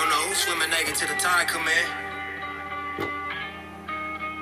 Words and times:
don't 0.00 0.08
know 0.08 0.32
who's 0.32 0.38
swimming 0.38 0.70
naked 0.70 0.96
till 0.96 1.12
the 1.12 1.20
tide 1.20 1.46
come 1.46 1.68
in. 1.68 1.86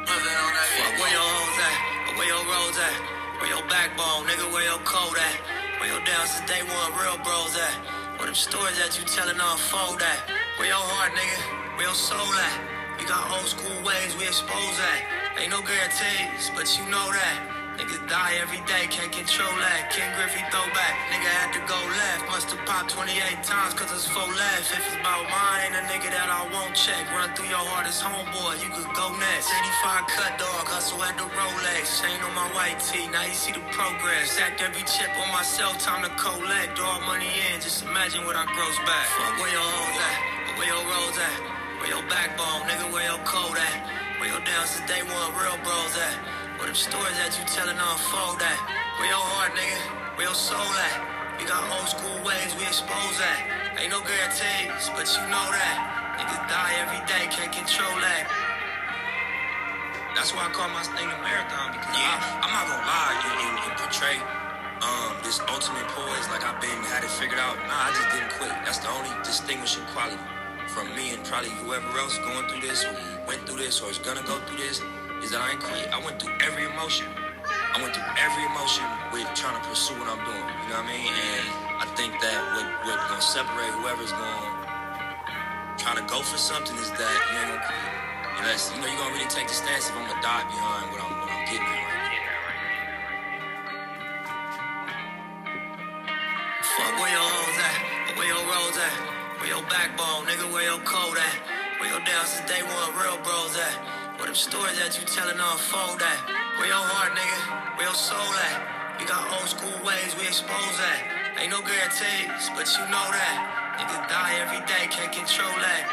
Where 0.06 1.10
your 1.10 1.26
hoes 1.34 1.58
at, 1.58 1.78
where 2.14 2.30
your 2.30 2.44
roads 2.46 2.78
at, 2.78 2.96
where 3.42 3.50
your 3.50 3.66
backbone, 3.66 4.30
nigga, 4.30 4.46
where 4.54 4.62
your 4.62 4.78
code 4.86 5.18
at, 5.18 5.36
where 5.82 5.90
your 5.90 5.98
down 6.06 6.26
since 6.30 6.46
day 6.46 6.62
one 6.62 6.94
real 6.94 7.18
bros 7.26 7.58
at, 7.58 7.74
where 8.18 8.26
them 8.26 8.38
stories 8.38 8.78
that 8.78 8.94
you 8.98 9.04
telling 9.10 9.34
unfold 9.34 9.98
at, 9.98 10.30
where 10.58 10.68
your 10.70 10.78
heart, 10.78 11.10
nigga, 11.18 11.38
where 11.74 11.86
your 11.90 11.98
soul 11.98 12.18
at. 12.22 12.54
We 12.98 13.06
got 13.06 13.26
old 13.30 13.46
school 13.50 13.82
ways 13.82 14.14
we 14.14 14.30
expose 14.30 14.78
that. 14.78 15.34
Ain't 15.42 15.50
no 15.50 15.62
guarantees, 15.62 16.54
but 16.54 16.70
you 16.78 16.86
know 16.86 17.10
that. 17.10 17.57
Niggas 17.78 18.10
die 18.10 18.34
every 18.42 18.58
day, 18.66 18.90
can't 18.90 19.14
control 19.14 19.54
that. 19.62 19.94
Ken 19.94 20.10
Griffey 20.18 20.42
throwback, 20.50 20.94
nigga 21.14 21.30
had 21.30 21.54
to 21.54 21.62
go 21.70 21.78
left. 21.78 22.26
Must 22.26 22.50
have 22.50 22.66
popped 22.66 22.90
28 22.90 23.14
times, 23.46 23.70
cause 23.78 23.86
it's 23.94 24.10
full 24.10 24.26
left. 24.26 24.74
If 24.74 24.82
it's 24.82 24.98
about 24.98 25.30
mine, 25.30 25.78
a 25.78 25.86
nigga 25.86 26.10
that 26.10 26.26
I 26.26 26.42
won't 26.50 26.74
check. 26.74 27.06
Run 27.14 27.30
through 27.38 27.46
your 27.46 27.62
hardest 27.62 28.02
homeboy, 28.02 28.58
you 28.58 28.74
could 28.74 28.90
go 28.98 29.14
next. 29.22 29.54
85 29.86 30.10
cut 30.10 30.34
dog, 30.42 30.66
hustle 30.66 30.98
at 31.06 31.14
the 31.22 31.30
Rolex. 31.30 32.02
Chain 32.02 32.18
on 32.18 32.34
my 32.34 32.50
white 32.50 32.82
tee, 32.82 33.06
now 33.14 33.22
you 33.22 33.38
see 33.38 33.54
the 33.54 33.62
progress. 33.70 34.34
Stacked 34.34 34.58
every 34.58 34.82
chip 34.82 35.14
on 35.14 35.30
myself, 35.30 35.78
time 35.78 36.02
to 36.02 36.10
collect. 36.18 36.74
Dog 36.74 37.06
money 37.06 37.30
in, 37.30 37.62
just 37.62 37.86
imagine 37.86 38.26
what 38.26 38.34
I 38.34 38.42
gross 38.58 38.78
back. 38.82 39.06
Fuck 39.14 39.38
where 39.38 39.54
your 39.54 39.62
hoes 39.62 39.98
at, 40.02 40.18
where 40.58 40.66
your 40.66 40.82
rolls 40.82 41.14
at. 41.14 41.58
Where 41.78 41.94
your 41.94 42.02
backbone, 42.10 42.66
nigga, 42.66 42.90
where 42.90 43.06
your 43.06 43.22
code 43.22 43.54
at? 43.54 44.18
Where 44.18 44.34
your 44.34 44.42
down 44.42 44.66
since 44.66 44.82
day 44.90 44.98
one, 45.06 45.30
real 45.38 45.54
bros 45.62 45.94
at? 45.94 46.37
Where 46.58 46.66
them 46.66 46.74
stories 46.74 47.14
that 47.22 47.38
you 47.38 47.46
telling 47.46 47.78
unfold 47.78 48.42
at? 48.42 48.58
Where 48.98 49.06
your 49.06 49.22
heart, 49.22 49.54
nigga? 49.54 49.78
Where 50.18 50.26
your 50.26 50.34
soul 50.34 50.58
at? 50.58 51.38
We 51.38 51.46
got 51.46 51.62
old 51.70 51.86
school 51.86 52.18
ways 52.26 52.50
we 52.58 52.66
expose 52.66 53.14
that. 53.22 53.78
Ain't 53.78 53.94
no 53.94 54.02
guarantees, 54.02 54.90
but 54.90 55.06
you 55.06 55.22
know 55.30 55.46
that. 55.54 56.18
Niggas 56.18 56.50
die 56.50 56.74
every 56.82 56.98
day, 57.06 57.30
can't 57.30 57.54
control 57.54 57.94
that. 58.02 58.26
That's 60.18 60.34
why 60.34 60.44
I 60.46 60.50
call 60.50 60.66
my 60.74 60.82
thing 60.82 61.06
a 61.06 61.18
marathon 61.22 61.78
because 61.78 61.94
Yeah, 61.94 62.18
I, 62.18 62.42
I'm 62.42 62.50
not 62.50 62.66
gonna 62.66 62.90
lie, 62.90 63.14
and, 63.22 63.38
you, 63.38 63.50
you 63.54 63.70
portray 63.78 64.18
um, 64.82 65.14
this 65.22 65.38
ultimate 65.46 65.86
poise 65.94 66.26
like 66.26 66.42
I've 66.42 66.58
been 66.58 66.82
had 66.90 67.06
it 67.06 67.14
figured 67.14 67.38
out. 67.38 67.54
Nah, 67.70 67.86
I 67.86 67.94
just 67.94 68.10
didn't 68.10 68.34
quit. 68.34 68.50
That's 68.66 68.82
the 68.82 68.90
only 68.90 69.14
distinguishing 69.22 69.86
quality 69.94 70.18
from 70.74 70.90
me 70.98 71.14
and 71.14 71.22
probably 71.22 71.54
whoever 71.62 71.86
else 72.02 72.18
going 72.18 72.50
through 72.50 72.66
this, 72.66 72.82
or 72.82 72.98
went 73.30 73.46
through 73.46 73.62
this, 73.62 73.78
or 73.78 73.94
is 73.94 74.02
gonna 74.02 74.26
go 74.26 74.42
through 74.50 74.58
this, 74.58 74.82
is 75.22 75.30
that 75.34 75.40
I 75.42 75.52
ain't 75.52 75.62
quit. 75.62 75.88
I 75.90 75.98
went 76.04 76.20
through 76.22 76.34
every 76.46 76.64
emotion. 76.64 77.06
I 77.46 77.82
went 77.82 77.94
through 77.94 78.10
every 78.18 78.44
emotion 78.46 78.86
with 79.12 79.26
trying 79.34 79.58
to 79.58 79.64
pursue 79.66 79.94
what 79.98 80.08
I'm 80.10 80.22
doing. 80.22 80.46
You 80.66 80.70
know 80.72 80.82
what 80.82 80.88
I 80.88 80.94
mean? 80.94 81.10
And 81.10 81.46
I 81.82 81.86
think 81.98 82.14
that 82.22 82.38
what 82.54 82.66
what 82.86 82.98
gonna 83.08 83.22
separate 83.22 83.72
whoever's 83.78 84.14
gonna 84.14 84.74
try 85.78 85.94
to 85.98 86.04
go 86.06 86.22
for 86.22 86.38
something 86.38 86.76
is 86.78 86.90
that 86.90 87.18
you 87.30 87.38
ain't 87.38 87.50
gonna 87.54 87.66
quit. 87.66 87.88
Unless 88.42 88.70
you 88.74 88.78
know 88.80 88.86
you're 88.86 89.00
gonna 89.02 89.14
really 89.14 89.30
take 89.30 89.48
the 89.50 89.54
stance 89.54 89.90
if 89.90 89.96
I'm 89.98 90.06
gonna 90.06 90.22
die 90.22 90.46
behind 90.46 90.90
what 90.94 91.00
I'm 91.02 91.12
what 91.18 91.30
I'm 91.30 91.44
getting 91.50 91.66
at 91.66 91.88
Fuck 96.62 96.94
where 97.02 97.10
your 97.10 97.26
hoes 97.26 97.58
at, 97.58 97.78
where 98.16 98.28
your 98.30 98.44
roads 98.46 98.78
at, 98.78 98.94
where 99.42 99.50
your 99.50 99.62
backbone, 99.66 100.26
nigga, 100.30 100.46
where 100.52 100.62
your 100.62 100.78
code 100.86 101.18
at, 101.18 101.36
where 101.80 101.90
your 101.90 102.02
down 102.06 102.26
since 102.26 102.46
day 102.50 102.62
one, 102.62 102.94
real 102.94 103.18
bros 103.26 103.56
at, 103.58 103.97
where 104.18 104.26
them 104.26 104.34
stories 104.34 104.74
that 104.82 104.98
you 104.98 105.06
telling 105.06 105.38
unfold 105.38 106.02
at, 106.02 106.20
where 106.58 106.66
your 106.66 106.82
heart, 106.90 107.14
nigga, 107.14 107.78
where 107.78 107.86
your 107.86 107.94
soul 107.94 108.18
at. 108.50 108.98
We 108.98 109.06
got 109.06 109.22
old 109.30 109.46
school 109.46 109.78
ways 109.86 110.10
we 110.18 110.26
expose 110.26 110.74
that. 110.82 111.38
Ain't 111.38 111.54
no 111.54 111.62
guarantees, 111.62 112.50
but 112.58 112.66
you 112.66 112.82
know 112.90 113.06
that. 113.14 113.78
Niggas 113.78 114.10
die 114.10 114.42
every 114.42 114.58
day, 114.66 114.90
can't 114.90 115.14
control 115.14 115.54
that. 115.62 115.86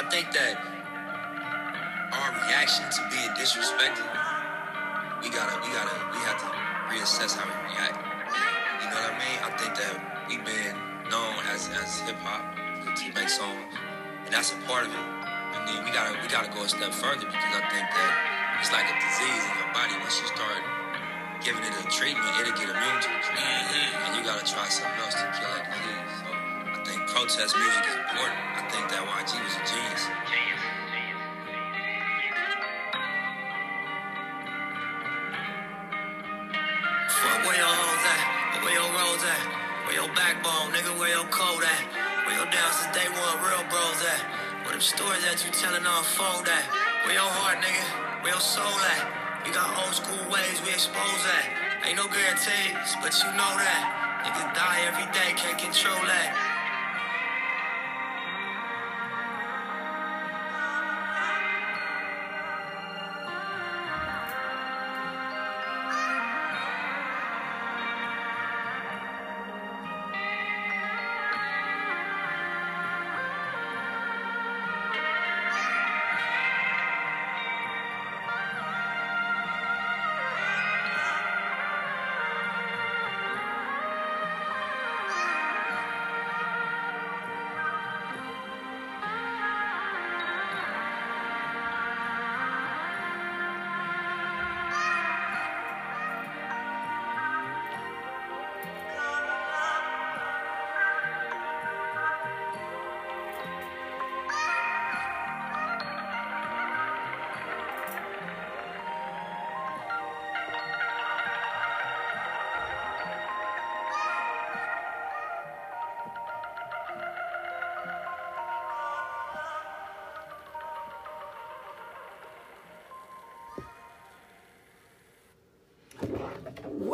I 0.00 0.08
think 0.08 0.32
that 0.32 0.56
our 2.08 2.32
reaction 2.40 2.88
to 2.88 3.00
being 3.12 3.36
disrespected, 3.36 4.08
we 5.20 5.28
gotta, 5.28 5.60
we 5.60 5.68
gotta, 5.76 5.92
we 6.08 6.18
have 6.24 6.40
to 6.40 6.48
reassess 6.88 7.36
how 7.36 7.44
we 7.44 7.56
react. 7.68 8.00
You 8.80 8.88
know 8.88 8.96
what 8.96 9.12
I 9.12 9.20
mean? 9.20 9.38
I 9.44 9.52
think 9.60 9.76
that 9.76 9.92
we've 10.24 10.44
been 10.44 10.72
known 11.12 11.36
as 11.52 11.68
as 11.68 12.00
hip 12.08 12.16
hop 12.24 12.48
to 12.96 13.04
make 13.12 13.28
songs, 13.28 13.60
and 14.24 14.32
that's 14.32 14.56
a 14.56 14.58
part 14.64 14.88
of 14.88 14.92
it. 14.96 15.33
And 15.54 15.62
then 15.68 15.84
we 15.84 15.90
gotta, 15.94 16.18
we 16.20 16.28
gotta 16.28 16.50
go 16.50 16.64
a 16.64 16.68
step 16.68 16.92
further 16.92 17.26
because 17.26 17.52
I 17.54 17.62
think 17.70 17.86
that 17.86 18.12
it's 18.60 18.72
like 18.72 18.88
a 18.90 18.96
disease 18.98 19.44
in 19.46 19.54
your 19.60 19.70
body. 19.74 19.94
Once 20.02 20.18
you 20.18 20.26
start 20.26 20.62
giving 21.44 21.60
it 21.60 21.74
a 21.76 21.84
treatment, 21.92 22.24
it'll 22.40 22.56
get 22.56 22.72
immune 22.72 22.98
to 23.04 23.08
the 23.12 23.20
treatment, 23.20 23.68
mm-hmm. 23.68 24.04
and 24.08 24.10
you 24.16 24.22
gotta 24.24 24.46
try 24.48 24.64
something 24.72 24.96
else 25.04 25.12
to 25.12 25.28
kill 25.36 25.52
that 25.52 25.68
disease. 25.68 26.12
So 26.24 26.28
I 26.32 26.78
think 26.88 26.98
protest 27.12 27.52
music 27.52 27.84
is 27.84 27.96
important. 28.00 28.40
I 28.56 28.62
think 28.72 28.84
that 28.88 29.04
YG 29.04 29.32
was 29.44 29.54
a 29.54 29.64
genius. 29.68 30.02
Fuck 37.12 37.40
where 37.44 37.60
your 37.60 37.68
hoes 37.68 38.04
at, 38.08 38.22
where 38.64 38.76
your 38.80 38.90
roads 38.96 39.24
at, 39.28 39.44
where 39.84 39.96
your 40.00 40.10
backbone, 40.16 40.72
nigga, 40.72 40.92
where 40.96 41.12
your 41.12 41.28
code 41.28 41.64
at, 41.68 41.84
where 42.24 42.36
your 42.40 42.48
down 42.48 42.72
since 42.72 42.96
day 42.96 43.08
one, 43.12 43.36
real 43.44 43.64
bros 43.68 44.00
at, 44.08 44.43
them 44.74 44.82
stories 44.82 45.22
that 45.22 45.38
you 45.46 45.54
telling 45.54 45.86
unfold 45.86 46.42
that. 46.50 46.66
where 47.06 47.14
your 47.14 47.22
heart, 47.22 47.62
nigga, 47.62 47.86
where 48.26 48.34
your 48.34 48.42
soul 48.42 48.66
at. 48.98 49.46
We 49.46 49.54
got 49.54 49.70
old 49.78 49.94
school 49.94 50.18
ways 50.26 50.58
we 50.66 50.74
expose 50.74 51.22
that. 51.30 51.46
Ain't 51.86 51.94
no 51.94 52.10
guarantees, 52.10 52.98
but 52.98 53.14
you 53.22 53.30
know 53.38 53.54
that. 53.54 54.26
Niggas 54.26 54.50
die 54.50 54.82
every 54.90 55.06
day, 55.14 55.30
can't 55.38 55.58
control 55.62 56.02
that. 56.10 56.53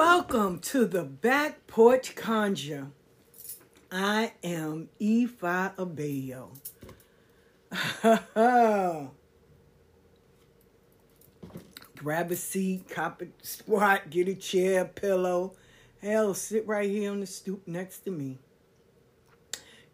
Welcome 0.03 0.61
to 0.61 0.87
the 0.87 1.03
Back 1.05 1.67
Porch 1.67 2.17
Conjure. 2.17 2.87
I 3.93 4.33
am 4.43 4.89
Ifa 4.99 5.77
Abeyo. 5.77 6.57
Grab 11.99 12.31
a 12.33 12.37
seat, 12.37 12.89
cop 12.89 13.21
a 13.21 13.27
squat, 13.43 14.09
get 14.09 14.29
a 14.29 14.35
chair, 14.35 14.87
pillow. 14.87 15.53
Hell, 16.01 16.33
sit 16.33 16.67
right 16.67 16.89
here 16.89 17.11
on 17.11 17.21
the 17.21 17.27
stoop 17.27 17.69
next 17.69 17.99
to 18.07 18.11
me. 18.11 18.39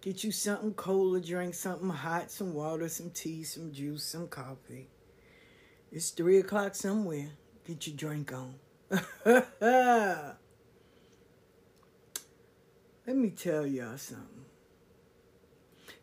Get 0.00 0.23
you 0.23 0.31
something 0.31 0.75
cold 0.75 1.20
to 1.20 1.29
drink, 1.29 1.55
something 1.55 1.91
hot, 1.91 2.31
some 2.31 2.55
water, 2.55 2.88
some 2.88 3.11
tea, 3.11 3.43
some 3.43 3.73
juice, 3.73 4.05
some 4.05 4.29
coffee. 4.29 4.87
It's 5.91 6.11
three 6.11 6.38
o'clock 6.38 6.76
somewhere. 6.76 7.31
Get 7.67 7.88
your 7.88 7.97
drink 7.97 8.32
on. 8.32 8.55
Let 9.25 10.37
me 13.06 13.31
tell 13.31 13.67
y'all 13.67 13.99
something. 13.99 14.44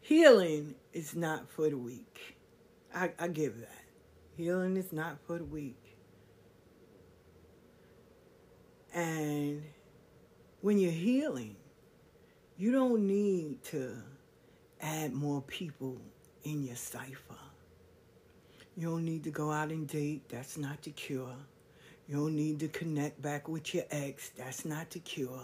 Healing 0.02 0.76
is 0.92 1.16
not 1.16 1.50
for 1.50 1.70
the 1.70 1.78
weak. 1.78 2.38
I, 2.94 3.12
I 3.18 3.30
give 3.30 3.60
that. 3.62 3.86
Healing 4.36 4.76
is 4.76 4.92
not 4.92 5.18
for 5.26 5.38
the 5.38 5.46
weak. 5.46 5.78
And 8.94 9.64
when 10.62 10.78
you're 10.78 10.92
healing, 10.92 11.56
you 12.58 12.72
don't 12.72 13.08
need 13.08 13.64
to 13.66 13.96
add 14.82 15.14
more 15.14 15.42
people 15.42 16.02
in 16.44 16.64
your 16.64 16.76
cipher. 16.76 17.38
You 18.76 18.90
don't 18.90 19.06
need 19.06 19.24
to 19.24 19.32
go 19.32 19.52
out 19.52 19.70
and 19.70 19.88
date. 19.88 20.28
That's 20.30 20.58
not 20.58 20.82
the 20.82 20.92
cure. 20.92 21.36
You 22.08 22.18
don't 22.18 22.36
need 22.36 22.60
to 22.60 22.68
connect 22.68 23.22
back 23.22 23.48
with 23.48 23.74
your 23.74 23.86
ex. 23.90 24.30
That's 24.38 24.66
not 24.66 24.90
the 24.92 25.00
cure. 25.00 25.42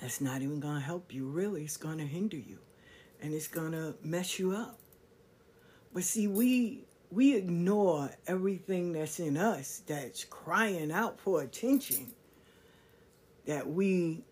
That's 0.00 0.20
not 0.20 0.42
even 0.42 0.60
going 0.60 0.76
to 0.76 0.80
help 0.80 1.12
you. 1.12 1.26
Really, 1.26 1.64
it's 1.64 1.76
going 1.76 1.98
to 1.98 2.04
hinder 2.04 2.36
you. 2.36 2.58
And 3.20 3.32
it's 3.34 3.48
going 3.48 3.72
to 3.72 3.94
mess 4.02 4.38
you 4.38 4.52
up. 4.52 4.78
But 5.92 6.04
see, 6.04 6.26
we 6.26 6.84
we 7.10 7.34
ignore 7.34 8.10
everything 8.26 8.92
that's 8.92 9.18
in 9.18 9.36
us 9.36 9.82
that's 9.86 10.24
crying 10.24 10.92
out 10.92 11.18
for 11.20 11.42
attention. 11.42 12.12
That 13.46 13.68
we 13.68 14.22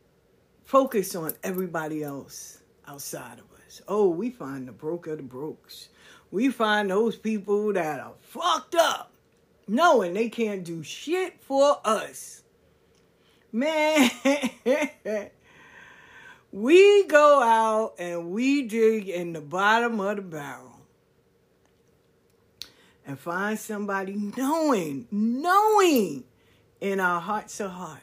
focus 0.64 1.14
on 1.14 1.32
everybody 1.42 2.02
else 2.02 2.58
outside 2.86 3.38
of 3.38 3.44
us. 3.66 3.80
Oh, 3.88 4.08
we 4.08 4.30
find 4.30 4.68
the 4.68 4.72
broke 4.72 5.06
of 5.06 5.16
the 5.16 5.22
brokes. 5.22 5.88
We 6.30 6.50
find 6.50 6.90
those 6.90 7.16
people 7.16 7.72
that 7.72 8.00
are 8.00 8.14
fucked 8.20 8.74
up, 8.74 9.05
knowing 9.66 10.14
they 10.14 10.28
can't 10.28 10.64
do 10.64 10.82
shit 10.82 11.40
for 11.40 11.78
us. 11.84 12.42
Man, 13.52 14.10
we 16.52 17.04
go 17.04 17.42
out 17.42 17.94
and 17.98 18.30
we 18.30 18.62
dig 18.62 19.08
in 19.08 19.32
the 19.32 19.40
bottom 19.40 20.00
of 20.00 20.16
the 20.16 20.22
barrel 20.22 20.80
and 23.06 23.18
find 23.18 23.58
somebody 23.58 24.14
knowing, 24.36 25.06
knowing 25.10 26.24
in 26.80 27.00
our 27.00 27.20
hearts 27.20 27.60
of 27.60 27.70
heart 27.70 28.00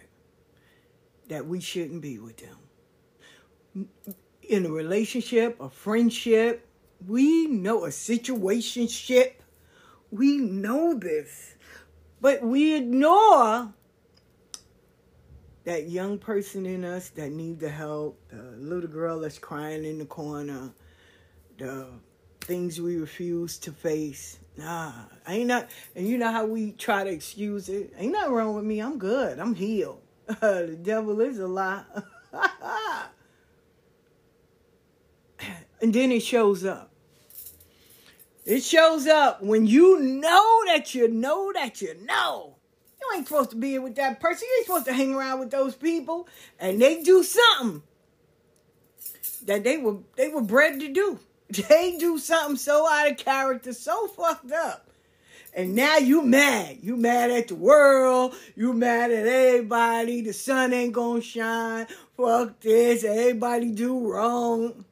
that 1.28 1.46
we 1.46 1.60
shouldn't 1.60 2.02
be 2.02 2.20
with 2.20 2.38
them. 2.38 3.88
In 4.44 4.66
a 4.66 4.70
relationship, 4.70 5.60
a 5.60 5.70
friendship, 5.70 6.68
we 7.06 7.48
know 7.48 7.86
a 7.86 7.90
situationship. 7.90 9.34
We 10.14 10.38
know 10.38 10.94
this. 10.94 11.56
But 12.22 12.44
we 12.44 12.76
ignore 12.76 13.74
that 15.64 15.90
young 15.90 16.20
person 16.20 16.68
in 16.68 16.86
us 16.86 17.10
that 17.10 17.32
need 17.32 17.60
the 17.60 17.70
help, 17.70 18.20
the 18.30 18.44
little 18.58 18.90
girl 18.90 19.22
that's 19.22 19.40
crying 19.40 19.84
in 19.84 19.98
the 19.98 20.06
corner, 20.06 20.72
the 21.58 21.88
things 22.42 22.80
we 22.80 22.98
refuse 22.98 23.58
to 23.58 23.72
face. 23.72 24.38
Nah, 24.56 24.92
ain't 25.28 25.48
not. 25.48 25.68
And 25.96 26.08
you 26.08 26.20
know 26.20 26.32
how 26.32 26.46
we 26.46 26.74
try 26.74 27.04
to 27.04 27.10
excuse 27.10 27.68
it. 27.68 27.92
Ain't 27.98 28.12
nothing 28.14 28.34
wrong 28.34 28.54
with 28.56 28.66
me. 28.66 28.82
I'm 28.82 29.00
good. 29.00 29.40
I'm 29.40 29.56
healed. 29.56 30.04
the 30.28 30.78
devil 30.80 31.20
is 31.22 31.40
a 31.40 31.48
lie. 31.48 31.86
and 35.82 35.92
then 35.92 36.12
it 36.12 36.22
shows 36.22 36.64
up. 36.64 36.93
It 38.46 38.64
shows 38.64 39.08
up 39.08 39.42
when 39.42 39.66
you 39.66 40.00
know 40.00 40.64
that 40.68 40.94
you 40.94 41.08
know 41.08 41.52
that 41.54 41.82
you 41.82 41.96
know. 42.06 42.56
You 43.00 43.18
ain't 43.18 43.28
supposed 43.28 43.52
to 43.52 43.56
be 43.56 43.78
with 43.80 43.96
that 43.96 44.20
person. 44.20 44.48
You 44.50 44.56
ain't 44.58 44.66
supposed 44.66 44.86
to 44.86 44.94
hang 44.94 45.14
around 45.14 45.40
with 45.40 45.52
those 45.52 45.76
people. 45.76 46.28
And 46.60 46.82
they 46.82 47.04
do 47.04 47.24
something 47.24 47.84
that 49.46 49.64
they 49.64 49.78
were 49.78 49.98
they 50.16 50.30
were 50.30 50.42
bred 50.42 50.80
to 50.80 50.90
do. 50.90 51.20
They 51.70 51.98
do 52.00 52.18
something 52.18 52.56
so 52.56 52.88
out 52.90 53.12
of 53.12 53.18
character, 53.18 53.74
so 53.74 54.08
fucked 54.08 54.52
up. 54.52 54.90
And 55.56 55.76
now 55.76 55.98
you 55.98 56.24
mad. 56.24 56.80
You 56.82 56.96
mad 56.96 57.30
at 57.30 57.50
the 57.50 57.56
world. 57.56 58.34
You 58.56 58.74
mad 58.74 59.12
at 59.12 59.28
everybody. 59.28 60.22
The 60.22 60.34
sun 60.34 60.74
ain't 60.74 60.94
gonna 60.94 61.22
shine. 61.22 61.86
Fuck 62.18 62.60
this. 62.62 63.04
Everybody 63.04 63.70
do 63.72 64.12
wrong. 64.12 64.86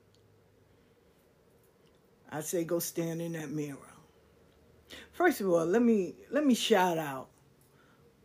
I 2.31 2.41
say 2.41 2.63
go 2.63 2.79
stand 2.79 3.21
in 3.21 3.33
that 3.33 3.49
mirror. 3.51 3.77
First 5.11 5.41
of 5.41 5.49
all, 5.49 5.65
let 5.65 5.81
me 5.81 6.15
let 6.29 6.45
me 6.45 6.55
shout 6.55 6.97
out 6.97 7.29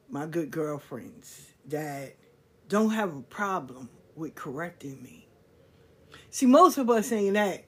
my 0.09 0.27
good 0.27 0.51
girlfriends 0.51 1.53
that 1.69 2.15
don't 2.69 2.91
have 2.91 3.17
a 3.17 3.23
problem 3.23 3.89
with 4.15 4.35
correcting 4.35 5.03
me. 5.03 5.27
See, 6.31 6.47
most 6.47 6.79
of 6.79 6.89
us 6.89 7.11
ain't 7.11 7.35
that 7.35 7.65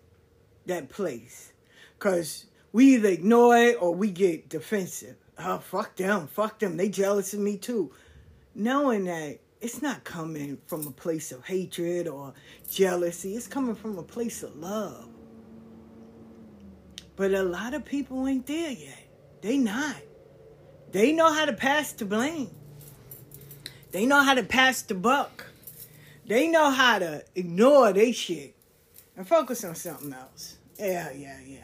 that 0.67 0.89
place. 0.89 1.53
Cause 1.99 2.47
we 2.73 2.95
either 2.95 3.09
ignore 3.09 3.57
it 3.57 3.77
or 3.81 3.95
we 3.95 4.11
get 4.11 4.49
defensive. 4.49 5.17
Oh, 5.39 5.59
fuck 5.59 5.97
them, 5.97 6.29
fuck 6.29 6.59
them. 6.61 6.77
They 6.77 6.89
jealous 6.89 7.35
of 7.35 7.41
me 7.41 7.57
too. 7.57 7.93
Knowing 8.55 9.05
that 9.05 9.41
it's 9.61 9.83
not 9.83 10.05
coming 10.05 10.59
from 10.67 10.87
a 10.87 10.93
place 10.93 11.33
of 11.33 11.45
hatred 11.45 12.07
or 12.07 12.35
jealousy. 12.71 13.35
It's 13.35 13.49
coming 13.49 13.75
from 13.75 13.99
a 13.99 14.03
place 14.03 14.45
of 14.45 14.55
love. 14.57 15.09
But 17.19 17.35
a 17.35 17.43
lot 17.43 17.75
of 17.75 17.85
people 17.85 18.29
ain't 18.29 18.47
there 18.47 18.71
yet. 18.71 19.05
They 19.41 19.59
not. 19.59 19.97
They 20.93 21.13
know 21.13 21.33
how 21.33 21.47
to 21.47 21.53
pass 21.53 21.91
the 21.91 22.05
blame. 22.05 22.51
They 23.91 24.07
know 24.07 24.23
how 24.23 24.35
to 24.35 24.45
pass 24.45 24.83
the 24.83 24.95
buck. 24.95 25.47
They 26.27 26.47
know 26.47 26.71
how 26.71 27.01
to 27.01 27.25
ignore 27.35 27.93
they 27.93 28.13
shit 28.13 28.55
and 29.17 29.27
focus 29.27 29.65
on 29.65 29.75
something 29.75 30.13
else. 30.13 30.59
Yeah, 30.79 31.11
yeah, 31.11 31.39
yeah. 31.45 31.59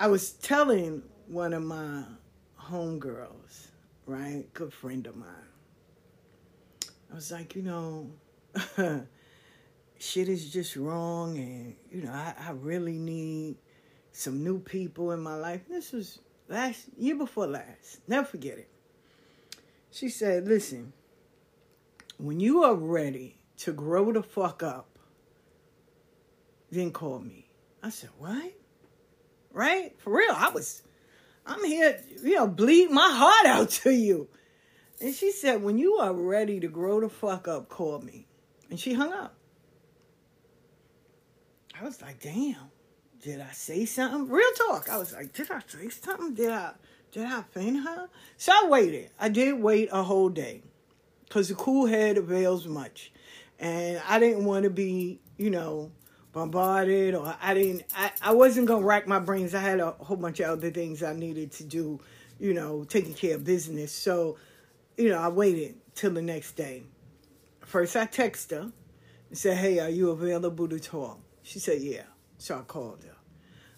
I 0.00 0.08
was 0.08 0.32
telling 0.32 1.04
one 1.28 1.52
of 1.52 1.62
my 1.62 2.02
homegirls, 2.60 3.68
right, 4.04 4.52
good 4.52 4.72
friend 4.72 5.06
of 5.06 5.14
mine. 5.14 5.28
I 7.12 7.14
was 7.14 7.30
like, 7.30 7.54
you 7.54 7.62
know, 7.62 8.10
shit 10.04 10.28
is 10.28 10.52
just 10.52 10.76
wrong, 10.76 11.38
and 11.38 11.74
you 11.90 12.02
know, 12.02 12.12
I, 12.12 12.34
I 12.38 12.50
really 12.52 12.98
need 12.98 13.56
some 14.12 14.44
new 14.44 14.58
people 14.58 15.12
in 15.12 15.20
my 15.20 15.34
life. 15.34 15.62
This 15.68 15.92
was 15.92 16.18
last 16.48 16.86
year 16.98 17.16
before 17.16 17.46
last. 17.46 18.00
Never 18.06 18.26
forget 18.26 18.58
it. 18.58 18.68
She 19.90 20.08
said, 20.08 20.46
listen, 20.46 20.92
when 22.18 22.40
you 22.40 22.62
are 22.64 22.74
ready 22.74 23.38
to 23.58 23.72
grow 23.72 24.12
the 24.12 24.22
fuck 24.22 24.62
up, 24.62 24.98
then 26.70 26.90
call 26.90 27.20
me. 27.20 27.48
I 27.82 27.90
said, 27.90 28.10
what? 28.18 28.52
Right? 29.52 29.94
For 29.98 30.16
real, 30.16 30.34
I 30.34 30.50
was, 30.50 30.82
I'm 31.46 31.64
here, 31.64 32.02
you 32.22 32.34
know, 32.34 32.48
bleed 32.48 32.90
my 32.90 33.08
heart 33.10 33.46
out 33.60 33.70
to 33.82 33.90
you. 33.90 34.28
And 35.00 35.14
she 35.14 35.32
said, 35.32 35.62
when 35.62 35.78
you 35.78 35.94
are 35.94 36.12
ready 36.12 36.60
to 36.60 36.68
grow 36.68 37.00
the 37.00 37.08
fuck 37.08 37.48
up, 37.48 37.68
call 37.68 38.00
me. 38.00 38.26
And 38.70 38.78
she 38.78 38.94
hung 38.94 39.12
up. 39.12 39.36
I 41.78 41.82
was 41.84 42.00
like, 42.00 42.20
damn, 42.20 42.70
did 43.20 43.40
I 43.40 43.50
say 43.52 43.84
something? 43.84 44.28
Real 44.28 44.46
talk. 44.68 44.88
I 44.88 44.96
was 44.96 45.12
like, 45.12 45.32
did 45.32 45.50
I 45.50 45.60
say 45.66 45.88
something? 45.88 46.34
Did 46.34 46.50
I 46.50 46.72
did 47.10 47.26
I 47.26 47.40
offend 47.40 47.84
her? 47.84 48.08
So 48.36 48.52
I 48.52 48.68
waited. 48.68 49.10
I 49.18 49.28
did 49.28 49.60
wait 49.60 49.88
a 49.92 50.02
whole 50.02 50.28
day. 50.28 50.62
Cause 51.30 51.48
the 51.48 51.54
cool 51.54 51.86
head 51.86 52.16
avails 52.16 52.66
much. 52.66 53.12
And 53.58 54.00
I 54.06 54.18
didn't 54.20 54.44
want 54.44 54.64
to 54.64 54.70
be, 54.70 55.20
you 55.36 55.50
know, 55.50 55.90
bombarded 56.32 57.14
or 57.14 57.36
I 57.40 57.54
didn't 57.54 57.84
I, 57.94 58.10
I 58.22 58.32
wasn't 58.32 58.68
gonna 58.68 58.84
rack 58.84 59.08
my 59.08 59.18
brains. 59.18 59.54
I 59.54 59.60
had 59.60 59.80
a 59.80 59.92
whole 59.92 60.16
bunch 60.16 60.38
of 60.40 60.50
other 60.50 60.70
things 60.70 61.02
I 61.02 61.12
needed 61.12 61.50
to 61.52 61.64
do, 61.64 61.98
you 62.38 62.54
know, 62.54 62.84
taking 62.84 63.14
care 63.14 63.34
of 63.34 63.44
business. 63.44 63.90
So, 63.90 64.36
you 64.96 65.08
know, 65.08 65.18
I 65.18 65.28
waited 65.28 65.76
till 65.96 66.12
the 66.12 66.22
next 66.22 66.52
day. 66.52 66.84
First 67.64 67.96
I 67.96 68.06
text 68.06 68.52
her 68.52 68.70
and 69.28 69.38
said, 69.38 69.56
Hey, 69.56 69.80
are 69.80 69.90
you 69.90 70.10
available 70.10 70.68
to 70.68 70.78
talk? 70.78 71.23
She 71.44 71.60
said, 71.60 71.80
Yeah. 71.80 72.02
So 72.38 72.58
I 72.58 72.62
called 72.62 73.04
her. 73.04 73.14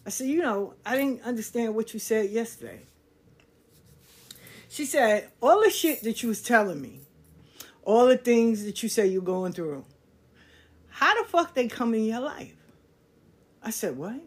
I 0.06 0.10
said, 0.10 0.28
you 0.28 0.40
know, 0.40 0.74
I 0.84 0.96
didn't 0.96 1.22
understand 1.22 1.74
what 1.74 1.92
you 1.92 1.98
said 1.98 2.30
yesterday. 2.30 2.80
She 4.68 4.84
said, 4.84 5.30
all 5.42 5.62
the 5.62 5.70
shit 5.70 6.02
that 6.04 6.22
you 6.22 6.28
was 6.28 6.42
telling 6.42 6.80
me, 6.80 7.00
all 7.82 8.06
the 8.06 8.16
things 8.16 8.64
that 8.64 8.82
you 8.82 8.88
say 8.88 9.08
you're 9.08 9.20
going 9.20 9.52
through, 9.52 9.84
how 10.90 11.20
the 11.20 11.28
fuck 11.28 11.54
they 11.54 11.66
come 11.66 11.92
in 11.94 12.04
your 12.04 12.20
life? 12.20 12.54
I 13.62 13.70
said, 13.70 13.96
what? 13.96 14.20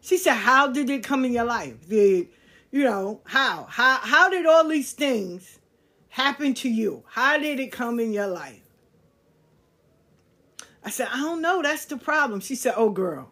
She 0.00 0.18
said, 0.18 0.34
how 0.34 0.66
did 0.68 0.90
it 0.90 1.04
come 1.04 1.24
in 1.24 1.32
your 1.32 1.44
life? 1.44 1.88
Did, 1.88 2.28
you 2.72 2.82
know, 2.82 3.20
how? 3.24 3.66
How, 3.70 3.98
how 3.98 4.28
did 4.28 4.46
all 4.46 4.68
these 4.68 4.92
things 4.92 5.60
happen 6.08 6.54
to 6.54 6.68
you? 6.68 7.04
How 7.08 7.38
did 7.38 7.60
it 7.60 7.70
come 7.70 8.00
in 8.00 8.12
your 8.12 8.26
life? 8.26 8.63
I 10.84 10.90
said, 10.90 11.08
I 11.10 11.20
don't 11.20 11.40
know. 11.40 11.62
That's 11.62 11.86
the 11.86 11.96
problem. 11.96 12.40
She 12.40 12.54
said, 12.54 12.74
oh, 12.76 12.90
girl, 12.90 13.30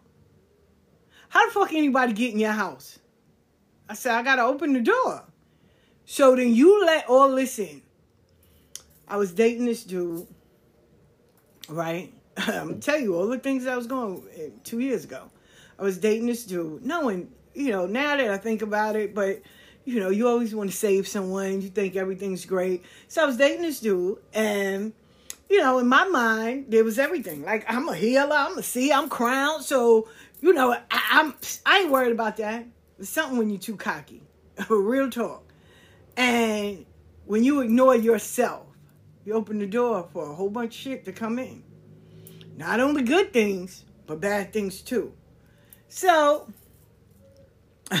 how 1.29 1.45
the 1.45 1.53
fuck 1.53 1.73
anybody 1.73 2.13
get 2.13 2.33
in 2.33 2.39
your 2.39 2.51
house? 2.51 2.99
I 3.87 3.93
said, 3.93 4.15
I 4.15 4.23
got 4.23 4.37
to 4.37 4.43
open 4.43 4.73
the 4.73 4.81
door. 4.81 5.23
So 6.05 6.35
then 6.35 6.53
you 6.53 6.85
let 6.85 7.07
all 7.07 7.35
this 7.35 7.59
in. 7.59 7.81
I 9.07 9.17
was 9.17 9.31
dating 9.33 9.65
this 9.65 9.83
dude, 9.83 10.27
right? 11.69 12.13
I'm 12.37 12.69
gonna 12.69 12.75
tell 12.75 12.99
you 12.99 13.15
all 13.15 13.27
the 13.27 13.37
things 13.37 13.67
I 13.67 13.75
was 13.75 13.87
going 13.87 14.23
eh, 14.35 14.49
two 14.63 14.79
years 14.79 15.03
ago. 15.03 15.29
I 15.77 15.83
was 15.83 15.97
dating 15.97 16.27
this 16.27 16.45
dude, 16.45 16.85
knowing, 16.85 17.31
you 17.53 17.71
know, 17.71 17.85
now 17.85 18.17
that 18.17 18.29
I 18.29 18.37
think 18.37 18.61
about 18.61 18.95
it, 18.95 19.13
but 19.13 19.41
you 19.85 19.99
know, 19.99 20.09
you 20.09 20.27
always 20.27 20.55
want 20.55 20.71
to 20.71 20.75
save 20.75 21.07
someone, 21.07 21.61
you 21.61 21.69
think 21.69 21.95
everything's 21.95 22.45
great. 22.45 22.83
So 23.07 23.21
I 23.21 23.25
was 23.25 23.37
dating 23.37 23.63
this 23.63 23.79
dude, 23.79 24.17
and 24.33 24.93
you 25.53 25.59
know, 25.59 25.77
in 25.77 25.87
my 25.87 26.03
mind, 26.05 26.65
there 26.69 26.83
was 26.83 26.97
everything. 26.97 27.43
Like 27.43 27.63
I'm 27.71 27.87
a 27.87 27.95
healer, 27.95 28.35
I'm 28.35 28.57
a 28.57 28.63
see, 28.63 28.91
I'm 28.91 29.07
crowned. 29.07 29.63
So, 29.63 30.09
you 30.41 30.51
know, 30.51 30.73
I, 30.73 30.79
I'm 31.11 31.35
I 31.63 31.81
ain't 31.81 31.91
worried 31.91 32.11
about 32.11 32.37
that. 32.37 32.65
It's 32.97 33.11
something 33.11 33.37
when 33.37 33.51
you're 33.51 33.59
too 33.59 33.75
cocky. 33.75 34.23
Real 34.67 35.11
talk. 35.11 35.53
And 36.17 36.87
when 37.25 37.43
you 37.43 37.61
ignore 37.61 37.95
yourself, 37.95 38.65
you 39.25 39.33
open 39.33 39.59
the 39.59 39.67
door 39.67 40.09
for 40.11 40.31
a 40.31 40.33
whole 40.33 40.49
bunch 40.49 40.73
of 40.73 40.81
shit 40.81 41.05
to 41.05 41.11
come 41.11 41.37
in. 41.37 41.63
Not 42.57 42.79
only 42.79 43.03
good 43.03 43.31
things, 43.31 43.85
but 44.07 44.19
bad 44.19 44.53
things 44.53 44.81
too. 44.81 45.13
So 45.87 46.51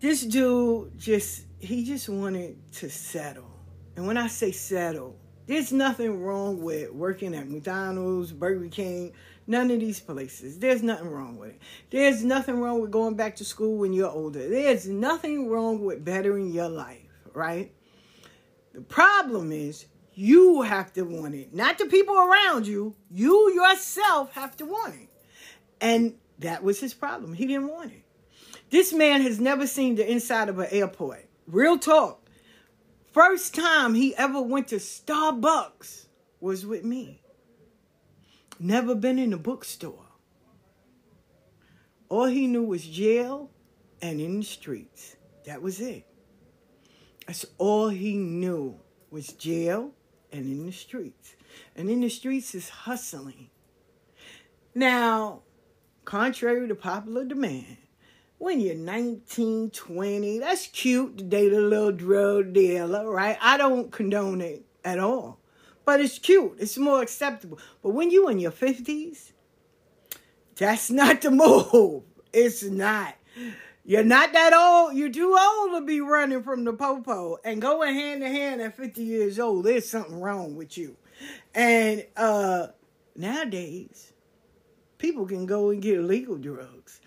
this 0.00 0.22
dude 0.22 0.98
just 0.98 1.44
he 1.60 1.84
just 1.84 2.08
wanted 2.08 2.56
to 2.72 2.90
settle. 2.90 3.53
And 3.96 4.06
when 4.06 4.16
I 4.16 4.26
say 4.26 4.50
settle, 4.50 5.16
there's 5.46 5.72
nothing 5.72 6.22
wrong 6.22 6.62
with 6.62 6.90
working 6.92 7.34
at 7.34 7.48
McDonald's, 7.48 8.32
Burger 8.32 8.68
King, 8.68 9.12
none 9.46 9.70
of 9.70 9.80
these 9.80 10.00
places. 10.00 10.58
There's 10.58 10.82
nothing 10.82 11.10
wrong 11.10 11.36
with 11.36 11.50
it. 11.50 11.60
There's 11.90 12.24
nothing 12.24 12.60
wrong 12.60 12.80
with 12.80 12.90
going 12.90 13.14
back 13.14 13.36
to 13.36 13.44
school 13.44 13.76
when 13.76 13.92
you're 13.92 14.10
older. 14.10 14.48
There's 14.48 14.88
nothing 14.88 15.48
wrong 15.48 15.84
with 15.84 16.04
bettering 16.04 16.50
your 16.50 16.68
life, 16.68 16.98
right? 17.34 17.72
The 18.72 18.80
problem 18.80 19.52
is 19.52 19.86
you 20.14 20.62
have 20.62 20.92
to 20.94 21.02
want 21.02 21.34
it, 21.34 21.54
not 21.54 21.78
the 21.78 21.86
people 21.86 22.16
around 22.16 22.66
you. 22.66 22.96
You 23.10 23.52
yourself 23.52 24.32
have 24.32 24.56
to 24.56 24.64
want 24.64 24.94
it. 24.94 25.08
And 25.80 26.14
that 26.38 26.62
was 26.62 26.80
his 26.80 26.94
problem. 26.94 27.34
He 27.34 27.46
didn't 27.46 27.68
want 27.68 27.92
it. 27.92 28.02
This 28.70 28.92
man 28.92 29.22
has 29.22 29.38
never 29.38 29.66
seen 29.66 29.94
the 29.94 30.10
inside 30.10 30.48
of 30.48 30.58
an 30.58 30.68
airport. 30.70 31.28
Real 31.46 31.78
talk. 31.78 32.23
First 33.14 33.54
time 33.54 33.94
he 33.94 34.12
ever 34.16 34.42
went 34.42 34.66
to 34.68 34.76
Starbucks 34.76 36.06
was 36.40 36.66
with 36.66 36.84
me. 36.84 37.22
Never 38.58 38.96
been 38.96 39.20
in 39.20 39.32
a 39.32 39.38
bookstore. 39.38 40.06
All 42.08 42.24
he 42.24 42.48
knew 42.48 42.64
was 42.64 42.84
jail 42.84 43.52
and 44.02 44.20
in 44.20 44.40
the 44.40 44.44
streets. 44.44 45.14
That 45.46 45.62
was 45.62 45.80
it. 45.80 46.04
That's 47.24 47.46
all 47.56 47.88
he 47.88 48.16
knew 48.16 48.80
was 49.12 49.28
jail 49.28 49.92
and 50.32 50.44
in 50.46 50.66
the 50.66 50.72
streets. 50.72 51.36
And 51.76 51.88
in 51.88 52.00
the 52.00 52.10
streets 52.10 52.52
is 52.52 52.68
hustling. 52.68 53.48
Now, 54.74 55.42
contrary 56.04 56.66
to 56.66 56.74
popular 56.74 57.24
demand, 57.24 57.76
when 58.44 58.60
you're 58.60 58.74
19, 58.74 59.70
20, 59.70 60.38
that's 60.38 60.66
cute 60.66 61.16
to 61.16 61.24
date 61.24 61.52
a 61.52 61.60
little 61.60 61.92
drug 61.92 62.52
dealer, 62.52 63.08
right? 63.08 63.38
I 63.40 63.56
don't 63.56 63.90
condone 63.90 64.42
it 64.42 64.66
at 64.84 64.98
all. 64.98 65.40
But 65.86 66.00
it's 66.00 66.18
cute. 66.18 66.56
It's 66.58 66.76
more 66.76 67.02
acceptable. 67.02 67.58
But 67.82 67.90
when 67.90 68.10
you're 68.10 68.30
in 68.30 68.38
your 68.38 68.52
50s, 68.52 69.32
that's 70.56 70.90
not 70.90 71.22
the 71.22 71.30
move. 71.30 72.02
It's 72.32 72.62
not. 72.62 73.14
You're 73.84 74.04
not 74.04 74.32
that 74.32 74.52
old. 74.52 74.94
You're 74.94 75.10
too 75.10 75.36
old 75.38 75.72
to 75.72 75.86
be 75.86 76.00
running 76.00 76.42
from 76.42 76.64
the 76.64 76.72
popo 76.72 77.38
and 77.44 77.62
going 77.62 77.94
hand 77.94 78.22
in 78.22 78.32
hand 78.32 78.60
at 78.60 78.76
50 78.76 79.02
years 79.02 79.38
old. 79.38 79.64
There's 79.64 79.88
something 79.88 80.20
wrong 80.20 80.56
with 80.56 80.76
you. 80.76 80.96
And 81.54 82.04
uh 82.16 82.68
nowadays, 83.14 84.12
people 84.98 85.26
can 85.26 85.46
go 85.46 85.70
and 85.70 85.80
get 85.82 85.98
illegal 85.98 86.36
drugs. 86.36 87.00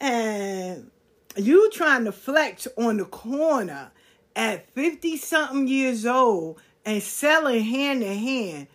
And 0.00 0.90
you 1.36 1.70
trying 1.70 2.04
to 2.06 2.12
flex 2.12 2.66
on 2.76 2.96
the 2.96 3.04
corner 3.04 3.92
at 4.34 4.72
50 4.74 5.16
something 5.18 5.68
years 5.68 6.06
old 6.06 6.60
and 6.84 7.02
selling 7.02 7.62
hand 7.64 8.00
to 8.00 8.14
hand, 8.14 8.66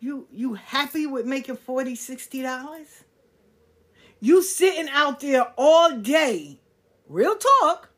you 0.00 0.26
you 0.32 0.54
happy 0.54 1.06
with 1.06 1.24
making 1.26 1.56
40 1.56 1.94
60 1.94 2.42
dollars? 2.42 3.04
You 4.20 4.42
sitting 4.42 4.88
out 4.90 5.20
there 5.20 5.52
all 5.56 5.96
day, 5.98 6.58
real 7.08 7.36
talk, 7.36 7.90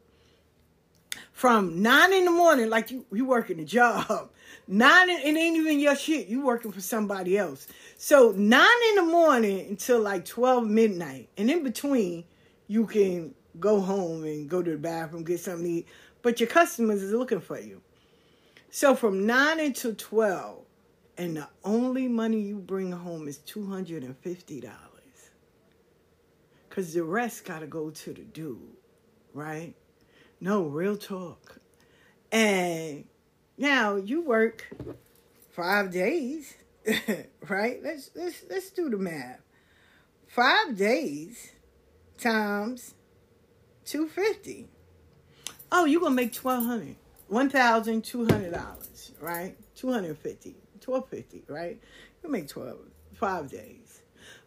from 1.33 1.81
nine 1.83 2.13
in 2.13 2.25
the 2.25 2.31
morning, 2.31 2.69
like 2.69 2.91
you 2.91 3.07
you 3.13 3.25
working 3.25 3.61
a 3.61 3.65
job. 3.65 4.31
Nine 4.71 5.09
it 5.09 5.25
ain't 5.25 5.57
even 5.57 5.81
your 5.81 5.97
shit. 5.97 6.29
You 6.29 6.45
working 6.45 6.73
for 6.73 6.83
somebody 6.83 7.39
else. 7.39 7.67
So 7.97 8.33
nine 8.37 8.69
in 8.91 8.97
the 8.97 9.03
morning 9.03 9.67
until 9.67 10.01
like 10.01 10.27
12 10.27 10.67
midnight. 10.67 11.31
And 11.39 11.51
in 11.51 11.63
between, 11.63 12.25
you 12.69 12.87
can 12.87 13.35
go 13.59 13.81
home 13.81 14.23
and 14.25 14.49
go 14.49 14.63
to 14.63 14.71
the 14.71 14.77
bathroom, 14.77 15.25
get 15.25 15.41
something 15.41 15.65
to 15.65 15.71
eat. 15.71 15.89
But 16.23 16.39
your 16.39 16.49
customers 16.49 17.03
is 17.03 17.13
looking 17.13 17.41
for 17.41 17.59
you. 17.59 17.81
So 18.71 18.95
from 18.95 19.27
9 19.27 19.61
until 19.61 19.95
12, 19.95 20.65
and 21.17 21.37
the 21.37 21.49
only 21.65 22.07
money 22.07 22.41
you 22.41 22.59
bring 22.59 22.93
home 22.93 23.27
is 23.27 23.39
$250. 23.39 24.71
Because 26.69 26.95
the 26.95 27.03
rest 27.03 27.45
got 27.45 27.61
to 27.61 27.67
go 27.67 27.91
to 27.91 28.13
the 28.13 28.23
dude, 28.23 28.77
right? 29.35 29.75
No, 30.41 30.63
real 30.65 30.97
talk. 30.97 31.59
And 32.31 33.05
now 33.57 33.97
you 33.97 34.21
work 34.21 34.71
five 35.51 35.91
days, 35.91 36.55
right? 37.49 37.83
Let's 37.83 38.11
let's 38.15 38.45
let's 38.49 38.71
do 38.71 38.91
the 38.91 38.99
math. 38.99 39.41
Five 40.29 40.77
days 40.77 41.53
times 42.19 42.95
two 43.85 44.09
fifty. 44.09 44.69
Oh, 45.71 45.85
you're 45.85 46.01
make. 46.67 46.97
One 47.29 47.51
thousand 47.51 48.05
two 48.05 48.25
hundred 48.27 48.53
dollars, 48.53 49.13
right? 49.21 49.57
Two 49.75 49.93
hundred 49.93 50.19
fifty. 50.19 50.57
Twelve 50.81 51.09
fifty, 51.09 51.43
right? 51.49 51.81
You 52.23 52.31
make 52.31 52.49
twelve 52.49 52.79
five 53.15 53.51
days. 53.51 54.03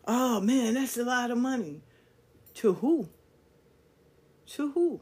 Oh 0.07 0.41
man, 0.41 0.73
that's 0.75 0.97
a 0.97 1.03
lot 1.03 1.31
of 1.31 1.37
money. 1.37 1.81
To 2.55 2.73
who? 2.73 3.07
To 4.47 4.71
who? 4.71 5.01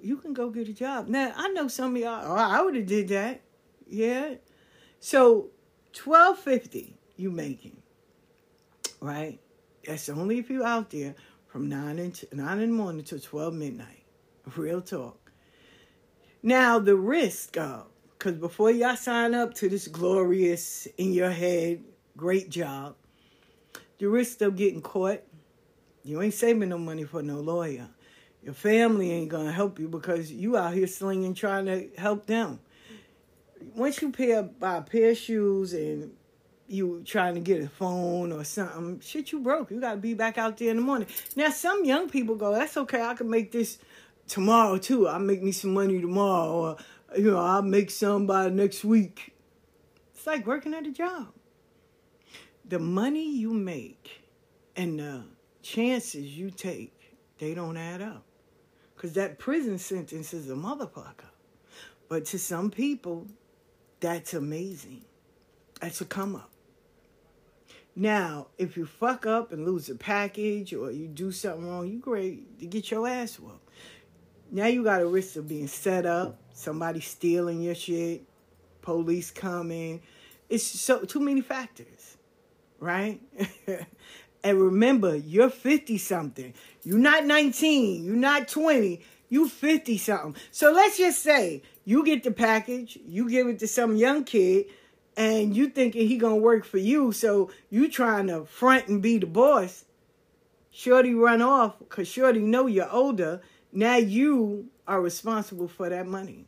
You 0.00 0.16
can 0.18 0.34
go 0.34 0.50
get 0.50 0.68
a 0.68 0.72
job. 0.72 1.08
Now 1.08 1.32
I 1.36 1.48
know 1.48 1.68
some 1.68 1.96
of 1.96 2.02
y'all. 2.02 2.22
Oh, 2.24 2.36
I 2.36 2.60
would 2.62 2.76
have 2.76 2.86
did 2.86 3.08
that. 3.08 3.40
Yeah. 3.88 4.34
So 5.00 5.50
twelve 5.92 6.38
fifty 6.38 6.96
you 7.16 7.30
making, 7.30 7.82
right? 9.00 9.40
That's 9.86 10.08
only 10.08 10.38
if 10.38 10.50
you 10.50 10.64
out 10.64 10.90
there 10.90 11.14
from 11.46 11.68
nine 11.68 11.98
in 11.98 12.12
nine 12.32 12.60
in 12.60 12.70
the 12.70 12.76
morning 12.76 13.04
to 13.04 13.20
twelve 13.20 13.54
midnight. 13.54 14.04
Real 14.56 14.80
talk. 14.80 15.32
Now 16.42 16.78
the 16.78 16.96
risk 16.96 17.56
of 17.56 17.86
because 18.18 18.34
before 18.38 18.70
y'all 18.70 18.96
sign 18.96 19.34
up 19.34 19.54
to 19.54 19.68
this 19.68 19.88
glorious 19.88 20.86
in 20.98 21.12
your 21.12 21.30
head 21.30 21.82
great 22.16 22.48
job, 22.50 22.96
the 23.98 24.06
risk 24.06 24.40
of 24.40 24.56
getting 24.56 24.82
caught, 24.82 25.22
you 26.02 26.20
ain't 26.22 26.34
saving 26.34 26.68
no 26.68 26.78
money 26.78 27.04
for 27.04 27.22
no 27.22 27.40
lawyer. 27.40 27.88
Your 28.42 28.54
family 28.54 29.10
ain't 29.10 29.30
gonna 29.30 29.52
help 29.52 29.78
you 29.78 29.88
because 29.88 30.30
you 30.30 30.56
out 30.56 30.74
here 30.74 30.86
slinging 30.86 31.34
trying 31.34 31.66
to 31.66 31.88
help 31.96 32.26
them. 32.26 32.60
Once 33.74 34.02
you 34.02 34.12
pay 34.12 34.40
buy 34.58 34.76
a 34.78 34.82
pair 34.82 35.10
of 35.10 35.16
shoes 35.16 35.72
and 35.72 36.12
you 36.66 37.02
trying 37.04 37.34
to 37.34 37.40
get 37.40 37.62
a 37.62 37.68
phone 37.68 38.32
or 38.32 38.44
something, 38.44 39.00
shit, 39.00 39.32
you 39.32 39.40
broke. 39.40 39.70
You 39.70 39.80
gotta 39.80 39.98
be 39.98 40.14
back 40.14 40.38
out 40.38 40.56
there 40.56 40.70
in 40.70 40.76
the 40.76 40.82
morning. 40.82 41.08
Now, 41.36 41.50
some 41.50 41.84
young 41.84 42.08
people 42.08 42.36
go, 42.36 42.52
"That's 42.52 42.76
okay. 42.76 43.02
I 43.02 43.14
can 43.14 43.28
make 43.28 43.52
this 43.52 43.78
tomorrow 44.28 44.78
too. 44.78 45.06
I'll 45.08 45.18
make 45.18 45.42
me 45.42 45.52
some 45.52 45.74
money 45.74 46.00
tomorrow, 46.00 46.52
or 46.52 46.76
you 47.16 47.30
know, 47.30 47.38
I'll 47.38 47.62
make 47.62 47.90
some 47.90 48.26
by 48.26 48.48
next 48.48 48.84
week." 48.84 49.34
It's 50.14 50.26
like 50.26 50.46
working 50.46 50.72
at 50.74 50.86
a 50.86 50.90
job. 50.90 51.32
The 52.64 52.78
money 52.78 53.30
you 53.30 53.52
make 53.52 54.22
and 54.74 54.98
the 54.98 55.24
chances 55.60 56.36
you 56.36 56.50
take, 56.50 56.98
they 57.38 57.52
don't 57.54 57.76
add 57.76 58.00
up. 58.00 58.24
Cause 58.96 59.12
that 59.14 59.38
prison 59.38 59.78
sentence 59.78 60.32
is 60.32 60.48
a 60.48 60.54
motherfucker. 60.54 61.28
But 62.08 62.24
to 62.26 62.38
some 62.38 62.70
people, 62.70 63.26
that's 64.00 64.32
amazing. 64.32 65.04
That's 65.80 66.00
a 66.00 66.06
come 66.06 66.36
up. 66.36 66.53
Now, 67.96 68.48
if 68.58 68.76
you 68.76 68.86
fuck 68.86 69.24
up 69.24 69.52
and 69.52 69.64
lose 69.64 69.88
a 69.88 69.94
package 69.94 70.74
or 70.74 70.90
you 70.90 71.06
do 71.06 71.30
something 71.30 71.68
wrong, 71.68 71.86
you 71.86 71.98
great 72.00 72.58
to 72.58 72.66
get 72.66 72.90
your 72.90 73.06
ass 73.06 73.38
whooped. 73.38 73.70
Now 74.50 74.66
you 74.66 74.82
got 74.82 75.00
a 75.00 75.06
risk 75.06 75.36
of 75.36 75.48
being 75.48 75.68
set 75.68 76.04
up, 76.04 76.40
somebody 76.52 77.00
stealing 77.00 77.62
your 77.62 77.74
shit, 77.74 78.24
police 78.82 79.30
coming. 79.30 80.02
It's 80.48 80.64
so 80.64 81.04
too 81.04 81.20
many 81.20 81.40
factors, 81.40 82.16
right? 82.80 83.20
and 84.44 84.60
remember, 84.60 85.16
you're 85.16 85.50
50 85.50 85.96
something. 85.98 86.52
You're 86.82 86.98
not 86.98 87.24
19, 87.24 88.04
you're 88.04 88.16
not 88.16 88.48
20, 88.48 89.00
You're 89.28 89.48
50 89.48 89.98
something. 89.98 90.42
So 90.50 90.72
let's 90.72 90.98
just 90.98 91.22
say 91.22 91.62
you 91.84 92.04
get 92.04 92.24
the 92.24 92.32
package, 92.32 92.98
you 93.06 93.30
give 93.30 93.46
it 93.46 93.60
to 93.60 93.68
some 93.68 93.96
young 93.96 94.24
kid 94.24 94.66
and 95.16 95.56
you 95.56 95.68
thinking 95.68 96.08
he 96.08 96.16
gonna 96.16 96.36
work 96.36 96.64
for 96.64 96.78
you, 96.78 97.12
so 97.12 97.50
you 97.70 97.88
trying 97.88 98.26
to 98.28 98.44
front 98.44 98.88
and 98.88 99.02
be 99.02 99.18
the 99.18 99.26
boss. 99.26 99.84
Shorty 100.70 101.14
run 101.14 101.40
off 101.40 101.78
because 101.78 102.08
Shorty 102.08 102.40
know 102.40 102.66
you're 102.66 102.90
older. 102.90 103.40
Now 103.72 103.96
you 103.96 104.70
are 104.88 105.00
responsible 105.00 105.68
for 105.68 105.88
that 105.88 106.06
money. 106.06 106.46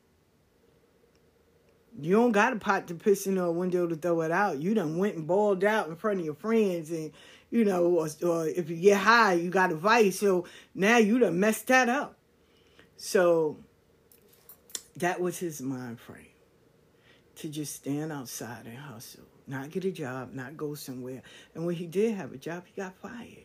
You 1.98 2.16
don't 2.16 2.32
got 2.32 2.52
a 2.52 2.56
pot 2.56 2.88
to 2.88 2.94
piss 2.94 3.26
in 3.26 3.38
or 3.38 3.46
a 3.46 3.52
window 3.52 3.86
to 3.86 3.96
throw 3.96 4.20
it 4.22 4.30
out. 4.30 4.58
You 4.58 4.74
done 4.74 4.98
went 4.98 5.16
and 5.16 5.26
balled 5.26 5.64
out 5.64 5.88
in 5.88 5.96
front 5.96 6.18
of 6.18 6.26
your 6.26 6.34
friends 6.34 6.90
and, 6.90 7.12
you 7.50 7.64
know, 7.64 7.86
or, 7.86 8.08
or 8.22 8.46
if 8.48 8.68
you 8.68 8.76
get 8.76 8.98
high, 8.98 9.34
you 9.34 9.48
got 9.48 9.72
a 9.72 9.76
vice. 9.76 10.18
So 10.18 10.44
now 10.74 10.98
you 10.98 11.18
done 11.18 11.40
messed 11.40 11.68
that 11.68 11.88
up. 11.88 12.18
So 12.96 13.56
that 14.96 15.20
was 15.20 15.38
his 15.38 15.62
mind 15.62 16.00
frame 16.00 16.35
to 17.36 17.48
just 17.48 17.74
stand 17.74 18.12
outside 18.12 18.66
and 18.66 18.76
hustle, 18.76 19.24
not 19.46 19.70
get 19.70 19.84
a 19.84 19.90
job, 19.90 20.32
not 20.32 20.56
go 20.56 20.74
somewhere. 20.74 21.22
And 21.54 21.66
when 21.66 21.74
he 21.74 21.86
did 21.86 22.14
have 22.14 22.32
a 22.32 22.38
job, 22.38 22.64
he 22.66 22.80
got 22.80 22.96
fired. 22.96 23.44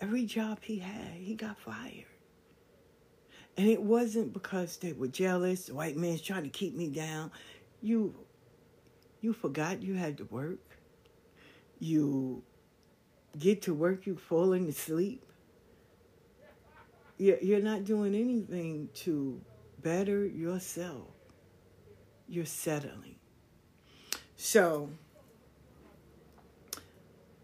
Every 0.00 0.26
job 0.26 0.58
he 0.62 0.78
had, 0.78 1.14
he 1.14 1.34
got 1.34 1.58
fired. 1.58 2.06
And 3.56 3.68
it 3.68 3.80
wasn't 3.80 4.32
because 4.32 4.76
they 4.78 4.92
were 4.92 5.08
jealous, 5.08 5.66
the 5.66 5.74
white 5.74 5.96
man's 5.96 6.22
trying 6.22 6.42
to 6.42 6.48
keep 6.48 6.74
me 6.74 6.88
down. 6.88 7.30
You 7.80 8.14
you 9.20 9.32
forgot 9.32 9.82
you 9.82 9.94
had 9.94 10.18
to 10.18 10.24
work. 10.24 10.58
You 11.78 12.42
get 13.38 13.62
to 13.62 13.74
work, 13.74 14.06
you 14.06 14.16
falling 14.16 14.68
asleep. 14.68 15.22
You're 17.18 17.60
not 17.60 17.84
doing 17.84 18.16
anything 18.16 18.88
to 18.94 19.40
better 19.80 20.26
yourself. 20.26 21.06
You're 22.32 22.46
settling. 22.46 23.16
So 24.36 24.88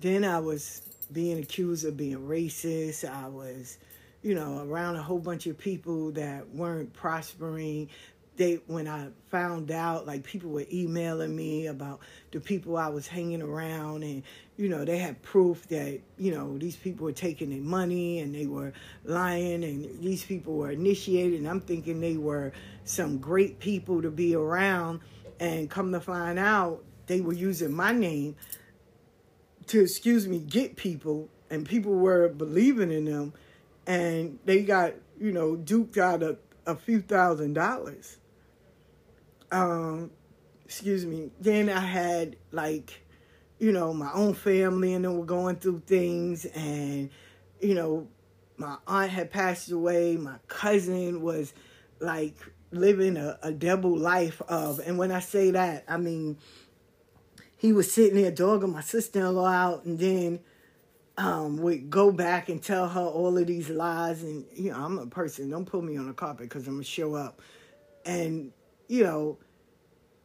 then 0.00 0.24
I 0.24 0.38
was 0.38 0.80
being 1.12 1.40
accused 1.40 1.84
of 1.84 1.98
being 1.98 2.16
racist. 2.16 3.06
I 3.06 3.28
was, 3.28 3.76
you 4.22 4.34
know, 4.34 4.66
around 4.66 4.96
a 4.96 5.02
whole 5.02 5.18
bunch 5.18 5.46
of 5.46 5.58
people 5.58 6.12
that 6.12 6.48
weren't 6.48 6.94
prospering. 6.94 7.90
They 8.38 8.60
when 8.68 8.86
I 8.86 9.08
found 9.30 9.72
out, 9.72 10.06
like 10.06 10.22
people 10.22 10.50
were 10.50 10.64
emailing 10.72 11.34
me 11.34 11.66
about 11.66 11.98
the 12.30 12.38
people 12.38 12.76
I 12.76 12.86
was 12.86 13.08
hanging 13.08 13.42
around, 13.42 14.04
and 14.04 14.22
you 14.56 14.68
know 14.68 14.84
they 14.84 14.98
had 14.98 15.20
proof 15.22 15.66
that 15.68 16.00
you 16.16 16.30
know 16.30 16.56
these 16.56 16.76
people 16.76 17.04
were 17.04 17.12
taking 17.12 17.50
their 17.50 17.60
money 17.60 18.20
and 18.20 18.32
they 18.32 18.46
were 18.46 18.72
lying, 19.04 19.64
and 19.64 20.00
these 20.00 20.24
people 20.24 20.54
were 20.54 20.70
initiated. 20.70 21.40
And 21.40 21.48
I'm 21.48 21.60
thinking 21.60 22.00
they 22.00 22.16
were 22.16 22.52
some 22.84 23.18
great 23.18 23.58
people 23.58 24.02
to 24.02 24.10
be 24.10 24.36
around, 24.36 25.00
and 25.40 25.68
come 25.68 25.90
to 25.90 26.00
find 26.00 26.38
out 26.38 26.84
they 27.08 27.20
were 27.20 27.32
using 27.32 27.72
my 27.72 27.90
name 27.90 28.36
to 29.66 29.82
excuse 29.82 30.28
me 30.28 30.38
get 30.38 30.76
people. 30.76 31.28
And 31.50 31.66
people 31.66 31.94
were 31.94 32.28
believing 32.28 32.92
in 32.92 33.06
them. 33.06 33.32
And 33.86 34.38
they 34.44 34.62
got 34.62 34.92
you 35.20 35.32
know 35.32 35.56
duped 35.56 35.98
out 35.98 36.22
of 36.22 36.38
a 36.66 36.76
few 36.76 37.00
thousand 37.00 37.54
dollars 37.54 38.17
um 39.52 40.10
excuse 40.64 41.06
me 41.06 41.30
then 41.40 41.68
i 41.68 41.80
had 41.80 42.36
like 42.52 43.02
you 43.58 43.72
know 43.72 43.92
my 43.92 44.12
own 44.12 44.34
family 44.34 44.92
and 44.94 45.04
then 45.04 45.16
we're 45.16 45.24
going 45.24 45.56
through 45.56 45.78
things 45.80 46.44
and 46.44 47.10
you 47.60 47.74
know 47.74 48.06
my 48.56 48.76
aunt 48.86 49.10
had 49.10 49.30
passed 49.30 49.70
away 49.70 50.16
my 50.16 50.36
cousin 50.46 51.22
was 51.22 51.52
like 52.00 52.34
living 52.70 53.16
a, 53.16 53.38
a 53.42 53.50
double 53.50 53.96
life 53.96 54.42
of 54.48 54.78
and 54.80 54.98
when 54.98 55.10
i 55.10 55.20
say 55.20 55.50
that 55.50 55.84
i 55.88 55.96
mean 55.96 56.36
he 57.56 57.72
was 57.72 57.90
sitting 57.90 58.20
there 58.20 58.30
dogging 58.30 58.72
my 58.72 58.80
sister-in-law 58.80 59.48
out 59.48 59.84
and 59.84 59.98
then 59.98 60.40
um, 61.16 61.56
would 61.56 61.90
go 61.90 62.12
back 62.12 62.48
and 62.48 62.62
tell 62.62 62.88
her 62.88 63.00
all 63.00 63.36
of 63.36 63.46
these 63.48 63.68
lies 63.68 64.22
and 64.22 64.44
you 64.54 64.70
know 64.70 64.76
i'm 64.76 64.98
a 64.98 65.06
person 65.06 65.50
don't 65.50 65.64
put 65.64 65.82
me 65.82 65.96
on 65.96 66.06
the 66.06 66.12
carpet 66.12 66.48
because 66.48 66.66
i'm 66.68 66.74
gonna 66.74 66.84
show 66.84 67.14
up. 67.14 67.40
And 68.04 68.52
you 68.88 69.04
know 69.04 69.38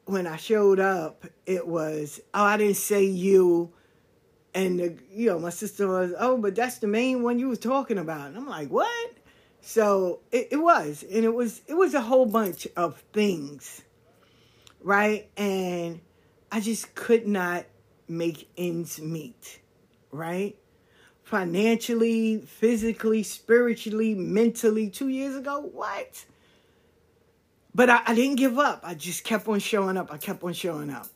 when 0.05 0.25
i 0.25 0.35
showed 0.35 0.79
up 0.79 1.25
it 1.45 1.67
was 1.67 2.19
oh 2.33 2.43
i 2.43 2.57
didn't 2.57 2.75
say 2.77 3.03
you 3.03 3.71
and 4.55 4.79
the, 4.79 4.95
you 5.11 5.27
know 5.27 5.39
my 5.39 5.49
sister 5.49 5.87
was 5.87 6.11
oh 6.19 6.37
but 6.37 6.55
that's 6.55 6.79
the 6.79 6.87
main 6.87 7.21
one 7.23 7.39
you 7.39 7.47
was 7.47 7.59
talking 7.59 7.97
about 7.97 8.27
and 8.27 8.37
i'm 8.37 8.47
like 8.47 8.69
what 8.69 9.13
so 9.61 10.19
it, 10.31 10.47
it 10.51 10.57
was 10.57 11.03
and 11.03 11.23
it 11.23 11.33
was 11.33 11.61
it 11.67 11.75
was 11.75 11.93
a 11.93 12.01
whole 12.01 12.25
bunch 12.25 12.67
of 12.75 13.01
things 13.13 13.83
right 14.81 15.29
and 15.37 16.01
I 16.53 16.59
just 16.59 16.93
could 16.93 17.27
not 17.27 17.65
make 18.07 18.47
ends 18.55 19.01
meet, 19.01 19.59
right? 20.11 20.55
Financially, 21.23 22.41
physically, 22.41 23.23
spiritually, 23.23 24.13
mentally, 24.13 24.87
two 24.87 25.07
years 25.07 25.35
ago, 25.35 25.61
what? 25.61 26.25
But 27.75 27.89
I, 27.89 28.01
I 28.07 28.15
didn't 28.15 28.35
give 28.35 28.59
up. 28.59 28.81
I 28.83 28.93
just 28.93 29.23
kept 29.23 29.47
on 29.47 29.59
showing 29.59 29.97
up. 29.97 30.11
I 30.11 30.17
kept 30.17 30.43
on 30.43 30.53
showing 30.53 30.89
up. 30.89 31.07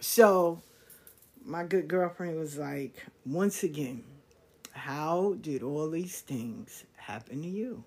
So 0.00 0.60
my 1.44 1.64
good 1.64 1.88
girlfriend 1.88 2.38
was 2.38 2.56
like, 2.56 3.04
once 3.26 3.62
again, 3.62 4.04
how 4.72 5.36
did 5.40 5.62
all 5.62 5.90
these 5.90 6.20
things 6.20 6.84
happen 6.96 7.42
to 7.42 7.48
you? 7.48 7.84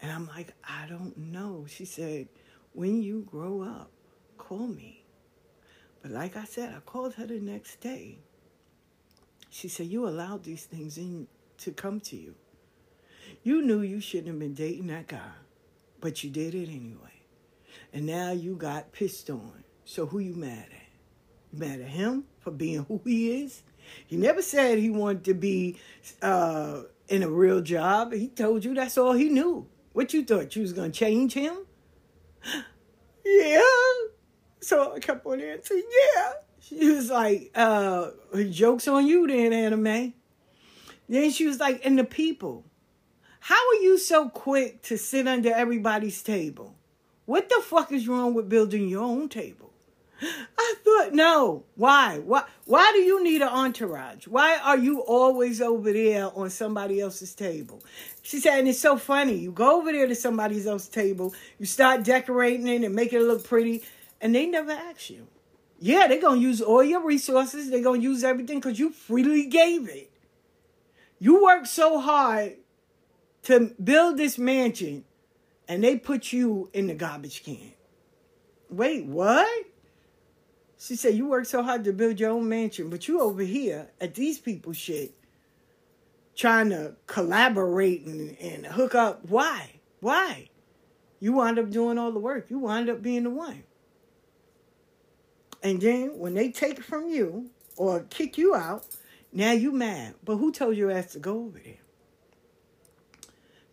And 0.00 0.10
I'm 0.10 0.26
like, 0.28 0.54
I 0.64 0.86
don't 0.88 1.16
know. 1.18 1.66
She 1.68 1.84
said, 1.84 2.28
when 2.72 3.02
you 3.02 3.26
grow 3.30 3.62
up, 3.62 3.90
call 4.38 4.66
me. 4.66 5.04
But 6.00 6.12
like 6.12 6.36
I 6.36 6.44
said, 6.44 6.74
I 6.74 6.80
called 6.80 7.14
her 7.14 7.26
the 7.26 7.40
next 7.40 7.80
day. 7.80 8.18
She 9.50 9.68
said, 9.68 9.86
You 9.86 10.06
allowed 10.06 10.44
these 10.44 10.64
things 10.64 10.98
in 10.98 11.26
to 11.58 11.72
come 11.72 12.00
to 12.00 12.16
you. 12.16 12.34
You 13.42 13.62
knew 13.62 13.80
you 13.80 14.00
shouldn't 14.00 14.28
have 14.28 14.38
been 14.38 14.54
dating 14.54 14.86
that 14.88 15.08
guy, 15.08 15.32
but 16.00 16.22
you 16.22 16.30
did 16.30 16.54
it 16.54 16.68
anyway. 16.68 17.22
And 17.92 18.06
now 18.06 18.32
you 18.32 18.56
got 18.56 18.92
pissed 18.92 19.30
on. 19.30 19.64
So 19.84 20.06
who 20.06 20.18
you 20.18 20.34
mad 20.34 20.66
at? 20.70 21.52
You 21.52 21.58
mad 21.58 21.80
at 21.80 21.88
him 21.88 22.24
for 22.40 22.50
being 22.50 22.84
who 22.84 23.00
he 23.04 23.42
is? 23.42 23.62
He 24.06 24.16
never 24.16 24.42
said 24.42 24.78
he 24.78 24.90
wanted 24.90 25.24
to 25.24 25.34
be 25.34 25.78
uh, 26.20 26.82
in 27.08 27.22
a 27.22 27.30
real 27.30 27.60
job. 27.60 28.12
He 28.12 28.28
told 28.28 28.64
you 28.64 28.74
that's 28.74 28.98
all 28.98 29.12
he 29.12 29.28
knew. 29.28 29.66
What 29.92 30.12
you 30.12 30.24
thought? 30.24 30.54
You 30.54 30.62
was 30.62 30.72
gonna 30.72 30.90
change 30.90 31.32
him? 31.32 31.56
yeah, 33.24 33.62
so 34.60 34.94
I 34.94 34.98
kept 35.00 35.24
on 35.26 35.40
answering, 35.40 35.84
yeah. 36.14 36.32
She 36.60 36.90
was 36.90 37.10
like, 37.10 37.50
uh, 37.54 38.10
joke's 38.50 38.86
on 38.86 39.06
you 39.06 39.26
then, 39.26 39.52
anime. 39.52 40.12
Then 41.08 41.30
she 41.30 41.46
was 41.46 41.58
like, 41.58 41.80
and 41.84 41.98
the 41.98 42.04
people. 42.04 42.64
How 43.48 43.70
are 43.70 43.82
you 43.82 43.96
so 43.96 44.28
quick 44.28 44.82
to 44.82 44.98
sit 44.98 45.26
under 45.26 45.50
everybody's 45.50 46.22
table? 46.22 46.74
What 47.24 47.48
the 47.48 47.62
fuck 47.64 47.90
is 47.92 48.06
wrong 48.06 48.34
with 48.34 48.50
building 48.50 48.90
your 48.90 49.04
own 49.04 49.30
table? 49.30 49.72
I 50.58 50.74
thought, 50.84 51.14
no. 51.14 51.64
Why? 51.74 52.18
Why? 52.18 52.44
Why 52.66 52.92
do 52.92 52.98
you 52.98 53.24
need 53.24 53.40
an 53.40 53.48
entourage? 53.48 54.26
Why 54.26 54.58
are 54.62 54.76
you 54.76 55.00
always 55.00 55.62
over 55.62 55.90
there 55.94 56.30
on 56.38 56.50
somebody 56.50 57.00
else's 57.00 57.34
table? 57.34 57.82
She 58.20 58.38
said, 58.38 58.58
and 58.58 58.68
it's 58.68 58.80
so 58.80 58.98
funny. 58.98 59.36
You 59.36 59.50
go 59.50 59.80
over 59.80 59.92
there 59.92 60.06
to 60.06 60.14
somebody 60.14 60.56
else's 60.68 60.90
table, 60.90 61.32
you 61.58 61.64
start 61.64 62.02
decorating 62.02 62.66
it 62.66 62.84
and 62.84 62.94
making 62.94 63.20
it 63.20 63.24
look 63.24 63.44
pretty, 63.44 63.82
and 64.20 64.34
they 64.34 64.44
never 64.44 64.72
ask 64.72 65.08
you. 65.08 65.26
Yeah, 65.80 66.06
they're 66.06 66.20
to 66.20 66.36
use 66.36 66.60
all 66.60 66.84
your 66.84 67.02
resources. 67.02 67.70
They're 67.70 67.82
to 67.82 67.94
use 67.94 68.24
everything 68.24 68.60
because 68.60 68.78
you 68.78 68.90
freely 68.90 69.46
gave 69.46 69.88
it. 69.88 70.10
You 71.18 71.42
worked 71.42 71.68
so 71.68 71.98
hard 71.98 72.58
to 73.44 73.74
build 73.82 74.16
this 74.16 74.38
mansion 74.38 75.04
and 75.68 75.84
they 75.84 75.96
put 75.96 76.32
you 76.32 76.70
in 76.72 76.86
the 76.86 76.94
garbage 76.94 77.44
can. 77.44 77.72
Wait, 78.70 79.06
what? 79.06 79.66
She 80.78 80.96
said, 80.96 81.14
You 81.14 81.26
worked 81.26 81.48
so 81.48 81.62
hard 81.62 81.84
to 81.84 81.92
build 81.92 82.20
your 82.20 82.30
own 82.30 82.48
mansion, 82.48 82.88
but 82.90 83.08
you 83.08 83.20
over 83.20 83.42
here 83.42 83.88
at 84.00 84.14
these 84.14 84.38
people's 84.38 84.76
shit 84.76 85.14
trying 86.34 86.70
to 86.70 86.94
collaborate 87.06 88.06
and, 88.06 88.38
and 88.38 88.66
hook 88.66 88.94
up. 88.94 89.28
Why? 89.28 89.80
Why? 90.00 90.48
You 91.20 91.32
wind 91.32 91.58
up 91.58 91.70
doing 91.70 91.98
all 91.98 92.12
the 92.12 92.20
work. 92.20 92.48
You 92.48 92.60
wind 92.60 92.88
up 92.88 93.02
being 93.02 93.24
the 93.24 93.30
one. 93.30 93.64
And 95.62 95.80
then 95.80 96.16
when 96.18 96.34
they 96.34 96.50
take 96.50 96.80
from 96.82 97.08
you 97.08 97.50
or 97.76 98.04
kick 98.08 98.38
you 98.38 98.54
out, 98.54 98.86
now 99.32 99.50
you 99.50 99.72
mad. 99.72 100.14
But 100.24 100.36
who 100.36 100.52
told 100.52 100.76
your 100.76 100.92
ass 100.92 101.12
to 101.12 101.18
go 101.18 101.46
over 101.46 101.58
there? 101.58 101.74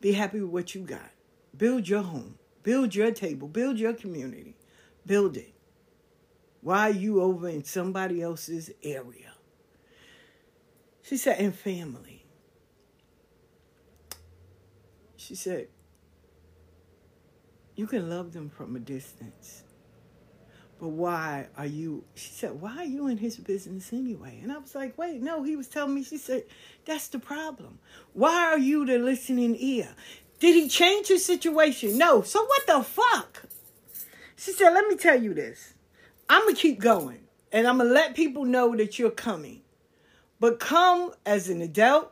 Be 0.06 0.12
happy 0.12 0.39
with 0.39 0.52
what 0.52 0.76
you 0.76 0.82
got. 0.82 1.10
Build 1.58 1.89
your 1.89 2.04
home. 2.04 2.38
Build 2.62 2.94
your 2.94 3.10
table. 3.10 3.48
Build 3.48 3.80
your 3.80 3.94
community. 3.94 4.56
Build 5.04 5.36
it. 5.36 5.52
Why 6.62 6.89
are 6.89 6.94
you 6.94 7.24
over 7.24 7.50
in 7.50 7.63
somebody 7.63 8.22
else's 8.22 8.70
area? 8.84 9.34
She 11.02 11.18
said, 11.18 11.39
and 11.39 11.56
family. 11.56 12.24
She 15.15 15.34
said, 15.34 15.70
you 17.76 17.88
can 17.88 18.08
love 18.08 18.32
them 18.34 18.52
from 18.52 18.76
a 18.76 18.80
distance. 18.80 19.63
Why 20.88 21.48
are 21.58 21.65
you? 21.65 22.04
She 22.15 22.32
said, 22.32 22.62
Why 22.62 22.78
are 22.78 22.86
you 22.86 23.08
in 23.08 23.17
his 23.17 23.38
business 23.38 23.93
anyway? 23.93 24.39
And 24.41 24.52
I 24.52 24.58
was 24.58 24.76
like, 24.76 24.98
Wait, 24.98 25.21
no, 25.21 25.43
he 25.43 25.56
was 25.56 25.67
telling 25.67 25.95
me, 25.95 26.04
she 26.04 26.17
said, 26.17 26.43
That's 26.86 27.08
the 27.08 27.19
problem. 27.19 27.80
Why 28.13 28.45
are 28.45 28.58
you 28.58 28.86
the 28.86 28.98
listening 28.98 29.56
ear? 29.60 29.89
Did 30.39 30.56
he 30.56 30.67
change 30.67 31.08
his 31.08 31.26
situation? 31.26 31.98
No. 31.98 32.21
So 32.21 32.43
what 32.43 32.67
the 32.67 32.84
fuck? 32.84 33.43
She 34.36 34.52
said, 34.52 34.71
Let 34.71 34.88
me 34.88 34.95
tell 34.95 35.21
you 35.21 35.34
this. 35.34 35.74
I'm 36.30 36.43
going 36.43 36.56
to 36.56 36.62
keep 36.62 36.80
going 36.80 37.21
and 37.52 37.67
I'm 37.67 37.78
going 37.78 37.89
to 37.89 37.93
let 37.93 38.15
people 38.15 38.45
know 38.45 38.76
that 38.76 39.00
you're 39.00 39.12
coming. 39.12 39.62
But 40.39 40.60
come 40.60 41.13
as 41.26 41.50
an 41.50 41.62
adult, 41.62 42.12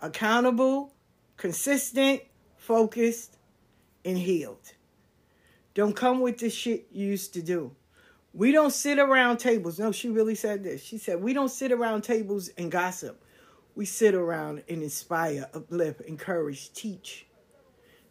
accountable, 0.00 0.94
consistent, 1.36 2.22
focused, 2.56 3.36
and 4.04 4.16
healed. 4.16 4.72
Don't 5.74 5.94
come 5.94 6.20
with 6.20 6.38
the 6.38 6.48
shit 6.48 6.86
you 6.90 7.06
used 7.06 7.34
to 7.34 7.42
do. 7.42 7.75
We 8.36 8.52
don't 8.52 8.70
sit 8.70 8.98
around 8.98 9.38
tables. 9.38 9.78
No, 9.78 9.92
she 9.92 10.10
really 10.10 10.34
said 10.34 10.62
this. 10.62 10.84
She 10.84 10.98
said, 10.98 11.22
We 11.22 11.32
don't 11.32 11.48
sit 11.48 11.72
around 11.72 12.02
tables 12.02 12.50
and 12.58 12.70
gossip. 12.70 13.24
We 13.74 13.86
sit 13.86 14.14
around 14.14 14.62
and 14.68 14.82
inspire, 14.82 15.48
uplift, 15.54 16.02
encourage, 16.02 16.70
teach. 16.74 17.26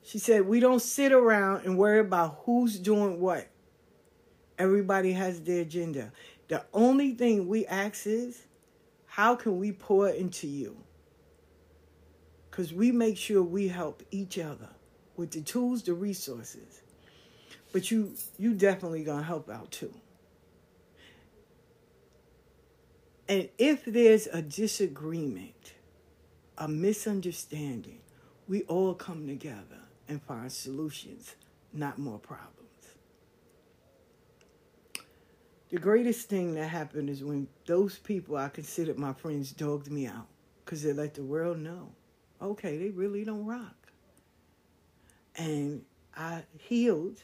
She 0.02 0.18
said, 0.18 0.48
We 0.48 0.60
don't 0.60 0.82
sit 0.82 1.12
around 1.12 1.66
and 1.66 1.78
worry 1.78 2.00
about 2.00 2.40
who's 2.44 2.80
doing 2.80 3.20
what. 3.20 3.48
Everybody 4.58 5.14
has 5.14 5.42
their 5.42 5.62
agenda. 5.62 6.12
The 6.48 6.66
only 6.74 7.14
thing 7.14 7.48
we 7.48 7.68
ask 7.68 8.08
is, 8.08 8.48
How 9.06 9.36
can 9.36 9.60
we 9.60 9.74
pour 9.74 10.10
into 10.10 10.48
you? 10.48 10.76
Because 12.50 12.74
we 12.74 12.92
make 12.92 13.18
sure 13.18 13.44
we 13.44 13.68
help 13.68 14.02
each 14.10 14.40
other 14.40 14.70
with 15.18 15.30
the 15.30 15.42
tools, 15.42 15.84
the 15.84 15.94
resources. 15.94 16.82
But 17.72 17.92
you 17.92 18.16
you 18.40 18.56
definitely 18.56 19.04
gonna 19.04 19.22
help 19.22 19.52
out 19.52 19.70
too. 19.70 19.94
And 23.28 23.50
if 23.58 23.86
there's 23.86 24.28
a 24.28 24.42
disagreement, 24.42 25.74
a 26.58 26.68
misunderstanding, 26.68 28.00
we 28.48 28.62
all 28.64 28.94
come 28.94 29.28
together 29.28 29.82
and 30.08 30.22
find 30.22 30.52
solutions, 30.52 31.36
not 31.74 31.98
more 31.98 32.20
problems. 32.20 32.52
The 35.70 35.78
greatest 35.80 36.30
thing 36.30 36.54
that 36.54 36.68
happened 36.68 37.10
is 37.10 37.24
when 37.24 37.48
those 37.66 37.98
people 37.98 38.38
I 38.38 38.50
considered 38.50 39.00
my 39.00 39.14
friends 39.14 39.52
dogged 39.52 39.92
me 39.92 40.06
out 40.06 40.28
because 40.64 40.84
they 40.84 40.94
let 40.94 41.16
the 41.16 41.24
world 41.24 41.58
know, 41.60 41.92
okay, 42.42 42.78
they 42.78 42.92
really 42.92 43.26
don't 43.26 43.46
rock. 43.46 43.76
And 45.36 45.84
I 46.16 46.44
healed 46.60 47.20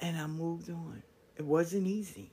and 0.00 0.16
I 0.16 0.26
moved 0.26 0.68
on. 0.68 1.02
It 1.36 1.44
wasn't 1.44 1.86
easy. 1.86 2.30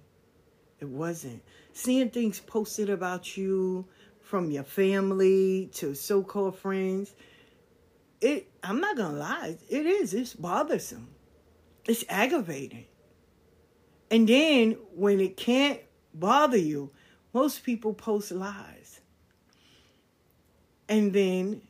It 0.82 0.90
wasn't. 0.90 1.44
Seeing 1.74 2.10
things 2.10 2.40
posted 2.40 2.90
about 2.90 3.38
you 3.38 3.86
from 4.20 4.50
your 4.50 4.64
family 4.64 5.70
to 5.74 5.94
so-called 5.94 6.58
friends, 6.58 7.14
it 8.20 8.50
I'm 8.64 8.82
not 8.82 8.98
gonna 8.98 9.18
lie, 9.18 9.58
it 9.70 9.86
is. 9.86 10.14
It's 10.16 10.34
bothersome. 10.34 11.10
It's 11.86 12.04
aggravating. 12.10 12.86
And 14.10 14.28
then 14.28 14.78
when 14.96 15.20
it 15.20 15.38
can't 15.38 15.80
bother 16.14 16.58
you, 16.58 16.92
most 17.34 17.64
people 17.64 17.94
post 17.94 18.32
lies. 18.32 19.02
And 20.90 21.14
then 21.14 21.62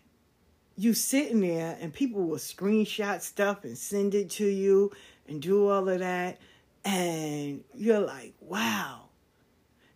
you 0.77 0.93
sitting 0.93 1.41
there 1.41 1.77
and 1.81 1.93
people 1.93 2.23
will 2.23 2.37
screenshot 2.37 3.21
stuff 3.21 3.65
and 3.65 3.77
send 3.77 4.15
it 4.15 4.29
to 4.31 4.45
you 4.45 4.91
and 5.27 5.41
do 5.41 5.67
all 5.67 5.87
of 5.87 5.99
that 5.99 6.39
and 6.83 7.63
you're 7.73 7.99
like, 7.99 8.33
wow. 8.39 9.09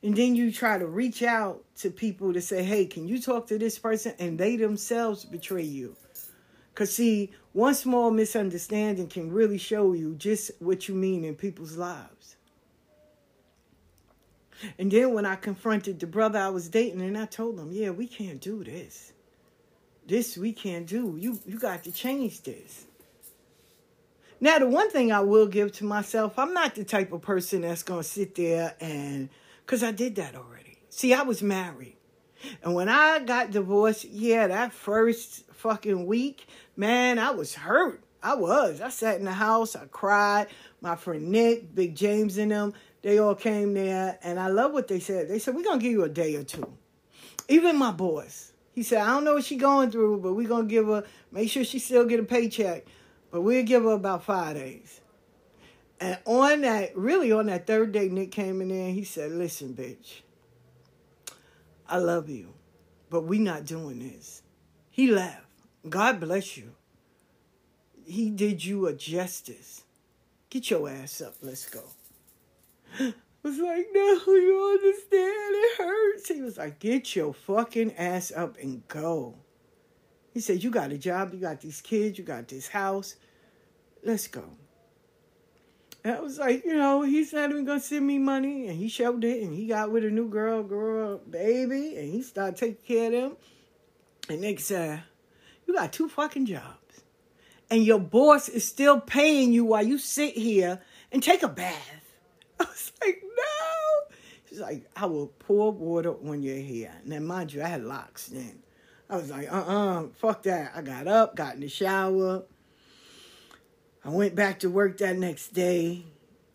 And 0.04 0.16
then 0.16 0.36
you 0.36 0.52
try 0.52 0.78
to 0.78 0.86
reach 0.86 1.24
out 1.24 1.64
to 1.78 1.90
people 1.90 2.34
to 2.34 2.42
say, 2.42 2.64
hey, 2.64 2.86
can 2.86 3.08
you 3.08 3.20
talk 3.20 3.48
to 3.48 3.58
this 3.58 3.80
person? 3.80 4.14
And 4.20 4.38
they 4.38 4.56
themselves 4.56 5.26
betray 5.26 5.64
you. 5.64 5.96
Because, 6.74 6.94
see, 6.94 7.32
one 7.54 7.74
small 7.74 8.12
misunderstanding 8.12 9.08
can 9.08 9.32
really 9.32 9.58
show 9.58 9.94
you 9.94 10.14
just 10.16 10.52
what 10.60 10.88
you 10.88 10.94
mean 10.94 11.24
in 11.24 11.34
people's 11.34 11.78
lives. 11.78 12.36
And 14.78 14.92
then 14.92 15.14
when 15.14 15.26
I 15.26 15.36
confronted 15.38 16.00
the 16.00 16.08
brother 16.08 16.40
I 16.40 16.50
was 16.50 16.70
dating, 16.70 17.02
and 17.02 17.18
I 17.18 17.26
told 17.26 17.60
him, 17.60 17.72
yeah, 17.72 17.90
we 17.90 18.08
can't 18.08 18.40
do 18.40 18.64
this. 18.64 19.14
This 20.06 20.38
we 20.38 20.54
can't 20.54 20.86
do. 20.86 21.18
You, 21.20 21.40
you 21.46 21.58
got 21.58 21.84
to 21.86 21.92
change 21.92 22.44
this. 22.44 22.86
Now, 24.46 24.60
the 24.60 24.68
one 24.68 24.92
thing 24.92 25.12
I 25.12 25.22
will 25.22 25.48
give 25.48 25.72
to 25.78 25.86
myself, 25.86 26.38
I'm 26.38 26.54
not 26.54 26.76
the 26.76 26.84
type 26.84 27.12
of 27.12 27.24
person 27.24 27.62
that's 27.62 27.82
going 27.82 28.02
to 28.02 28.08
sit 28.08 28.36
there 28.36 28.76
and, 28.80 29.28
because 29.66 29.82
I 29.82 29.92
did 29.92 30.18
that 30.18 30.36
already. 30.36 30.78
See, 30.92 31.16
I 31.16 31.24
was 31.24 31.42
married. 31.42 31.98
And 32.62 32.76
when 32.76 32.88
I 32.88 33.18
got 33.18 33.50
divorced, 33.50 34.06
yeah, 34.06 34.46
that 34.46 34.72
first 34.72 35.52
fucking 35.52 36.06
week, 36.06 36.46
man, 36.78 37.18
I 37.18 37.32
was 37.32 37.56
hurt. 37.56 38.04
I 38.22 38.36
was. 38.36 38.82
I 38.82 38.90
sat 38.90 39.18
in 39.18 39.26
the 39.26 39.34
house, 39.34 39.76
I 39.76 39.86
cried. 39.86 40.46
My 40.80 40.96
friend 40.96 41.32
Nick, 41.32 41.74
Big 41.74 41.96
James, 41.96 42.38
and 42.38 42.52
them, 42.52 42.76
they 43.02 43.18
all 43.18 43.34
came 43.34 43.74
there. 43.74 44.20
And 44.22 44.40
I 44.40 44.50
love 44.50 44.74
what 44.74 44.88
they 44.88 45.00
said. 45.00 45.28
They 45.28 45.40
said, 45.40 45.56
we're 45.56 45.64
going 45.64 45.80
to 45.80 45.84
give 45.84 45.92
you 45.92 46.04
a 46.04 46.10
day 46.10 46.36
or 46.36 46.44
two. 46.44 46.72
Even 47.50 47.80
my 47.80 47.90
boss. 47.90 48.52
He 48.74 48.84
said, 48.84 49.02
I 49.02 49.08
don't 49.08 49.24
know 49.24 49.34
what 49.34 49.46
she's 49.46 49.60
going 49.60 49.90
through, 49.90 50.20
but 50.20 50.36
we're 50.36 50.48
going 50.48 50.68
to 50.68 50.72
give 50.72 50.86
her, 50.86 51.04
make 51.32 51.50
sure 51.50 51.64
she 51.64 51.80
still 51.80 52.06
get 52.06 52.20
a 52.20 52.24
paycheck. 52.24 52.86
But 53.32 53.42
we'll 53.42 53.64
give 53.64 53.84
her 53.84 53.92
about 53.92 54.24
five 54.24 54.56
days. 54.56 55.02
And 56.00 56.18
on 56.26 56.62
that, 56.62 56.96
really 56.96 57.32
on 57.32 57.48
that 57.48 57.68
third 57.68 57.92
day, 57.92 58.10
Nick 58.10 58.32
came 58.32 58.62
in 58.62 58.68
there 58.70 58.88
and 58.88 58.96
he 58.96 59.04
said, 59.04 59.32
Listen, 59.32 59.74
bitch, 59.74 60.22
I 61.88 61.98
love 61.98 62.30
you, 62.30 62.54
but 63.10 63.22
we 63.22 63.40
not 63.40 63.66
doing 63.66 64.00
this. 64.00 64.42
He 64.90 65.12
left. 65.12 65.46
God 65.88 66.20
bless 66.20 66.58
you. 66.58 66.72
He 68.06 68.30
did 68.30 68.64
you 68.64 68.88
a 68.88 68.94
justice. 68.94 69.84
Get 70.50 70.70
your 70.70 70.90
ass 70.90 71.22
up. 71.22 71.36
Let's 71.42 71.68
go. 71.68 71.84
I 73.00 73.14
was 73.44 73.58
like, 73.58 73.88
no, 73.94 74.22
you 74.28 74.80
understand. 74.80 75.56
It 75.56 75.78
hurts. 75.78 76.28
He 76.30 76.42
was 76.42 76.58
like, 76.58 76.80
get 76.80 77.16
your 77.16 77.34
fucking 77.34 77.96
ass 77.96 78.32
up 78.36 78.58
and 78.58 78.88
go. 78.88 79.36
He 80.36 80.42
said, 80.42 80.62
You 80.62 80.70
got 80.70 80.92
a 80.92 80.98
job, 80.98 81.34
you 81.34 81.40
got 81.40 81.62
these 81.62 81.80
kids, 81.80 82.18
you 82.18 82.26
got 82.26 82.50
this 82.50 82.68
house. 82.68 83.16
Let's 84.04 84.28
go. 84.28 84.44
And 86.04 86.14
I 86.14 86.20
was 86.20 86.38
like, 86.38 86.66
you 86.66 86.76
know, 86.76 87.04
he's 87.04 87.32
not 87.32 87.50
even 87.50 87.64
gonna 87.64 87.80
send 87.80 88.06
me 88.06 88.20
money. 88.20 88.68
And 88.68 88.78
he 88.78 88.90
showed 88.90 89.24
it 89.24 89.42
and 89.42 89.54
he 89.54 89.66
got 89.66 89.94
with 89.94 90.04
a 90.04 90.10
new 90.10 90.28
girl, 90.28 90.62
girl, 90.62 91.20
baby, 91.20 91.96
and 91.96 92.12
he 92.12 92.22
started 92.22 92.58
taking 92.58 92.84
care 92.86 93.06
of 93.06 93.12
them. 93.14 93.38
And 94.28 94.42
Nick 94.42 94.60
said, 94.60 95.04
You 95.66 95.74
got 95.74 95.94
two 95.94 96.10
fucking 96.10 96.48
jobs. 96.48 97.02
And 97.70 97.86
your 97.86 98.00
boss 98.00 98.50
is 98.50 98.66
still 98.66 99.00
paying 99.00 99.54
you 99.54 99.64
while 99.64 99.88
you 99.88 99.98
sit 99.98 100.34
here 100.38 100.82
and 101.14 101.24
take 101.24 101.44
a 101.44 101.48
bath. 101.48 102.12
I 102.60 102.66
was 102.66 102.92
like, 103.02 103.24
no. 103.24 104.16
She's 104.50 104.60
like, 104.60 104.86
I 104.98 105.06
will 105.06 105.28
pour 105.28 105.72
water 105.72 106.14
on 106.28 106.44
your 106.44 106.60
hair. 106.60 106.94
Now, 107.06 107.20
mind 107.20 107.54
you, 107.54 107.64
I 107.64 107.68
had 107.68 107.86
locks 107.86 108.28
then. 108.28 108.65
I 109.10 109.18
was 109.18 109.30
like, 109.30 109.52
uh-uh, 109.52 110.08
fuck 110.18 110.44
that. 110.44 110.72
I 110.76 110.82
got 110.82 111.08
up, 111.08 111.36
got 111.36 111.56
in 111.56 111.62
the 111.62 111.70
shower. 111.70 112.44
I 114.04 114.10
went 114.10 114.36
back 114.36 114.60
to 114.60 114.70
work 114.70 114.98
that 115.00 115.18
next 115.18 115.54
day. 115.54 116.06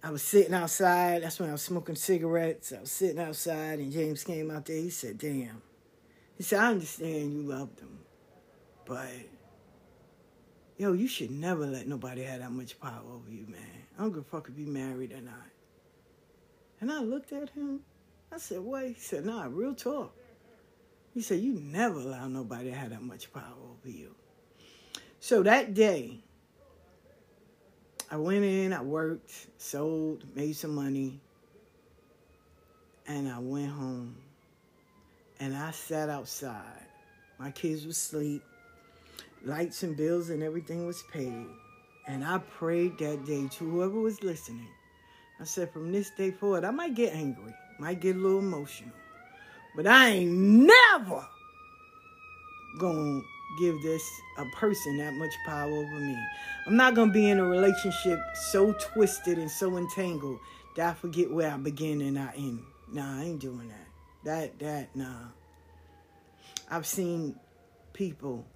I 0.03 0.11
was 0.11 0.23
sitting 0.23 0.55
outside. 0.55 1.23
That's 1.23 1.39
when 1.39 1.49
I 1.49 1.53
was 1.53 1.63
smoking 1.63 1.95
cigarettes. 1.95 2.73
I 2.73 2.81
was 2.81 2.91
sitting 2.91 3.21
outside, 3.21 3.79
and 3.79 3.93
James 3.93 4.25
came 4.25 4.51
out 4.51 4.67
there. 4.67 4.77
He 4.77 4.91
said, 4.91 5.19
damn. 5.19 5.63
He 6.37 6.43
said, 6.43 6.61
I 6.61 6.69
understand 6.69 7.35
you 7.35 7.43
loved 7.43 7.81
him, 7.81 7.99
but, 8.87 9.11
yo, 10.79 10.95
you 10.95 11.07
should 11.07 11.31
never 11.31 11.67
let 11.67 11.87
nobody 11.87 12.23
have 12.23 12.41
that 12.41 12.51
much 12.51 12.81
power 12.81 13.03
over 13.13 13.31
you, 13.31 13.47
man. 13.47 13.61
I 13.99 14.03
don't 14.03 14.13
give 14.13 14.23
a 14.23 14.25
fuck 14.25 14.49
if 14.49 14.59
you 14.59 14.67
married 14.67 15.13
or 15.13 15.21
not. 15.21 15.35
And 16.81 16.91
I 16.91 17.01
looked 17.01 17.33
at 17.33 17.51
him. 17.51 17.81
I 18.33 18.39
said, 18.39 18.61
what? 18.61 18.87
He 18.87 18.95
said, 18.95 19.27
nah, 19.27 19.49
real 19.51 19.75
talk. 19.75 20.17
He 21.15 21.23
said, 21.23 21.41
You 21.41 21.55
never 21.55 21.99
allow 21.99 22.29
nobody 22.29 22.71
to 22.71 22.77
have 22.77 22.91
that 22.91 23.03
much 23.03 23.33
power 23.33 23.43
over 23.43 23.89
you. 23.89 24.15
So 25.19 25.43
that 25.43 25.75
day, 25.75 26.19
I 28.11 28.17
went 28.17 28.45
in, 28.45 28.73
I 28.73 28.83
worked, 28.83 29.33
sold, 29.59 30.25
made 30.35 30.57
some 30.57 30.75
money, 30.75 31.21
and 33.07 33.29
I 33.29 33.39
went 33.39 33.71
home. 33.71 34.17
And 35.39 35.57
I 35.57 35.71
sat 35.71 36.09
outside. 36.09 36.87
My 37.39 37.51
kids 37.51 37.85
were 37.85 37.91
asleep, 37.91 38.43
lights 39.45 39.83
and 39.83 39.97
bills 39.97 40.31
and 40.31 40.43
everything 40.43 40.87
was 40.87 41.03
paid. 41.13 41.47
And 42.07 42.25
I 42.25 42.39
prayed 42.39 42.99
that 42.99 43.25
day 43.25 43.49
to 43.49 43.71
whoever 43.71 43.99
was 44.01 44.23
listening. 44.23 44.69
I 45.41 45.45
said, 45.45 45.73
from 45.73 45.91
this 45.91 46.11
day 46.11 46.31
forward, 46.31 46.65
I 46.65 46.71
might 46.71 46.95
get 46.95 47.15
angry, 47.15 47.55
might 47.79 48.01
get 48.01 48.17
a 48.17 48.19
little 48.19 48.41
emotional. 48.41 48.93
But 49.77 49.87
I 49.87 50.09
ain't 50.09 50.33
never 50.33 51.27
gonna 52.79 53.23
give 53.59 53.81
this 53.83 54.03
a 54.39 54.45
person 54.57 54.99
that 54.99 55.15
much 55.15 55.33
power 55.45 55.71
over 55.71 56.01
me. 56.01 56.17
I'm 56.67 56.77
not 56.77 56.95
gonna 56.95 57.13
be 57.13 57.29
in 57.29 57.39
a 57.39 57.45
relationship 57.45 58.21
so 58.51 58.73
twisted 58.75 59.39
and 59.39 59.51
so 59.51 59.77
entangled 59.77 60.39
that 60.77 60.91
I 60.91 60.95
forget 60.95 61.31
where 61.31 61.51
I 61.51 61.57
begin 61.57 62.01
and 62.01 62.19
I 62.19 62.33
end. 62.37 62.63
Nah, 62.93 63.21
I 63.21 63.25
ain't 63.25 63.41
doing 63.41 63.69
that. 63.69 63.87
That 64.25 64.59
that 64.61 64.97
nah. 64.97 65.29
I've 66.71 66.87
seen 66.87 67.35
people 67.93 68.47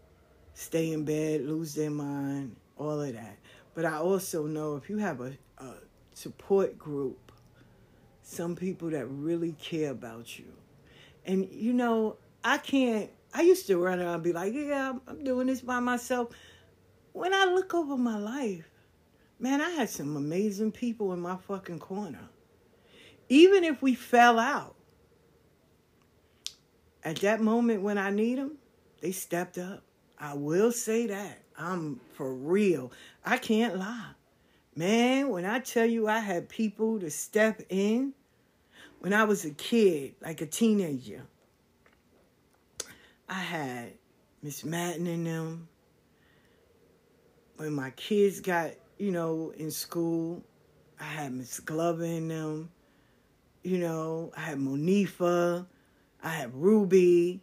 stay 0.55 0.93
in 0.93 1.05
bed, 1.05 1.43
lose 1.43 1.75
their 1.75 1.91
mind, 1.91 2.57
all 2.77 3.01
of 3.01 3.13
that. 3.13 3.39
But 3.75 3.85
I 3.85 3.97
also 3.97 4.47
know 4.47 4.77
if 4.77 4.89
you 4.89 4.99
have 4.99 5.21
a, 5.21 5.33
a 5.59 5.75
support 6.15 6.79
group, 6.79 7.33
some 8.23 8.55
people 8.55 8.91
that 8.91 9.07
really 9.07 9.53
care 9.53 9.91
about 9.91 10.39
you. 10.39 10.47
And 11.27 11.49
you 11.51 11.73
know, 11.73 12.17
I 12.43 12.59
can't, 12.59 13.11
I 13.33 13.43
used 13.43 13.67
to 13.69 13.79
run 13.79 14.01
around 14.01 14.15
and 14.15 14.23
be 14.23 14.33
like, 14.33 14.53
yeah, 14.55 14.93
I'm, 15.07 15.25
doing 15.25 15.47
this 15.47 15.61
by 15.61 15.81
myself. 15.81 16.29
When 17.13 17.33
I 17.33 17.45
look 17.47 17.75
over 17.75 17.97
my 17.97 18.19
life, 18.19 18.69
man, 19.39 19.61
I 19.61 19.71
had 19.71 19.89
some 19.89 20.17
amazing 20.17 20.73
people 20.73 21.13
in 21.13 21.21
my 21.21 21.37
fucking 21.37 21.79
corner. 21.79 22.29
Even 23.29 23.65
if 23.65 23.81
we 23.81 23.95
fell 23.95 24.39
out, 24.39 24.77
at 27.03 27.17
that 27.17 27.41
moment 27.41 27.83
when 27.83 27.99
I 27.99 28.11
need 28.11 28.39
them, 28.39 28.57
they 29.01 29.13
stepped 29.13 29.59
up. 29.59 29.83
I 30.19 30.35
will 30.35 30.73
say 30.73 31.07
that. 31.07 31.43
I'm 31.57 32.01
for 32.15 32.35
real. 32.35 32.93
I 33.25 33.37
can't 33.37 33.79
lie. 33.79 34.13
Man, 34.75 35.29
when 35.29 35.45
I 35.45 35.61
tell 35.61 35.87
you 35.87 36.09
I 36.09 36.19
had 36.19 36.49
people 36.49 36.99
to 37.01 37.11
step 37.11 37.63
in 37.69 38.13
when 39.05 39.13
I 39.13 39.25
was 39.25 39.45
a 39.45 39.51
kid, 39.51 40.15
like 40.23 40.41
a 40.41 40.47
teenager, 40.47 41.21
I 43.29 43.35
had 43.35 43.93
Miss 44.43 44.65
Madden 44.65 45.07
and 45.07 45.27
them. 45.27 45.69
When 47.57 47.75
my 47.75 47.91
kids 47.91 48.41
got, 48.41 48.71
you 48.97 49.11
know, 49.11 49.53
in 49.59 49.71
school, 49.71 50.43
I 50.99 51.05
had 51.05 51.35
Miss 51.35 51.61
Glover 51.61 52.05
and 52.05 52.31
them. 52.31 52.71
You 53.63 53.77
know, 53.77 54.33
I 54.39 54.41
had 54.41 54.59
Monifa. 54.59 55.67
I 56.23 56.29
had 56.31 56.55
Ruby. 56.55 57.43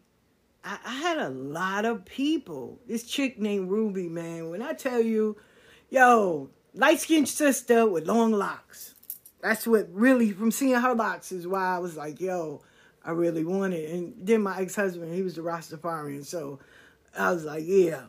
I, 0.64 0.80
I 0.84 0.94
had 0.96 1.20
a 1.20 1.30
lot 1.30 1.86
of 1.86 2.06
people. 2.06 2.80
This 2.88 3.04
chick 3.04 3.38
named 3.40 3.70
Ruby, 3.70 4.10
man, 4.10 4.50
when 4.50 4.64
I 4.64 4.74
tell 4.74 5.00
you, 5.00 5.38
yo, 5.92 6.50
light 6.74 7.02
skinned 7.02 7.30
sister 7.30 7.86
with 7.86 8.08
long 8.08 8.32
locks. 8.32 8.91
That's 9.42 9.66
what 9.66 9.88
really, 9.92 10.32
from 10.32 10.52
seeing 10.52 10.80
her 10.80 10.94
locks, 10.94 11.32
is 11.32 11.48
why 11.48 11.76
I 11.76 11.80
was 11.80 11.98
like, 11.98 12.22
yo, 12.22 12.62
I 13.04 13.12
really 13.12 13.44
want 13.44 13.74
it. 13.74 13.90
And 13.90 14.14
then 14.18 14.44
my 14.44 14.60
ex 14.60 14.76
husband, 14.76 15.14
he 15.14 15.24
was 15.24 15.36
the 15.36 15.42
Rastafarian. 15.42 16.26
So 16.26 16.60
I 17.18 17.32
was 17.32 17.46
like, 17.46 17.64
yeah. 17.66 18.04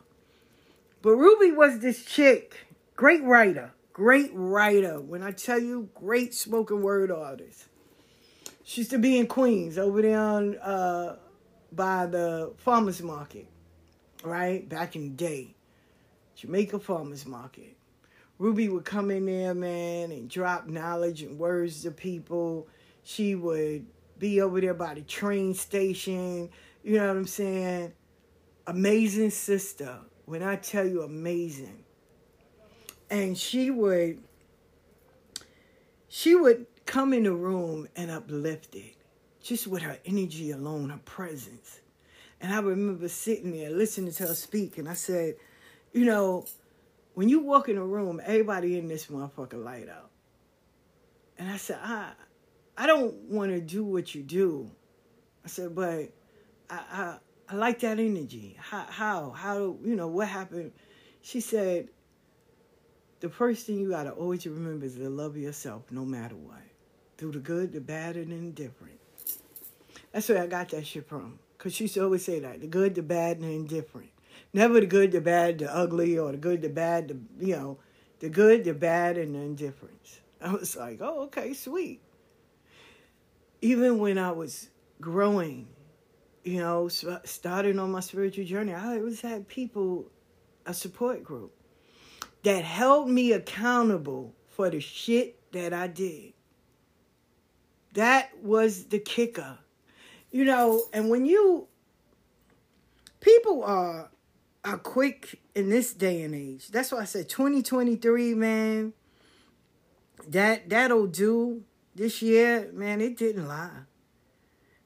But 1.00 1.16
Ruby 1.16 1.52
was 1.52 1.78
this 1.80 2.04
chick, 2.04 2.66
great 2.94 3.22
writer, 3.24 3.72
great 3.92 4.30
writer. 4.34 5.00
When 5.00 5.22
I 5.22 5.32
tell 5.32 5.58
you, 5.58 5.88
great 5.94 6.34
spoken 6.34 6.82
word 6.82 7.10
artist. 7.10 7.66
She 8.62 8.82
used 8.82 8.90
to 8.92 8.98
be 8.98 9.18
in 9.18 9.26
Queens 9.26 9.78
over 9.78 10.02
there 10.02 10.20
on 10.20 10.56
uh, 10.58 11.16
by 11.72 12.06
the 12.06 12.52
farmers 12.58 13.02
market, 13.02 13.48
right? 14.22 14.68
Back 14.68 14.94
in 14.94 15.02
the 15.02 15.08
day, 15.08 15.54
Jamaica 16.36 16.78
farmers 16.78 17.26
market. 17.26 17.76
Ruby 18.42 18.68
would 18.68 18.84
come 18.84 19.12
in 19.12 19.26
there, 19.26 19.54
man, 19.54 20.10
and 20.10 20.28
drop 20.28 20.66
knowledge 20.66 21.22
and 21.22 21.38
words 21.38 21.82
to 21.82 21.92
people. 21.92 22.66
She 23.04 23.36
would 23.36 23.86
be 24.18 24.40
over 24.40 24.60
there 24.60 24.74
by 24.74 24.94
the 24.94 25.02
train 25.02 25.54
station. 25.54 26.50
You 26.82 26.96
know 26.96 27.06
what 27.06 27.16
I'm 27.18 27.26
saying? 27.28 27.92
Amazing 28.66 29.30
sister. 29.30 29.96
When 30.24 30.42
I 30.42 30.56
tell 30.56 30.84
you 30.84 31.02
amazing. 31.02 31.84
And 33.08 33.38
she 33.38 33.70
would 33.70 34.18
she 36.08 36.34
would 36.34 36.66
come 36.84 37.12
in 37.12 37.22
the 37.22 37.32
room 37.32 37.86
and 37.94 38.10
uplift 38.10 38.74
it 38.74 38.96
just 39.40 39.68
with 39.68 39.82
her 39.82 39.98
energy 40.04 40.50
alone, 40.50 40.90
her 40.90 40.98
presence. 41.04 41.78
And 42.40 42.52
I 42.52 42.58
remember 42.58 43.08
sitting 43.08 43.52
there 43.52 43.70
listening 43.70 44.12
to 44.14 44.26
her 44.26 44.34
speak, 44.34 44.78
and 44.78 44.88
I 44.88 44.94
said, 44.94 45.36
you 45.92 46.04
know, 46.04 46.44
when 47.14 47.28
you 47.28 47.40
walk 47.40 47.68
in 47.68 47.76
a 47.76 47.84
room, 47.84 48.20
everybody 48.24 48.78
in 48.78 48.88
this 48.88 49.06
motherfucker 49.06 49.62
light 49.62 49.88
up. 49.88 50.10
And 51.38 51.50
I 51.50 51.56
said, 51.56 51.78
I 51.82 52.12
I 52.76 52.86
don't 52.86 53.14
want 53.28 53.52
to 53.52 53.60
do 53.60 53.84
what 53.84 54.14
you 54.14 54.22
do. 54.22 54.70
I 55.44 55.48
said, 55.48 55.74
but 55.74 56.10
I, 56.70 56.78
I 56.90 57.18
I 57.48 57.54
like 57.56 57.80
that 57.80 57.98
energy. 57.98 58.56
How 58.58 58.86
how 58.88 59.30
how 59.30 59.76
you 59.84 59.96
know 59.96 60.08
what 60.08 60.28
happened? 60.28 60.72
She 61.20 61.40
said, 61.40 61.88
the 63.20 63.28
first 63.28 63.66
thing 63.66 63.78
you 63.78 63.90
gotta 63.90 64.10
always 64.10 64.46
remember 64.46 64.86
is 64.86 64.94
to 64.96 65.08
love 65.08 65.36
yourself 65.36 65.82
no 65.90 66.04
matter 66.04 66.36
what. 66.36 66.62
Through 67.18 67.32
the 67.32 67.38
good, 67.40 67.72
the 67.72 67.80
bad, 67.80 68.16
and 68.16 68.32
the 68.32 68.36
indifferent. 68.36 68.98
That's 70.12 70.28
where 70.28 70.42
I 70.42 70.46
got 70.46 70.70
that 70.70 70.86
shit 70.86 71.08
from. 71.08 71.38
Cause 71.58 71.74
she 71.74 71.84
used 71.84 71.94
to 71.94 72.04
always 72.04 72.24
say 72.24 72.40
that. 72.40 72.60
The 72.60 72.66
good, 72.66 72.94
the 72.94 73.02
bad, 73.02 73.36
and 73.36 73.44
the 73.44 73.54
indifferent. 73.54 74.10
Never 74.52 74.80
the 74.80 74.86
good, 74.86 75.12
the 75.12 75.20
bad, 75.20 75.58
the 75.58 75.74
ugly, 75.74 76.18
or 76.18 76.32
the 76.32 76.38
good, 76.38 76.62
the 76.62 76.68
bad, 76.68 77.08
the 77.08 77.46
you 77.46 77.56
know, 77.56 77.78
the 78.20 78.28
good, 78.28 78.64
the 78.64 78.74
bad, 78.74 79.16
and 79.16 79.34
the 79.34 79.40
indifference. 79.40 80.20
I 80.40 80.52
was 80.52 80.76
like, 80.76 80.98
oh, 81.00 81.22
okay, 81.24 81.54
sweet. 81.54 82.00
Even 83.60 83.98
when 83.98 84.18
I 84.18 84.32
was 84.32 84.68
growing, 85.00 85.68
you 86.44 86.58
know, 86.58 86.88
starting 86.88 87.78
on 87.78 87.92
my 87.92 88.00
spiritual 88.00 88.44
journey, 88.44 88.74
I 88.74 88.96
always 88.98 89.20
had 89.20 89.48
people, 89.48 90.10
a 90.66 90.74
support 90.74 91.22
group, 91.22 91.52
that 92.42 92.64
held 92.64 93.08
me 93.08 93.32
accountable 93.32 94.34
for 94.48 94.68
the 94.68 94.80
shit 94.80 95.38
that 95.52 95.72
I 95.72 95.86
did. 95.86 96.32
That 97.94 98.30
was 98.42 98.84
the 98.86 98.98
kicker. 98.98 99.58
You 100.30 100.44
know, 100.44 100.84
and 100.92 101.08
when 101.08 101.26
you 101.26 101.68
people 103.20 103.62
are 103.64 104.10
are 104.64 104.78
quick 104.78 105.40
in 105.54 105.70
this 105.70 105.92
day 105.92 106.22
and 106.22 106.34
age. 106.34 106.68
That's 106.68 106.92
why 106.92 107.00
I 107.00 107.04
said 107.04 107.28
2023, 107.28 108.34
man. 108.34 108.92
That 110.28 110.68
that'll 110.68 111.08
do 111.08 111.64
this 111.94 112.22
year, 112.22 112.70
man, 112.72 113.00
it 113.00 113.16
didn't 113.16 113.48
lie. 113.48 113.82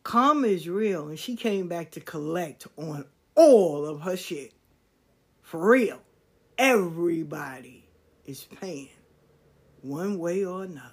Karma 0.02 0.46
is 0.46 0.68
real, 0.68 1.08
and 1.08 1.18
she 1.18 1.36
came 1.36 1.68
back 1.68 1.90
to 1.92 2.00
collect 2.00 2.66
on 2.76 3.04
all 3.34 3.84
of 3.84 4.02
her 4.02 4.16
shit. 4.16 4.52
For 5.42 5.70
real. 5.70 6.00
Everybody 6.58 7.88
is 8.24 8.44
paying 8.44 8.88
one 9.82 10.18
way 10.18 10.44
or 10.44 10.64
another. 10.64 10.90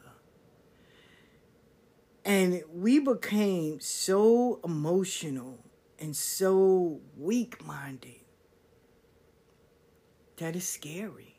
And 2.26 2.64
we 2.74 3.00
became 3.00 3.80
so 3.80 4.60
emotional 4.64 5.60
and 6.00 6.16
so 6.16 7.00
weak 7.18 7.66
minded 7.66 8.23
that 10.38 10.56
is 10.56 10.68
scary. 10.68 11.36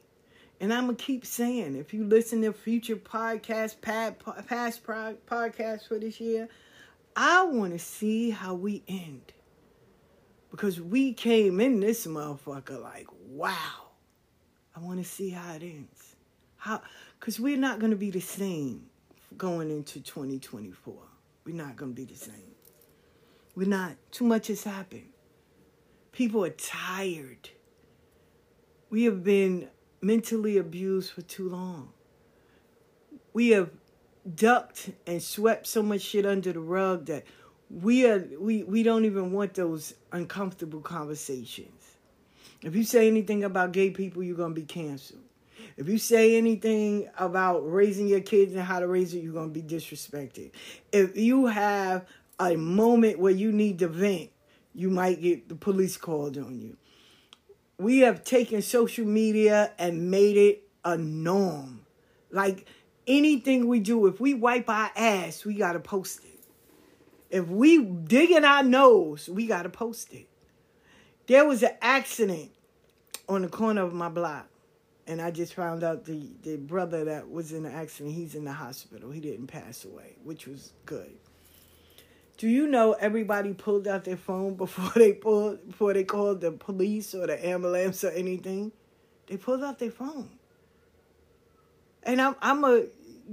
And 0.61 0.73
I'm 0.73 0.85
going 0.85 0.97
to 0.97 1.05
keep 1.05 1.27
saying, 1.27 1.77
if 1.77 1.93
you 1.93 2.05
listen 2.05 2.43
to 2.43 2.53
future 2.53 2.97
podcasts, 2.97 3.79
past 3.81 4.21
podcasts 4.21 5.89
for 5.89 5.99
this 5.99 6.21
year, 6.21 6.49
I 7.17 7.45
want 7.45 7.73
to 7.73 7.79
see 7.79 8.31
how 8.31 8.55
we 8.55 8.83
end. 8.89 9.33
Because 10.51 10.81
we 10.81 11.13
came 11.13 11.61
in 11.61 11.81
this 11.81 12.07
motherfucker 12.07 12.81
like, 12.81 13.09
wow. 13.29 13.91
I 14.77 14.81
want 14.81 14.99
to 14.99 15.05
see 15.05 15.31
how 15.31 15.55
it 15.55 15.63
ends. 15.63 16.17
How? 16.57 16.83
Because 17.19 17.39
we're 17.41 17.57
not 17.59 17.79
going 17.81 17.91
to 17.91 17.97
be 17.97 18.11
the 18.11 18.21
same 18.21 18.87
going 19.37 19.71
into 19.71 20.01
2024. 20.01 20.95
We're 21.45 21.55
not 21.55 21.77
going 21.77 21.93
to 21.93 21.97
be 21.97 22.05
the 22.05 22.19
same. 22.19 22.55
We're 23.57 23.69
not. 23.69 23.97
Too 24.13 24.25
much 24.25 24.47
has 24.47 24.65
happened. 24.65 25.09
People 26.13 26.45
are 26.45 26.51
tired. 26.51 27.51
We 28.95 29.07
have 29.07 29.25
been 29.25 29.71
mentally 30.01 30.57
abused 30.57 31.11
for 31.11 31.23
too 31.23 31.49
long. 31.49 31.89
We 33.33 33.49
have 33.49 33.71
ducked 34.37 34.91
and 35.05 35.21
swept 35.21 35.67
so 35.67 35.83
much 35.83 36.01
shit 36.01 36.25
under 36.25 36.53
the 36.53 36.61
rug 36.61 37.07
that 37.07 37.25
we 37.69 38.07
are 38.07 38.25
we, 38.39 38.63
we 38.63 38.85
don't 38.85 39.05
even 39.05 39.33
want 39.33 39.55
those 39.55 39.95
uncomfortable 40.13 40.81
conversations. 40.81 41.97
If 42.63 42.77
you 42.77 42.85
say 42.85 43.09
anything 43.09 43.43
about 43.43 43.73
gay 43.73 43.91
people, 43.91 44.23
you're 44.23 44.37
gonna 44.37 44.55
be 44.55 44.63
canceled. 44.63 45.25
If 45.77 45.89
you 45.89 45.99
say 45.99 46.39
anything 46.39 47.09
about 47.19 47.69
raising 47.69 48.07
your 48.07 48.21
kids 48.21 48.55
and 48.55 48.63
how 48.63 48.79
to 48.79 48.87
raise 48.87 49.13
it, 49.13 49.25
you're 49.25 49.43
to 49.43 49.49
be 49.49 49.61
disrespected. 49.61 50.53
If 50.93 51.17
you 51.17 51.47
have 51.47 52.07
a 52.39 52.55
moment 52.55 53.19
where 53.19 53.33
you 53.33 53.51
need 53.51 53.81
to 53.81 53.89
vent, 53.89 54.31
you 54.73 54.89
might 54.89 55.21
get 55.21 55.49
the 55.49 55.57
police 55.57 55.97
called 55.97 56.39
on 56.39 56.61
you. 56.61 56.77
We 57.85 57.99
have 57.99 58.25
taken 58.25 58.63
social 58.63 59.05
media 59.05 59.73
and 59.79 60.11
made 60.11 60.39
it 60.39 60.67
a 60.87 60.97
norm. 60.97 61.85
Like 62.31 62.65
anything 63.07 63.69
we 63.69 63.79
do, 63.79 64.07
if 64.07 64.19
we 64.19 64.33
wipe 64.33 64.71
our 64.71 64.91
ass, 64.97 65.45
we 65.45 65.53
got 65.53 65.75
to 65.75 65.81
post 65.81 66.21
it. 66.25 66.41
If 67.29 67.47
we 67.47 67.85
dig 67.85 68.31
in 68.31 68.43
our 68.43 68.63
nose, 68.63 69.29
we 69.29 69.47
got 69.47 69.65
to 69.65 69.69
post 69.69 70.15
it. 70.15 70.27
There 71.27 71.45
was 71.47 71.63
an 71.63 71.73
accident 71.83 72.53
on 73.29 73.43
the 73.43 73.49
corner 73.49 73.83
of 73.83 73.93
my 73.93 74.09
block 74.09 74.49
and 75.07 75.21
I 75.21 75.31
just 75.31 75.53
found 75.53 75.85
out 75.85 76.07
the, 76.07 76.31
the 76.43 76.57
brother 76.57 77.05
that 77.05 77.31
was 77.31 77.53
in 77.53 77.65
the 77.65 77.71
accident, 77.71 78.15
he's 78.15 78.35
in 78.35 78.45
the 78.45 78.53
hospital. 78.55 79.11
He 79.11 79.21
didn't 79.21 79.49
pass 79.49 79.85
away, 79.85 80.17
which 80.23 80.47
was 80.47 80.73
good. 80.87 81.13
Do 82.37 82.49
you 82.49 82.67
know 82.67 82.93
everybody 82.95 83.55
pulled 83.55 83.87
out 83.87 84.05
their 84.05 84.17
phone 84.17 84.55
before 84.55 84.93
they 84.97 85.13
pulled 85.13 85.69
before 85.69 85.95
they 85.95 86.05
called 86.05 86.41
the 86.41 86.53
police 86.53 87.15
or 87.15 87.27
the 87.27 87.47
ambulance 87.47 88.03
or 88.05 88.11
anything? 88.11 88.73
They 89.27 89.37
pulled 89.37 89.63
out 89.63 89.79
their 89.79 89.91
phone. 89.91 90.31
And 92.03 92.21
I'm 92.21 92.37
I'm 92.43 92.65
a 92.65 92.85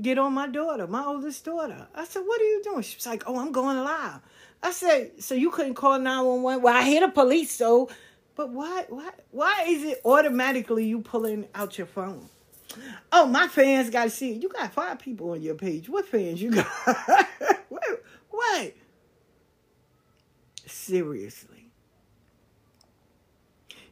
get 0.01 0.17
on 0.17 0.33
my 0.33 0.47
daughter, 0.47 0.87
my 0.87 1.03
oldest 1.03 1.43
daughter. 1.43 1.87
I 1.93 2.05
said, 2.05 2.21
"What 2.25 2.39
are 2.39 2.45
you 2.45 2.61
doing?" 2.63 2.81
She's 2.83 3.05
like, 3.05 3.23
"Oh, 3.27 3.37
I'm 3.37 3.51
going 3.51 3.77
live." 3.83 4.21
I 4.63 4.71
said, 4.71 5.21
"So 5.21 5.35
you 5.35 5.49
couldn't 5.49 5.73
call 5.73 5.99
911?" 5.99 6.61
Well, 6.61 6.75
I 6.75 6.83
hear 6.83 7.01
the 7.01 7.09
police, 7.09 7.51
so 7.51 7.89
but 8.35 8.49
why 8.49 8.85
why 8.89 9.09
why 9.31 9.65
is 9.67 9.83
it 9.83 10.01
automatically 10.05 10.85
you 10.85 11.01
pulling 11.01 11.47
out 11.53 11.77
your 11.77 11.87
phone? 11.87 12.29
Oh, 13.11 13.25
my 13.25 13.47
fans 13.47 13.89
got 13.89 14.05
to 14.05 14.09
see 14.09 14.31
it. 14.31 14.41
You 14.41 14.47
got 14.47 14.71
five 14.71 14.99
people 14.99 15.31
on 15.31 15.41
your 15.41 15.55
page. 15.55 15.89
What 15.89 16.07
fans 16.07 16.41
you 16.41 16.51
got? 16.51 16.65
what? 17.69 18.03
what? 18.29 18.73
Seriously. 20.71 21.69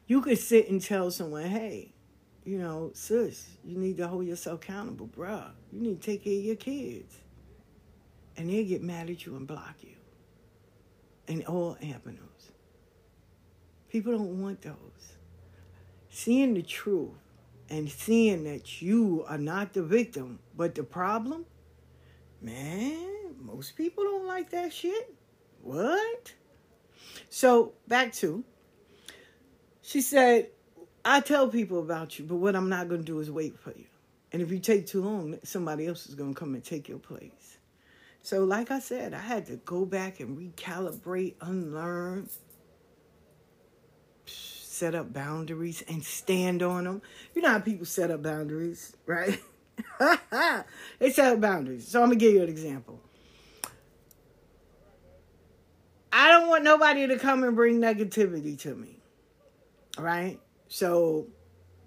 You 0.08 0.22
could 0.22 0.40
sit 0.40 0.70
and 0.70 0.82
tell 0.82 1.12
someone, 1.12 1.44
hey, 1.44 1.94
you 2.44 2.58
know, 2.58 2.92
sis, 2.94 3.48
you 3.64 3.78
need 3.78 3.98
to 3.98 4.08
hold 4.08 4.26
yourself 4.26 4.64
accountable, 4.64 5.08
bruh. 5.08 5.52
You 5.72 5.82
need 5.82 6.02
to 6.02 6.12
take 6.12 6.24
care 6.24 6.34
of 6.34 6.46
your 6.46 6.56
kids. 6.56 7.16
And 8.38 8.50
they'll 8.50 8.66
get 8.66 8.82
mad 8.82 9.10
at 9.10 9.26
you 9.26 9.36
and 9.36 9.46
block 9.46 9.76
you. 9.82 9.96
In 11.28 11.44
all 11.46 11.78
avenues. 11.84 12.52
People 13.90 14.14
don't 14.14 14.42
want 14.42 14.62
those. 14.62 14.74
Seeing 16.10 16.54
the 16.54 16.64
truth 16.64 17.12
and 17.70 17.90
seeing 17.90 18.46
that 18.46 18.82
you 18.82 19.26
are 19.28 19.38
not 19.38 19.74
the 19.74 19.84
victim, 19.84 20.40
but 20.56 20.74
the 20.74 20.84
problem, 20.84 21.46
man, 22.42 23.36
most 23.40 23.76
people 23.76 24.04
don't 24.06 24.26
like 24.26 24.50
that 24.52 24.74
shit. 24.74 25.14
What? 25.62 26.34
So, 27.30 27.74
back 27.88 28.14
to, 28.14 28.44
she 29.82 30.02
said, 30.02 30.50
I 31.06 31.22
tell 31.22 31.48
people 31.48 31.80
about 31.80 32.20
you, 32.20 32.26
but 32.26 32.36
what 32.36 32.56
I'm 32.56 32.70
not 32.70 32.90
going 32.90 33.02
to 33.02 33.06
do 33.06 33.20
is 33.20 33.32
wait 33.32 33.58
for 33.58 33.72
you. 33.72 33.86
And 34.32 34.42
if 34.42 34.52
you 34.52 34.60
take 34.60 34.86
too 34.86 35.02
long, 35.02 35.38
somebody 35.44 35.88
else 35.88 36.08
is 36.08 36.16
going 36.16 36.34
to 36.34 36.40
come 36.40 36.54
and 36.54 36.64
take 36.64 36.88
your 36.88 37.00
place. 37.00 37.58
So, 38.22 38.44
like 38.44 38.70
I 38.70 38.80
said, 38.80 39.14
I 39.14 39.20
had 39.20 39.46
to 39.48 39.56
go 39.58 39.86
back 39.86 40.20
and 40.20 40.38
recalibrate, 40.38 41.36
unlearn, 41.42 42.30
set 44.26 44.96
up 44.96 45.12
boundaries 45.12 45.84
and 45.88 46.04
stand 46.04 46.62
on 46.62 46.84
them. 46.84 47.02
You 47.34 47.42
know 47.42 47.50
how 47.50 47.60
people 47.60 47.86
set 47.86 48.12
up 48.12 48.22
boundaries, 48.22 48.96
right? 49.06 49.42
they 51.00 51.12
set 51.12 51.34
up 51.34 51.42
boundaries. 51.42 51.88
So 51.88 52.02
I'm 52.02 52.10
gonna 52.10 52.20
give 52.20 52.34
you 52.34 52.44
an 52.44 52.50
example. 52.50 53.02
I 56.12 56.30
don't 56.30 56.48
want 56.48 56.64
nobody 56.64 57.08
to 57.08 57.18
come 57.18 57.44
and 57.44 57.56
bring 57.56 57.80
negativity 57.80 58.58
to 58.60 58.76
me. 58.76 58.98
Right? 59.98 60.40
So 60.68 61.28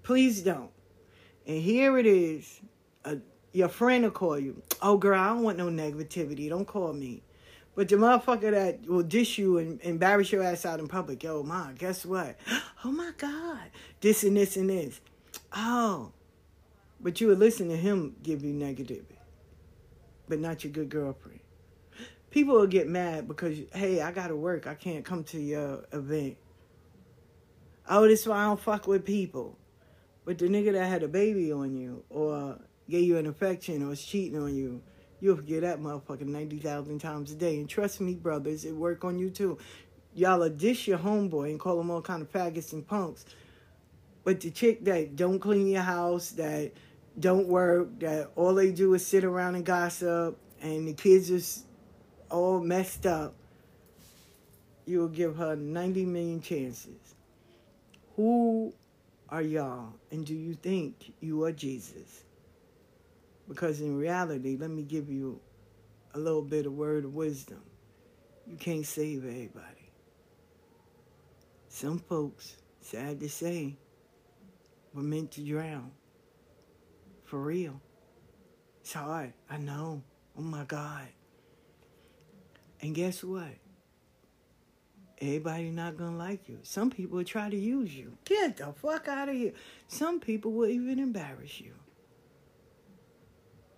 please 0.03 0.43
don't. 0.43 0.71
And 1.47 1.61
here 1.61 1.99
it 1.99 2.07
is. 2.07 2.61
Your 3.53 3.69
friend 3.69 4.05
will 4.05 4.11
call 4.11 4.39
you. 4.39 4.63
Oh, 4.81 4.97
girl, 4.97 5.21
I 5.21 5.29
don't 5.29 5.43
want 5.43 5.59
no 5.59 5.67
negativity. 5.67 6.49
Don't 6.49 6.65
call 6.65 6.93
me. 6.93 7.23
But 7.75 7.89
the 7.89 7.97
motherfucker 7.97 8.51
that 8.51 8.87
will 8.87 9.03
dish 9.03 9.39
you 9.39 9.59
and 9.59 9.81
embarrass 9.83 10.33
your 10.33 10.43
ass 10.43 10.67
out 10.67 10.81
in 10.81 10.89
public, 10.89 11.23
yo, 11.23 11.43
ma, 11.43 11.73
guess 11.73 12.05
what? 12.05 12.37
Oh 12.85 12.91
my 12.91 13.13
God, 13.17 13.71
this 14.01 14.25
and 14.25 14.37
this 14.37 14.57
and 14.57 14.69
this. 14.69 15.01
Oh, 15.55 16.11
but 17.01 17.21
you 17.21 17.29
would 17.29 17.39
listen 17.39 17.69
to 17.69 17.77
him 17.77 18.17
give 18.21 18.43
you 18.43 18.53
negativity, 18.53 19.19
but 20.29 20.41
not 20.41 20.65
your 20.65 20.73
good 20.73 20.89
girlfriend. 20.89 21.32
People 22.33 22.55
will 22.55 22.67
get 22.67 22.89
mad 22.89 23.29
because, 23.29 23.59
hey, 23.73 24.01
I 24.01 24.11
gotta 24.11 24.35
work. 24.35 24.67
I 24.67 24.75
can't 24.75 25.05
come 25.05 25.23
to 25.25 25.41
your 25.41 25.85
event. 25.93 26.37
Oh, 27.89 28.09
this 28.09 28.27
why 28.27 28.39
I 28.39 28.47
don't 28.47 28.61
fuck 28.61 28.89
with 28.89 29.05
people. 29.05 29.57
But 30.25 30.39
the 30.39 30.47
nigga 30.49 30.73
that 30.73 30.89
had 30.89 31.05
a 31.05 31.09
baby 31.09 31.53
on 31.53 31.77
you 31.77 32.03
or 32.11 32.59
gave 32.89 33.05
you 33.05 33.19
an 33.19 33.27
infection 33.27 33.85
or 33.85 33.89
was 33.89 34.05
cheating 34.05 34.41
on 34.41 34.57
you, 34.57 34.83
You'll 35.23 35.37
forget 35.37 35.63
that 35.63 35.81
motherfucker 35.81 36.27
90,000 36.27 36.99
times 36.99 37.31
a 37.31 37.37
day. 37.37 37.57
And 37.61 37.69
trust 37.69 38.01
me, 38.01 38.15
brothers, 38.15 38.65
it 38.65 38.75
work 38.75 39.05
on 39.05 39.21
you 39.21 39.31
too. 39.31 39.57
Y'all 40.15 40.49
dish 40.49 40.89
your 40.89 40.99
homeboy 40.99 41.51
and 41.51 41.61
call 41.61 41.77
them 41.77 41.93
all 41.93 42.03
kind 42.03 42.23
of 42.23 42.33
faggots 42.33 42.73
and 42.73 42.85
punks. 42.85 43.25
But 44.25 44.41
the 44.41 44.51
chick 44.51 44.85
that 44.85 45.15
don't 45.15 45.39
clean 45.39 45.69
your 45.69 45.83
house, 45.83 46.31
that 46.33 46.73
don't 47.21 47.47
work, 47.47 48.01
that 48.01 48.33
all 48.35 48.53
they 48.53 48.73
do 48.73 48.95
is 48.95 49.07
sit 49.07 49.23
around 49.23 49.55
and 49.55 49.65
gossip, 49.65 50.37
and 50.61 50.89
the 50.89 50.93
kids 50.93 51.31
is 51.31 51.67
all 52.33 52.61
messed 52.61 53.07
up, 53.07 53.35
you'll 54.87 55.09
give 55.09 55.37
her 55.37 55.55
90 55.55 56.07
million 56.07 56.41
chances. 56.41 57.15
Who 58.17 58.73
are 59.29 59.43
y'all? 59.43 59.93
And 60.11 60.25
do 60.25 60.35
you 60.35 60.55
think 60.55 61.13
you 61.21 61.45
are 61.45 61.53
Jesus? 61.53 62.25
Because 63.47 63.81
in 63.81 63.97
reality, 63.97 64.57
let 64.59 64.71
me 64.71 64.83
give 64.83 65.11
you 65.11 65.39
a 66.15 66.19
little 66.19 66.43
bit 66.43 66.67
of 66.67 66.73
word 66.73 67.05
of 67.05 67.15
wisdom. 67.15 67.63
You 68.47 68.57
can't 68.57 68.87
save 68.87 69.25
everybody. 69.25 69.91
Some 71.69 71.99
folks, 71.99 72.57
sad 72.81 73.21
to 73.21 73.29
say, 73.29 73.77
were 74.95 75.03
meant 75.03 75.33
to 75.33 75.43
drown. 75.43 75.91
For 77.25 77.39
real. 77.39 77.81
It's 78.81 78.93
hard. 78.93 79.33
I 79.49 79.59
know. 79.59 80.03
Oh 80.37 80.43
my 80.43 80.65
God. 80.65 81.09
And 82.83 82.95
guess 82.95 83.23
what? 83.23 83.55
Everybody 85.21 85.71
not 85.71 85.97
gonna 85.97 86.17
like 86.17 86.49
you. 86.49 86.59
Some 86.63 86.91
people 86.91 87.19
will 87.19 87.25
try 87.25 87.49
to 87.49 87.57
use 87.57 87.95
you. 87.95 88.19
Get 88.25 88.57
the 88.57 88.73
fuck 88.73 89.07
out 89.07 89.29
of 89.29 89.37
here. 89.37 89.53
Some 89.87 90.19
people 90.19 90.53
will 90.53 90.69
even 90.69 90.99
embarrass 90.99 91.61
you. 91.61 91.75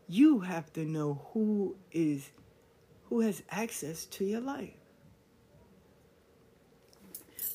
You 0.08 0.40
have 0.40 0.72
to 0.72 0.86
know 0.86 1.20
who 1.32 1.76
is 1.92 2.30
who 3.04 3.20
has 3.20 3.42
access 3.50 4.06
to 4.06 4.24
your 4.24 4.40
life. 4.40 4.72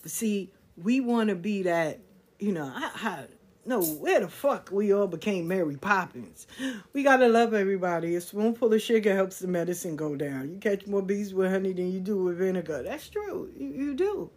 But 0.04 0.12
see, 0.12 0.52
we 0.78 1.00
want 1.00 1.30
to 1.30 1.36
be 1.36 1.64
that, 1.64 2.00
you 2.38 2.52
know, 2.52 2.72
I, 2.74 3.26
no, 3.70 3.84
where 3.84 4.20
the 4.20 4.28
fuck 4.28 4.72
we 4.72 4.92
all 4.92 5.06
became 5.06 5.48
Mary 5.48 5.78
Poppins. 5.78 6.48
We 6.92 7.04
gotta 7.04 7.28
love 7.28 7.54
everybody. 7.54 8.16
A 8.16 8.22
spoonful 8.22 8.74
of 8.74 8.82
sugar 8.82 9.16
helps 9.16 9.38
the 9.38 9.48
medicine 9.48 9.96
go 9.96 10.16
down. 10.16 10.50
You 10.50 10.58
catch 10.58 10.88
more 10.88 11.04
bees 11.04 11.36
with 11.36 11.52
honey 11.52 11.74
than 11.74 11.92
you 11.92 12.00
do 12.00 12.24
with 12.24 12.40
vinegar. 12.40 12.82
That's 12.82 13.08
true. 13.10 13.52
You, 13.56 13.68
you 13.68 13.94
do. 13.94 14.32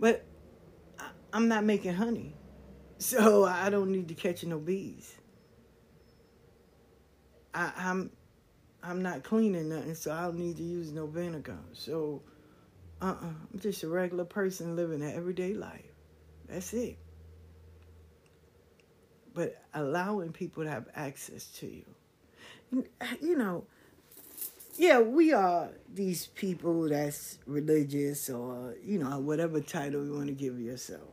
But 0.00 0.24
I, 0.98 1.10
I'm 1.34 1.48
not 1.48 1.64
making 1.64 1.92
honey. 1.92 2.32
So 2.96 3.44
I 3.44 3.68
don't 3.68 3.92
need 3.92 4.08
to 4.08 4.14
catch 4.14 4.42
no 4.44 4.58
bees. 4.58 5.14
I, 7.52 7.72
I'm 7.76 8.10
I'm 8.82 9.02
not 9.02 9.22
cleaning 9.22 9.68
nothing, 9.68 9.94
so 9.94 10.12
I 10.12 10.22
don't 10.22 10.38
need 10.38 10.56
to 10.56 10.62
use 10.62 10.92
no 10.92 11.06
vinegar. 11.06 11.58
So, 11.74 12.22
uh, 13.02 13.04
uh-uh. 13.06 13.34
I'm 13.52 13.60
just 13.60 13.82
a 13.82 13.88
regular 13.88 14.24
person 14.24 14.76
living 14.76 15.02
an 15.02 15.14
everyday 15.14 15.52
life. 15.52 15.92
That's 16.48 16.72
it. 16.72 16.96
But 19.34 19.62
allowing 19.74 20.32
people 20.32 20.64
to 20.64 20.70
have 20.70 20.88
access 20.94 21.46
to 21.58 21.66
you, 21.66 22.84
you 23.20 23.36
know, 23.36 23.64
yeah, 24.76 25.00
we 25.00 25.32
are 25.32 25.70
these 25.92 26.28
people 26.28 26.88
that's 26.88 27.38
religious 27.46 28.30
or 28.30 28.74
you 28.84 28.98
know 28.98 29.18
whatever 29.18 29.60
title 29.60 30.04
you 30.04 30.14
want 30.14 30.28
to 30.28 30.32
give 30.32 30.58
yourself 30.58 31.10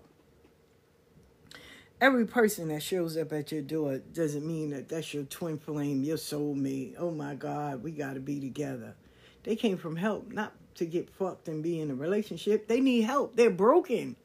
every 1.99 2.25
person 2.25 2.67
that 2.69 2.83
shows 2.83 3.17
up 3.17 3.33
at 3.33 3.51
your 3.51 3.61
door 3.61 3.97
doesn't 3.97 4.45
mean 4.45 4.69
that 4.69 4.89
that's 4.89 5.13
your 5.13 5.23
twin 5.23 5.57
flame, 5.57 6.03
your 6.03 6.17
soulmate. 6.17 6.95
Oh 6.97 7.11
my 7.11 7.35
God, 7.35 7.83
we 7.83 7.91
got 7.91 8.13
to 8.13 8.19
be 8.19 8.39
together. 8.39 8.95
They 9.43 9.55
came 9.55 9.77
from 9.77 9.95
help, 9.95 10.31
not 10.31 10.53
to 10.75 10.85
get 10.85 11.09
fucked 11.09 11.47
and 11.47 11.63
be 11.63 11.79
in 11.79 11.89
a 11.89 11.95
relationship. 11.95 12.67
They 12.67 12.81
need 12.81 13.01
help. 13.01 13.35
They're 13.35 13.49
broken. 13.49 14.15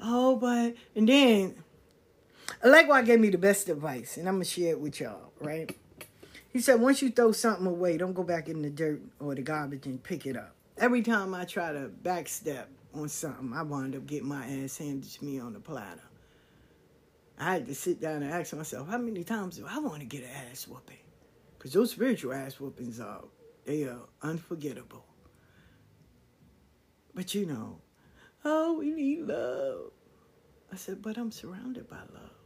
Oh, 0.00 0.36
but, 0.36 0.74
and 0.94 1.08
then, 1.08 1.56
Elegua 2.64 3.04
gave 3.04 3.20
me 3.20 3.30
the 3.30 3.38
best 3.38 3.68
advice, 3.68 4.16
and 4.16 4.28
I'm 4.28 4.34
going 4.34 4.44
to 4.44 4.50
share 4.50 4.70
it 4.70 4.80
with 4.80 5.00
y'all, 5.00 5.32
right? 5.40 5.74
He 6.50 6.60
said, 6.60 6.80
once 6.80 7.02
you 7.02 7.10
throw 7.10 7.32
something 7.32 7.66
away, 7.66 7.96
don't 7.98 8.14
go 8.14 8.24
back 8.24 8.48
in 8.48 8.62
the 8.62 8.70
dirt 8.70 9.02
or 9.20 9.34
the 9.34 9.42
garbage 9.42 9.86
and 9.86 10.02
pick 10.02 10.26
it 10.26 10.36
up. 10.36 10.54
Every 10.76 11.02
time 11.02 11.34
I 11.34 11.44
try 11.44 11.72
to 11.72 11.90
backstep, 12.02 12.66
on 12.94 13.08
something, 13.08 13.52
I 13.54 13.62
wind 13.62 13.94
up 13.94 14.06
getting 14.06 14.28
my 14.28 14.44
ass 14.46 14.78
handed 14.78 15.10
to 15.10 15.24
me 15.24 15.38
on 15.38 15.52
the 15.52 15.60
platter. 15.60 16.02
I 17.38 17.52
had 17.52 17.66
to 17.66 17.74
sit 17.74 18.00
down 18.00 18.22
and 18.22 18.32
ask 18.32 18.54
myself, 18.54 18.88
how 18.88 18.98
many 18.98 19.22
times 19.22 19.56
do 19.56 19.66
I 19.68 19.78
want 19.78 20.00
to 20.00 20.06
get 20.06 20.24
an 20.24 20.30
ass 20.50 20.66
whooping? 20.66 20.96
Because 21.56 21.72
those 21.72 21.92
spiritual 21.92 22.32
ass 22.32 22.58
whoopings 22.58 22.98
are, 23.00 23.24
they 23.64 23.84
are 23.84 24.00
unforgettable. 24.22 25.04
But 27.14 27.34
you 27.34 27.46
know, 27.46 27.78
oh, 28.44 28.74
we 28.78 28.90
need 28.90 29.22
love. 29.22 29.92
I 30.72 30.76
said, 30.76 31.02
but 31.02 31.16
I'm 31.16 31.30
surrounded 31.30 31.88
by 31.88 31.96
love. 31.96 32.37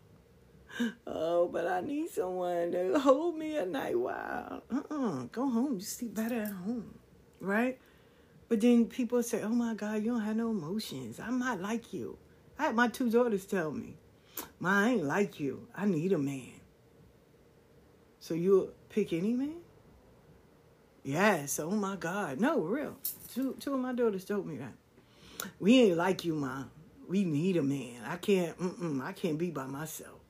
Oh, 1.07 1.49
but 1.49 1.66
I 1.66 1.81
need 1.81 2.11
someone 2.11 2.73
to 2.73 2.99
hold 2.99 3.37
me 3.37 3.57
at 3.57 3.68
night 3.68 3.99
while. 3.99 4.62
Uh-uh, 4.70 5.25
go 5.31 5.49
home. 5.49 5.75
You 5.75 5.81
sleep 5.81 6.14
better 6.14 6.43
at 6.43 6.53
home, 6.53 6.95
right? 7.41 7.79
But 8.49 8.61
then 8.61 8.87
people 8.87 9.23
say, 9.23 9.43
oh 9.43 9.49
my 9.49 9.75
God, 9.75 10.03
you 10.03 10.12
don't 10.12 10.20
have 10.23 10.37
no 10.37 10.51
emotions. 10.51 11.20
I'm 11.20 11.39
not 11.39 11.61
like 11.61 11.93
you. 11.93 12.18
I 12.59 12.64
had 12.64 12.75
my 12.75 12.89
two 12.89 13.11
daughters 13.11 13.45
tell 13.45 13.70
me, 13.70 13.97
Ma, 14.61 14.81
I 14.81 14.89
ain't 14.91 15.05
like 15.05 15.41
you. 15.41 15.66
I 15.77 15.87
need 15.87 16.12
a 16.12 16.18
man. 16.18 16.53
So 18.20 18.35
you'll 18.35 18.70
pick 18.89 19.12
any 19.12 19.33
man? 19.33 19.57
Yes. 21.03 21.59
Oh 21.59 21.70
my 21.70 21.97
God. 21.97 22.41
No, 22.41 22.61
real. 22.61 22.97
Two 23.35 23.57
two 23.59 23.75
of 23.75 23.81
my 23.81 23.93
daughters 23.93 24.25
told 24.25 24.47
me 24.47 24.59
that. 24.59 24.75
We 25.59 25.81
ain't 25.81 25.97
like 25.97 26.25
you, 26.25 26.35
mom. 26.35 26.70
We 27.09 27.25
need 27.25 27.57
a 27.57 27.62
man. 27.62 28.03
I 28.07 28.16
can't. 28.16 28.57
I 29.03 29.12
can't 29.12 29.39
be 29.39 29.51
by 29.51 29.66
myself. 29.66 30.22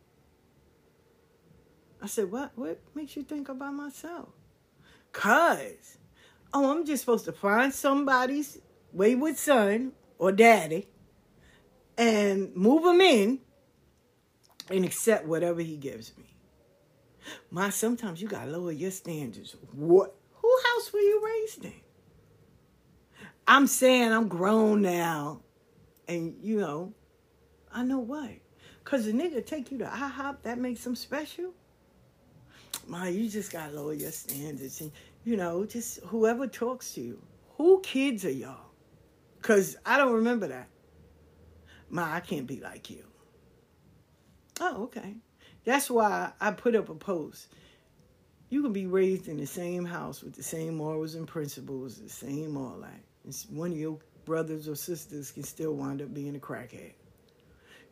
I 2.02 2.06
said, 2.06 2.32
what? 2.32 2.50
What 2.56 2.80
makes 2.94 3.16
you 3.16 3.22
think 3.22 3.48
about 3.48 3.74
myself? 3.74 4.28
Cause, 5.12 5.98
oh, 6.52 6.72
I'm 6.72 6.84
just 6.84 7.02
supposed 7.02 7.26
to 7.26 7.32
find 7.32 7.72
somebody's 7.72 8.58
wayward 8.92 9.36
son 9.36 9.92
or 10.18 10.32
daddy 10.32 10.88
and 11.96 12.54
move 12.56 12.84
him 12.84 13.00
in 13.00 13.38
and 14.68 14.84
accept 14.84 15.26
whatever 15.26 15.60
he 15.60 15.76
gives 15.76 16.16
me. 16.18 16.24
My, 17.50 17.70
sometimes 17.70 18.20
you 18.20 18.26
gotta 18.26 18.50
lower 18.50 18.72
your 18.72 18.90
standards. 18.90 19.54
What? 19.72 20.14
Who 20.32 20.58
house 20.66 20.92
were 20.92 20.98
you 20.98 21.22
raised 21.24 21.64
in? 21.64 21.80
I'm 23.46 23.68
saying 23.68 24.12
I'm 24.12 24.26
grown 24.26 24.82
now, 24.82 25.42
and 26.08 26.34
you 26.42 26.58
know, 26.58 26.94
I 27.72 27.84
know 27.84 28.00
what. 28.00 28.30
Cause 28.84 29.06
the 29.06 29.12
nigga 29.12 29.46
take 29.46 29.70
you 29.70 29.78
to 29.78 29.84
IHOP, 29.84 30.42
that 30.42 30.58
makes 30.58 30.84
him 30.84 30.96
special. 30.96 31.52
My, 32.86 33.08
you 33.08 33.28
just 33.28 33.52
gotta 33.52 33.72
lower 33.72 33.94
your 33.94 34.10
standards, 34.10 34.80
and 34.80 34.92
you 35.24 35.36
know, 35.36 35.64
just 35.64 36.00
whoever 36.00 36.46
talks 36.46 36.94
to 36.94 37.00
you. 37.00 37.22
Who 37.56 37.80
kids 37.80 38.24
are 38.24 38.30
y'all? 38.30 38.70
Cause 39.40 39.76
I 39.84 39.98
don't 39.98 40.14
remember 40.14 40.48
that. 40.48 40.68
Ma, 41.90 42.12
I 42.12 42.20
can't 42.20 42.46
be 42.46 42.60
like 42.60 42.90
you. 42.90 43.04
Oh, 44.60 44.84
okay. 44.84 45.14
That's 45.64 45.90
why 45.90 46.32
I 46.40 46.52
put 46.52 46.74
up 46.74 46.88
a 46.88 46.94
post. 46.94 47.48
You 48.48 48.62
can 48.62 48.72
be 48.72 48.86
raised 48.86 49.28
in 49.28 49.36
the 49.36 49.46
same 49.46 49.84
house 49.84 50.22
with 50.22 50.34
the 50.34 50.42
same 50.42 50.74
morals 50.76 51.14
and 51.14 51.26
principles, 51.26 51.96
the 51.96 52.08
same 52.08 52.56
all 52.56 52.82
that. 52.82 53.34
One 53.50 53.72
of 53.72 53.78
your 53.78 53.98
brothers 54.24 54.68
or 54.68 54.74
sisters 54.74 55.30
can 55.30 55.42
still 55.42 55.74
wind 55.74 56.02
up 56.02 56.12
being 56.12 56.36
a 56.36 56.38
crackhead. 56.38 56.92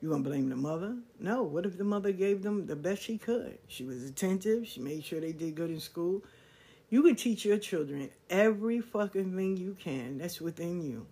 You 0.00 0.08
gonna 0.08 0.22
blame 0.22 0.48
the 0.48 0.56
mother? 0.56 0.96
No. 1.18 1.42
What 1.42 1.66
if 1.66 1.76
the 1.76 1.84
mother 1.84 2.12
gave 2.12 2.42
them 2.42 2.66
the 2.66 2.76
best 2.76 3.02
she 3.02 3.18
could? 3.18 3.58
She 3.68 3.84
was 3.84 4.02
attentive. 4.04 4.66
She 4.66 4.80
made 4.80 5.04
sure 5.04 5.20
they 5.20 5.32
did 5.32 5.54
good 5.54 5.70
in 5.70 5.80
school. 5.80 6.24
You 6.88 7.02
can 7.02 7.16
teach 7.16 7.44
your 7.44 7.58
children 7.58 8.10
every 8.30 8.80
fucking 8.80 9.36
thing 9.36 9.56
you 9.56 9.76
can 9.78 10.18
that's 10.18 10.40
within 10.40 10.80
you. 10.80 11.06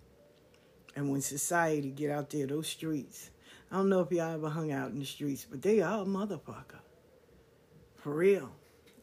And 0.95 1.09
when 1.11 1.21
society 1.21 1.91
get 1.91 2.11
out 2.11 2.31
there, 2.31 2.47
those 2.47 2.67
streets, 2.67 3.29
I 3.71 3.77
don't 3.77 3.89
know 3.89 4.01
if 4.01 4.11
y'all 4.11 4.33
ever 4.33 4.49
hung 4.49 4.71
out 4.71 4.91
in 4.91 4.99
the 4.99 5.05
streets, 5.05 5.45
but 5.49 5.61
they 5.61 5.81
are 5.81 6.01
a 6.01 6.05
motherfucker. 6.05 6.81
For 7.95 8.13
real. 8.13 8.51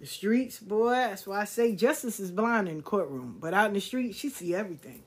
The 0.01 0.07
streets, 0.07 0.59
boy, 0.59 0.91
that's 0.91 1.27
why 1.27 1.41
I 1.41 1.45
say 1.45 1.75
justice 1.75 2.21
is 2.21 2.31
blind 2.31 2.69
in 2.69 2.79
the 2.79 2.83
courtroom. 2.83 3.39
But 3.41 3.55
out 3.55 3.69
in 3.69 3.75
the 3.75 3.81
street, 3.81 4.15
she 4.15 4.29
see 4.29 4.55
everything. 4.55 5.05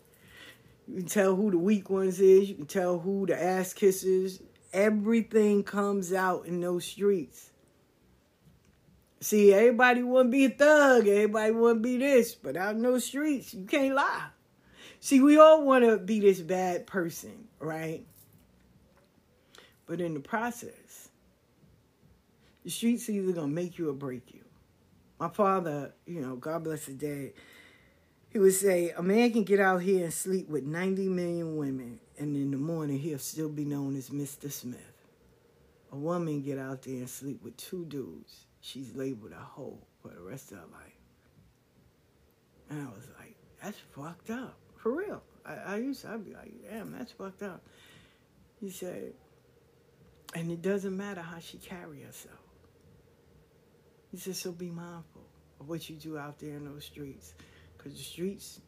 You 0.87 0.95
can 0.95 1.05
tell 1.05 1.35
who 1.35 1.51
the 1.51 1.57
weak 1.59 1.89
ones 1.89 2.19
is. 2.19 2.49
You 2.49 2.55
can 2.55 2.65
tell 2.65 2.97
who 2.97 3.27
the 3.27 3.39
ass 3.39 3.73
kissers. 3.73 4.41
Everything 4.71 5.63
comes 5.63 6.13
out 6.13 6.45
in 6.45 6.61
those 6.61 6.85
streets. 6.85 7.49
See, 9.21 9.53
everybody 9.53 10.01
to 10.01 10.23
be 10.25 10.45
a 10.45 10.49
thug. 10.49 11.07
Everybody 11.07 11.53
to 11.53 11.75
be 11.75 11.97
this. 11.97 12.35
But 12.35 12.55
out 12.55 12.75
in 12.75 12.81
those 12.81 13.05
streets, 13.05 13.53
you 13.53 13.65
can't 13.65 13.95
lie. 13.95 14.27
See, 14.99 15.21
we 15.21 15.37
all 15.37 15.63
want 15.63 15.85
to 15.85 15.97
be 15.97 16.19
this 16.19 16.39
bad 16.39 16.85
person, 16.85 17.47
right? 17.59 18.05
But 19.85 20.01
in 20.01 20.13
the 20.13 20.19
process, 20.19 21.09
the 22.63 22.69
streets 22.69 23.09
either 23.09 23.31
gonna 23.31 23.47
make 23.47 23.77
you 23.77 23.89
or 23.89 23.93
break 23.93 24.33
you. 24.33 24.41
My 25.19 25.29
father, 25.29 25.93
you 26.05 26.21
know, 26.21 26.35
God 26.35 26.63
bless 26.63 26.85
his 26.85 26.95
dad, 26.95 27.31
he 28.29 28.39
would 28.39 28.53
say, 28.53 28.91
a 28.91 29.01
man 29.01 29.31
can 29.31 29.43
get 29.43 29.59
out 29.59 29.81
here 29.81 30.03
and 30.03 30.13
sleep 30.13 30.47
with 30.47 30.63
90 30.63 31.09
million 31.09 31.57
women, 31.57 31.99
and 32.19 32.35
in 32.35 32.51
the 32.51 32.57
morning 32.57 32.99
he'll 32.99 33.17
still 33.17 33.49
be 33.49 33.65
known 33.65 33.95
as 33.95 34.09
Mr. 34.09 34.51
Smith. 34.51 34.93
A 35.91 35.95
woman 35.95 36.41
get 36.41 36.59
out 36.59 36.83
there 36.83 36.95
and 36.95 37.09
sleep 37.09 37.43
with 37.43 37.57
two 37.57 37.85
dudes, 37.85 38.45
she's 38.61 38.95
labeled 38.95 39.31
a 39.31 39.41
hoe 39.41 39.79
for 40.01 40.09
the 40.09 40.21
rest 40.21 40.51
of 40.51 40.59
her 40.59 40.65
life. 40.65 40.93
And 42.69 42.81
I 42.81 42.91
was 42.91 43.07
like, 43.19 43.35
that's 43.63 43.79
fucked 43.95 44.29
up. 44.29 44.57
For 44.77 44.95
real. 44.95 45.23
I, 45.45 45.55
I 45.55 45.77
used 45.77 46.01
to, 46.01 46.09
I'd 46.09 46.25
be 46.25 46.33
like, 46.33 46.53
damn, 46.69 46.91
that's 46.91 47.11
fucked 47.11 47.41
up. 47.41 47.63
He 48.59 48.69
said, 48.69 49.13
and 50.35 50.51
it 50.51 50.61
doesn't 50.61 50.95
matter 50.95 51.21
how 51.21 51.39
she 51.39 51.57
carry 51.57 52.01
herself. 52.01 52.37
He 54.11 54.17
said, 54.17 54.35
so 54.35 54.51
be 54.51 54.69
mindful 54.69 55.23
of 55.59 55.69
what 55.69 55.89
you 55.89 55.95
do 55.95 56.17
out 56.17 56.39
there 56.39 56.55
in 56.55 56.65
those 56.65 56.85
streets. 56.85 57.33
Because 57.77 57.93
the 57.93 58.03
streets, 58.03 58.59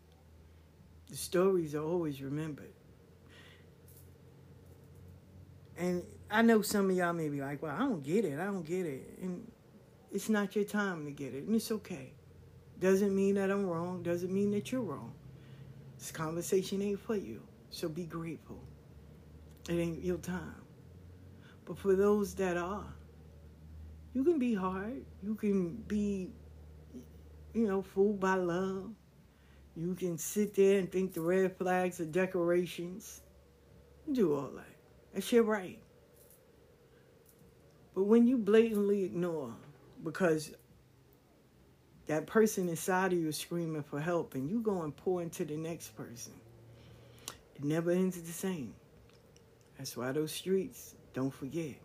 the 1.10 1.18
stories 1.18 1.76
are 1.76 1.84
always 1.84 2.22
remembered. 2.22 2.74
And 5.82 6.04
I 6.30 6.44
know 6.44 6.62
some 6.62 6.92
of 6.92 6.96
y'all 6.96 7.12
may 7.12 7.28
be 7.28 7.42
like, 7.42 7.64
well, 7.64 7.76
I 7.76 7.80
don't 7.80 8.04
get 8.04 8.24
it. 8.24 8.40
I 8.40 8.46
don't 8.46 8.64
get 8.64 8.86
it. 8.86 9.18
And 9.20 9.52
it's 10.12 10.30
not 10.30 10.56
your 10.56 10.64
time 10.64 11.06
to 11.06 11.12
get 11.12 11.34
it. 11.34 11.46
And 11.46 11.56
it's 11.56 11.72
okay. 11.72 12.14
Doesn't 12.80 13.16
mean 13.16 13.34
that 13.36 13.50
I'm 13.50 13.66
wrong. 13.66 14.04
Doesn't 14.04 14.32
mean 14.32 14.52
that 14.52 14.72
you're 14.72 14.82
wrong. 14.82 15.12
This 15.98 16.12
conversation 16.12 16.84
ain't 16.84 17.00
for 17.00 17.16
you. 17.16 17.42
So 17.72 17.90
be 17.90 18.04
grateful. 18.04 18.62
It 19.68 19.74
ain't 19.74 20.04
your 20.04 20.18
time. 20.18 20.62
But 21.66 21.80
for 21.80 21.96
those 21.96 22.36
that 22.36 22.58
are, 22.58 22.94
you 24.14 24.24
can 24.24 24.38
be 24.38 24.54
hard. 24.54 25.04
You 25.24 25.34
can 25.34 25.78
be, 25.88 26.30
you 27.56 27.68
know, 27.68 27.82
fooled 27.82 28.20
by 28.20 28.36
love. 28.36 28.92
You 29.76 29.96
can 29.96 30.20
sit 30.20 30.54
there 30.54 30.78
and 30.78 30.92
think 30.92 31.14
the 31.14 31.22
red 31.22 31.58
flags 31.58 32.00
are 32.00 32.06
decorations. 32.06 33.22
Do 34.12 34.36
all 34.36 34.52
that. 34.56 34.71
That's 35.14 35.32
your 35.32 35.44
right. 35.44 35.80
But 37.94 38.04
when 38.04 38.26
you 38.26 38.38
blatantly 38.38 39.04
ignore 39.04 39.54
because 40.04 40.52
that 42.08 42.26
person 42.26 42.70
inside 42.70 43.14
of 43.14 43.20
you 43.20 43.28
is 43.28 43.38
screaming 43.38 43.84
for 43.84 44.00
help 44.00 44.36
and 44.36 44.50
you 44.50 44.62
go 44.62 44.84
and 44.84 44.96
pour 44.96 45.22
into 45.22 45.46
the 45.46 45.58
next 45.58 45.96
person, 45.96 46.34
it 47.56 47.64
never 47.64 47.92
ends 47.92 48.22
the 48.22 48.32
same. 48.32 48.74
That's 49.78 49.98
why 49.98 50.12
those 50.12 50.32
streets, 50.32 50.96
don't 51.14 51.34
forget. 51.34 51.76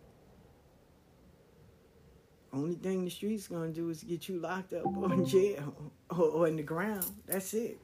Only 2.53 2.75
thing 2.75 3.03
the 3.03 3.11
streets 3.11 3.47
gonna 3.47 3.69
do 3.69 3.89
is 3.89 4.03
get 4.03 4.29
you 4.29 4.39
locked 4.39 4.73
up 4.73 4.85
or 4.85 5.11
in 5.13 5.25
jail 5.25 5.75
or, 6.09 6.23
or 6.23 6.47
in 6.47 6.55
the 6.55 6.63
ground. 6.63 7.05
That's 7.25 7.53
it. 7.53 7.79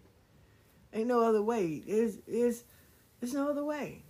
Ain't 0.94 1.08
no 1.08 1.22
other 1.28 1.42
way. 1.42 1.84
There's, 1.86 2.18
there's, 2.28 2.64
there's 3.20 3.34
no 3.34 3.50
other 3.50 3.66
way. 3.66 4.04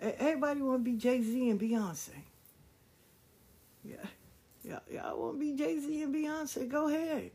Everybody 0.00 0.62
want 0.62 0.84
to 0.84 0.90
be 0.90 0.96
Jay 0.96 1.22
Z 1.22 1.50
and 1.50 1.60
Beyonce. 1.60 2.10
Yeah, 3.84 3.96
yeah, 4.62 4.78
y'all 4.90 5.20
want 5.20 5.34
to 5.34 5.40
be 5.40 5.52
Jay 5.54 5.78
Z 5.78 6.02
and 6.02 6.14
Beyonce? 6.14 6.68
Go 6.68 6.88
ahead. 6.88 7.30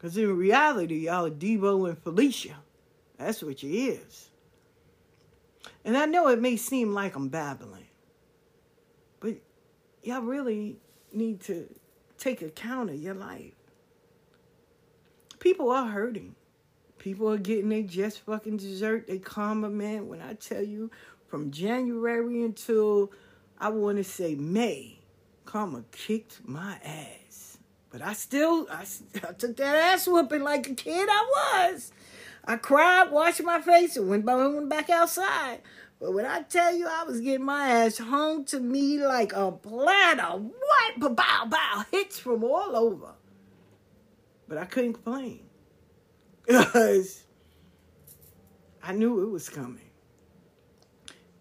Cause 0.00 0.16
in 0.16 0.36
reality, 0.36 1.06
y'all 1.06 1.30
Debo 1.30 1.88
and 1.88 1.98
Felicia. 1.98 2.56
That's 3.18 3.42
what 3.42 3.62
you 3.62 3.92
is. 3.92 4.28
And 5.84 5.96
I 5.96 6.06
know 6.06 6.28
it 6.28 6.40
may 6.40 6.56
seem 6.56 6.92
like 6.92 7.16
I'm 7.16 7.28
babbling, 7.28 7.86
but 9.20 9.36
y'all 10.02 10.22
really 10.22 10.76
need 11.12 11.40
to 11.42 11.68
take 12.18 12.42
account 12.42 12.90
of 12.90 12.96
your 12.96 13.14
life. 13.14 13.54
People 15.38 15.70
are 15.70 15.86
hurting. 15.86 16.34
People 16.98 17.30
are 17.30 17.38
getting 17.38 17.68
their 17.68 17.82
just 17.82 18.20
fucking 18.20 18.56
dessert. 18.56 19.06
They 19.06 19.20
man. 19.44 20.08
When 20.08 20.22
I 20.22 20.34
tell 20.34 20.62
you, 20.62 20.90
from 21.34 21.50
January 21.50 22.44
until 22.44 23.10
I 23.58 23.68
want 23.70 23.98
to 23.98 24.04
say 24.04 24.36
May, 24.36 25.00
karma 25.44 25.82
kicked 25.90 26.38
my 26.44 26.78
ass. 26.84 27.58
But 27.90 28.02
I 28.02 28.12
still, 28.12 28.68
I, 28.70 28.84
I 29.28 29.32
took 29.32 29.56
that 29.56 29.74
ass 29.74 30.06
whooping 30.06 30.44
like 30.44 30.68
a 30.68 30.74
kid 30.76 31.08
I 31.10 31.70
was. 31.72 31.90
I 32.44 32.54
cried, 32.54 33.10
washed 33.10 33.42
my 33.42 33.60
face, 33.60 33.96
and 33.96 34.08
went 34.08 34.24
back 34.68 34.88
outside. 34.90 35.58
But 35.98 36.14
when 36.14 36.24
I 36.24 36.42
tell 36.42 36.72
you 36.72 36.86
I 36.86 37.02
was 37.02 37.20
getting 37.20 37.44
my 37.44 37.68
ass 37.68 37.98
hung 37.98 38.44
to 38.44 38.60
me 38.60 39.04
like 39.04 39.32
a 39.32 39.50
platter, 39.50 40.38
what? 40.38 41.16
Bow, 41.16 41.46
bow, 41.48 41.84
hits 41.90 42.20
from 42.20 42.44
all 42.44 42.76
over. 42.76 43.10
But 44.46 44.58
I 44.58 44.66
couldn't 44.66 44.92
complain. 44.92 45.40
Because 46.46 47.24
I 48.80 48.92
knew 48.92 49.20
it 49.24 49.30
was 49.30 49.48
coming. 49.48 49.83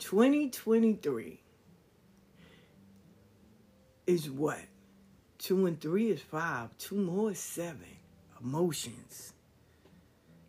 2023 0.04 1.42
is 4.06 4.30
what? 4.30 4.60
Two 5.38 5.66
and 5.66 5.80
three 5.80 6.10
is 6.10 6.22
five. 6.22 6.78
Two 6.78 6.96
more 6.96 7.32
is 7.32 7.40
seven. 7.40 7.98
Emotions. 8.42 9.34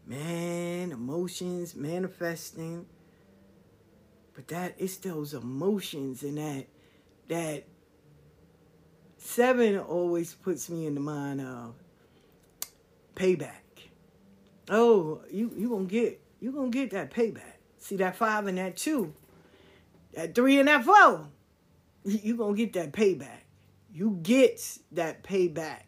Man, 0.07 0.92
emotions 0.92 1.74
manifesting 1.74 2.86
but 4.34 4.48
that 4.48 4.74
it's 4.78 4.96
those 4.96 5.32
emotions 5.32 6.24
and 6.24 6.38
that 6.38 6.66
that 7.28 7.64
Seven 9.24 9.78
always 9.78 10.34
puts 10.34 10.68
me 10.68 10.86
in 10.86 10.94
the 10.94 11.00
mind 11.00 11.40
of 11.40 11.74
payback. 13.16 13.88
Oh, 14.68 15.22
you 15.30 15.50
you 15.57 15.70
gonna 15.70 15.86
get 15.86 16.20
you 16.40 16.52
gonna 16.52 16.68
get 16.68 16.90
that 16.90 17.11
payback. 17.11 17.57
See 17.78 17.96
that 17.96 18.16
five 18.16 18.46
and 18.46 18.59
that 18.59 18.76
two, 18.76 19.14
that 20.16 20.34
three 20.34 20.58
and 20.58 20.68
that 20.68 20.84
four. 20.84 21.28
You 22.04 22.36
gonna 22.36 22.56
get 22.56 22.74
that 22.74 22.92
payback. 22.92 23.44
You 23.92 24.18
get 24.22 24.60
that 24.92 25.22
payback. 25.22 25.82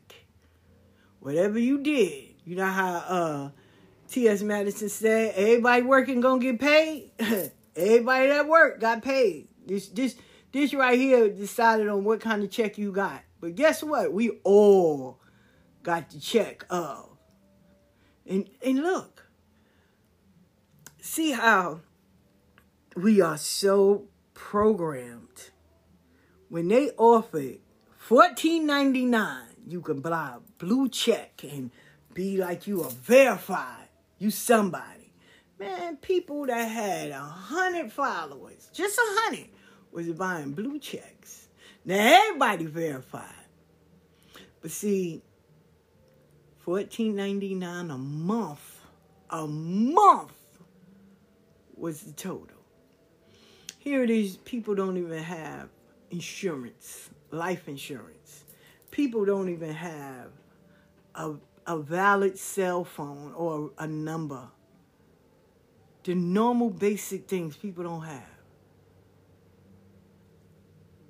Whatever 1.20 1.58
you 1.58 1.78
did, 1.82 2.34
you 2.44 2.56
know 2.56 2.66
how 2.66 2.94
uh 2.94 3.50
T.S. 4.08 4.42
Madison 4.42 4.88
said, 4.88 5.34
everybody 5.34 5.82
working 5.82 6.20
gonna 6.20 6.40
get 6.40 6.60
paid. 6.60 7.10
everybody 7.76 8.28
that 8.28 8.48
work 8.48 8.80
got 8.80 9.02
paid. 9.02 9.48
This 9.66 9.88
this 9.88 10.16
this 10.52 10.72
right 10.72 10.98
here 10.98 11.28
decided 11.28 11.88
on 11.88 12.04
what 12.04 12.20
kind 12.20 12.42
of 12.42 12.50
check 12.50 12.78
you 12.78 12.92
got. 12.92 13.22
But 13.40 13.56
guess 13.56 13.82
what? 13.82 14.12
We 14.12 14.30
all 14.44 15.20
got 15.82 16.10
the 16.10 16.20
check 16.20 16.64
of. 16.70 17.10
And 18.26 18.48
and 18.64 18.78
look, 18.78 19.26
see 21.00 21.32
how 21.32 21.80
we 22.96 23.20
are 23.20 23.36
so 23.36 24.04
programmed. 24.36 25.50
When 26.50 26.68
they 26.68 26.90
offered 26.90 27.58
fourteen 27.96 28.66
ninety 28.66 29.04
nine, 29.06 29.48
you 29.66 29.80
can 29.80 30.00
buy 30.00 30.36
a 30.36 30.40
blue 30.58 30.88
check 30.88 31.42
and 31.42 31.70
be 32.12 32.36
like 32.36 32.66
you 32.66 32.84
are 32.84 32.90
verified. 32.90 33.88
You 34.18 34.30
somebody. 34.30 35.12
Man, 35.58 35.96
people 35.96 36.46
that 36.46 36.64
had 36.64 37.10
a 37.10 37.18
hundred 37.18 37.90
followers, 37.90 38.70
just 38.72 38.98
a 38.98 39.02
hundred, 39.04 39.48
was 39.90 40.08
buying 40.10 40.52
blue 40.52 40.78
checks. 40.78 41.48
Now 41.84 41.96
everybody 41.98 42.66
verified. 42.66 43.46
But 44.60 44.70
see, 44.70 45.22
fourteen 46.58 47.16
ninety 47.16 47.54
nine 47.54 47.90
a 47.90 47.98
month, 47.98 48.82
a 49.30 49.46
month 49.46 50.32
was 51.74 52.02
the 52.02 52.12
total. 52.12 52.55
Here 53.86 54.04
these 54.04 54.36
people 54.38 54.74
don't 54.74 54.96
even 54.96 55.22
have 55.22 55.68
insurance, 56.10 57.08
life 57.30 57.68
insurance. 57.68 58.42
People 58.90 59.24
don't 59.24 59.48
even 59.48 59.72
have 59.72 60.32
a, 61.14 61.34
a 61.68 61.78
valid 61.78 62.36
cell 62.36 62.82
phone 62.82 63.32
or 63.34 63.70
a 63.78 63.86
number. 63.86 64.48
The 66.02 66.16
normal 66.16 66.70
basic 66.70 67.28
things 67.28 67.56
people 67.56 67.84
don't 67.84 68.02
have. 68.02 68.24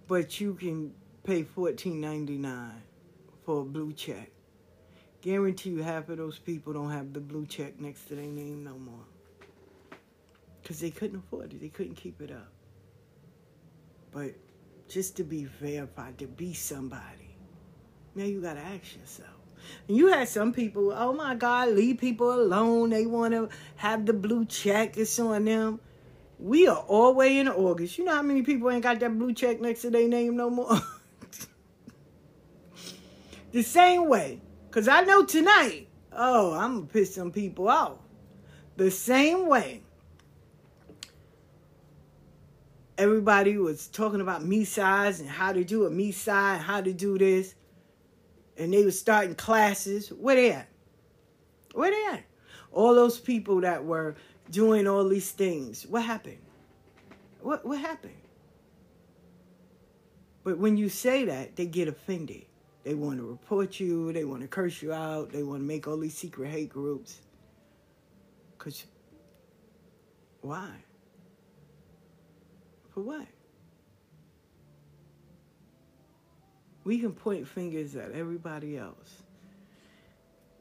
But 0.07 0.39
you 0.39 0.53
can 0.53 0.93
pay 1.25 1.45
fourteen 1.45 1.99
ninety 1.99 2.37
nine 2.37 2.83
for 3.47 3.63
a 3.63 3.65
blue 3.65 3.95
check. 3.95 4.31
Guarantee 5.23 5.71
you 5.71 5.83
half 5.83 6.11
of 6.11 6.19
those 6.19 6.39
people 6.39 6.75
don't 6.75 6.91
have 6.91 7.15
the 7.15 7.21
blue 7.21 7.47
check 7.47 7.81
next 7.81 8.07
to 8.09 8.17
their 8.17 8.27
name 8.27 8.65
no 8.65 8.77
more. 8.77 9.07
Because 10.61 10.79
they 10.81 10.91
couldn't 10.91 11.21
afford 11.21 11.55
it. 11.55 11.63
They 11.63 11.71
couldn't 11.71 11.95
keep 11.95 12.21
it 12.21 12.31
up. 12.31 12.53
But 14.17 14.33
just 14.89 15.19
to 15.19 15.25
be 15.25 15.45
verified, 15.45 16.17
to 16.21 16.27
be 16.27 16.55
somebody, 16.55 17.37
now 18.15 18.25
you 18.25 18.41
got 18.41 18.55
to 18.55 18.61
ask 18.61 18.97
yourself. 18.97 19.29
And 19.87 19.95
you 19.99 20.07
had 20.07 20.27
some 20.27 20.55
people, 20.55 20.91
oh 20.97 21.13
my 21.13 21.35
God, 21.35 21.69
leave 21.69 21.99
people 21.99 22.33
alone. 22.33 22.89
They 22.89 23.05
want 23.05 23.35
to 23.35 23.51
have 23.77 24.07
the 24.07 24.15
blue 24.15 24.47
check. 24.47 24.97
It's 24.97 25.21
on 25.21 25.45
them. 25.45 25.81
We 26.39 26.67
are 26.67 26.79
all 26.79 27.13
way 27.13 27.37
in 27.37 27.47
August. 27.47 27.99
You 27.99 28.05
know 28.05 28.15
how 28.15 28.23
many 28.23 28.41
people 28.41 28.71
ain't 28.71 28.85
got 28.85 29.01
that 29.01 29.19
blue 29.19 29.35
check 29.35 29.61
next 29.61 29.83
to 29.83 29.91
their 29.91 30.09
name 30.09 30.35
no 30.35 30.49
more? 30.49 30.81
the 33.53 33.61
same 33.61 34.09
way. 34.09 34.41
Because 34.71 34.89
I 34.89 35.03
know 35.03 35.27
tonight, 35.27 35.89
oh, 36.11 36.55
I'm 36.55 36.73
going 36.77 36.87
to 36.87 36.93
piss 36.95 37.15
some 37.15 37.33
people 37.33 37.69
off. 37.69 37.99
The 38.79 38.91
same 38.91 39.47
way. 39.47 39.83
Everybody 42.99 43.59
was 43.59 43.89
talking 43.89 44.21
about 44.21 44.45
me 44.45 44.65
size 44.65 45.21
and 45.21 45.29
how 45.29 45.53
to 45.53 45.65
do 45.65 45.85
a 45.87 45.91
me 45.91 46.13
size, 46.13 46.57
and 46.57 46.65
how 46.65 46.81
to 46.81 46.93
do 46.93 47.19
this. 47.19 47.55
And 48.57 48.73
they 48.73 48.85
were 48.85 48.91
starting 48.91 49.35
classes. 49.35 50.09
Where 50.09 50.37
they 50.37 50.53
at? 50.53 50.69
Where 51.75 51.91
they 51.91 52.17
at? 52.17 52.25
All 52.73 52.95
those 52.95 53.19
people 53.19 53.61
that 53.61 53.85
were 53.85 54.17
doing 54.51 54.87
all 54.87 55.07
these 55.09 55.31
things. 55.31 55.87
What 55.87 56.05
happened? 56.05 56.39
What 57.41 57.67
what 57.67 57.81
happened? 57.81 58.15
But 60.43 60.59
when 60.59 60.77
you 60.77 60.89
say 60.89 61.25
that, 61.25 61.57
they 61.57 61.67
get 61.67 61.89
offended. 61.89 62.47
They 62.85 62.95
want 62.95 63.19
to 63.19 63.27
report 63.27 63.81
you, 63.81 64.13
they 64.13 64.25
want 64.25 64.43
to 64.43 64.49
curse 64.49 64.81
you 64.81 64.93
out, 64.93 65.33
they 65.33 65.43
want 65.43 65.61
to 65.61 65.67
make 65.67 65.89
all 65.89 65.99
these 65.99 66.17
secret 66.17 66.49
hate 66.49 66.69
groups. 66.69 67.21
Cause 68.59 68.85
why? 70.41 70.71
For 72.97 73.03
what? 73.03 73.27
We 76.85 76.99
can 76.99 77.13
point 77.13 77.47
fingers 77.47 77.95
at 77.95 78.13
everybody 78.13 78.79
else. 78.79 79.23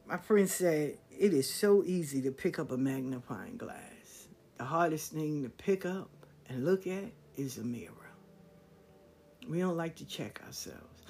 My 0.06 0.18
friend 0.18 0.46
said 0.46 0.98
it 1.18 1.32
is 1.32 1.48
so 1.48 1.82
easy 1.82 2.20
to 2.20 2.30
pick 2.30 2.58
up 2.58 2.72
a 2.72 2.76
magnifying 2.76 3.56
glass. 3.56 4.28
The 4.58 4.64
hardest 4.64 5.12
thing 5.12 5.44
to 5.44 5.48
pick 5.48 5.86
up 5.86 6.10
and 6.50 6.66
look 6.66 6.86
at 6.86 7.10
is 7.38 7.56
a 7.56 7.64
mirror. 7.64 8.10
We 9.48 9.60
don't 9.60 9.78
like 9.78 9.96
to 9.96 10.04
check 10.04 10.42
ourselves. 10.44 11.04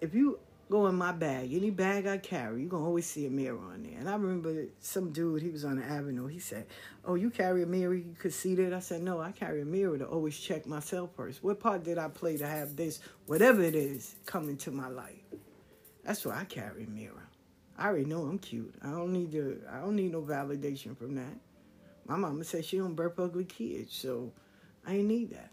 If 0.00 0.16
you 0.16 0.40
go 0.68 0.86
in 0.88 0.96
my 0.96 1.12
bag, 1.12 1.52
any 1.54 1.70
bag 1.70 2.06
I 2.06 2.18
carry, 2.18 2.62
you're 2.62 2.70
going 2.70 2.82
to 2.82 2.86
always 2.86 3.06
see 3.06 3.26
a 3.26 3.30
mirror 3.30 3.58
on 3.58 3.84
there. 3.84 3.98
And 3.98 4.08
I 4.08 4.14
remember 4.14 4.66
some 4.80 5.12
dude, 5.12 5.42
he 5.42 5.50
was 5.50 5.64
on 5.64 5.76
the 5.76 5.84
avenue, 5.84 6.26
he 6.26 6.40
said, 6.40 6.66
Oh, 7.04 7.14
you 7.14 7.30
carry 7.30 7.62
a 7.62 7.66
mirror, 7.66 7.94
you 7.94 8.16
could 8.18 8.32
see 8.32 8.54
that? 8.56 8.72
I 8.72 8.80
said, 8.80 9.02
No, 9.02 9.20
I 9.20 9.30
carry 9.32 9.62
a 9.62 9.64
mirror 9.64 9.96
to 9.98 10.04
always 10.04 10.38
check 10.38 10.66
myself 10.66 11.10
first. 11.16 11.42
What 11.42 11.60
part 11.60 11.84
did 11.84 11.98
I 11.98 12.08
play 12.08 12.36
to 12.38 12.46
have 12.46 12.74
this, 12.74 13.00
whatever 13.26 13.62
it 13.62 13.76
is, 13.76 14.16
come 14.26 14.48
into 14.48 14.70
my 14.70 14.88
life? 14.88 15.14
That's 16.04 16.24
why 16.24 16.40
I 16.40 16.44
carry 16.44 16.84
a 16.84 16.88
mirror. 16.88 17.28
I 17.78 17.88
already 17.88 18.06
know 18.06 18.22
I'm 18.22 18.38
cute. 18.38 18.74
I 18.82 18.90
don't 18.90 19.12
need 19.12 19.32
to, 19.32 19.60
I 19.70 19.80
don't 19.80 19.96
need 19.96 20.12
no 20.12 20.22
validation 20.22 20.96
from 20.96 21.14
that. 21.14 21.36
My 22.06 22.16
mama 22.16 22.44
said 22.44 22.64
she 22.64 22.78
don't 22.78 22.94
birth 22.94 23.18
ugly 23.18 23.44
kids, 23.44 23.94
so 23.94 24.32
I 24.86 24.94
ain't 24.94 25.08
need 25.08 25.30
that. 25.32 25.50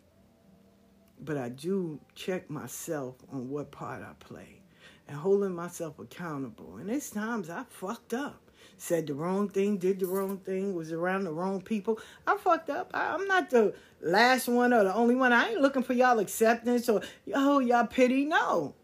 But 1.20 1.38
I 1.38 1.50
do 1.50 2.00
check 2.16 2.50
myself 2.50 3.16
on 3.32 3.50
what 3.50 3.72
part 3.72 4.02
I 4.02 4.14
play 4.20 4.63
and 5.08 5.18
holding 5.18 5.54
myself 5.54 6.00
accountable. 6.00 6.78
And 6.78 6.90
there's 6.90 7.10
times 7.10 7.50
I 7.50 7.64
fucked 7.70 8.14
up. 8.14 8.40
Said 8.78 9.08
the 9.08 9.14
wrong 9.14 9.50
thing, 9.50 9.78
did 9.78 10.00
the 10.00 10.08
wrong 10.08 10.38
thing, 10.38 10.74
was 10.74 10.92
around 10.92 11.26
the 11.26 11.32
wrong 11.32 11.62
people. 11.62 12.00
I 12.26 12.38
fucked 12.38 12.70
up. 12.70 12.92
I, 12.94 13.14
am 13.14 13.28
not 13.28 13.50
the 13.50 13.74
last 14.02 14.48
one 14.48 14.74
or 14.74 14.84
the 14.84 14.94
only 14.94 15.16
one. 15.16 15.32
I 15.32 15.50
ain't 15.50 15.62
looking 15.62 15.84
for 15.84 15.94
y'all 15.94 16.20
acceptance 16.20 16.90
or, 16.90 17.02
oh, 17.34 17.60
y'all 17.60 17.88
pity. 17.88 18.26
No. 18.26 18.76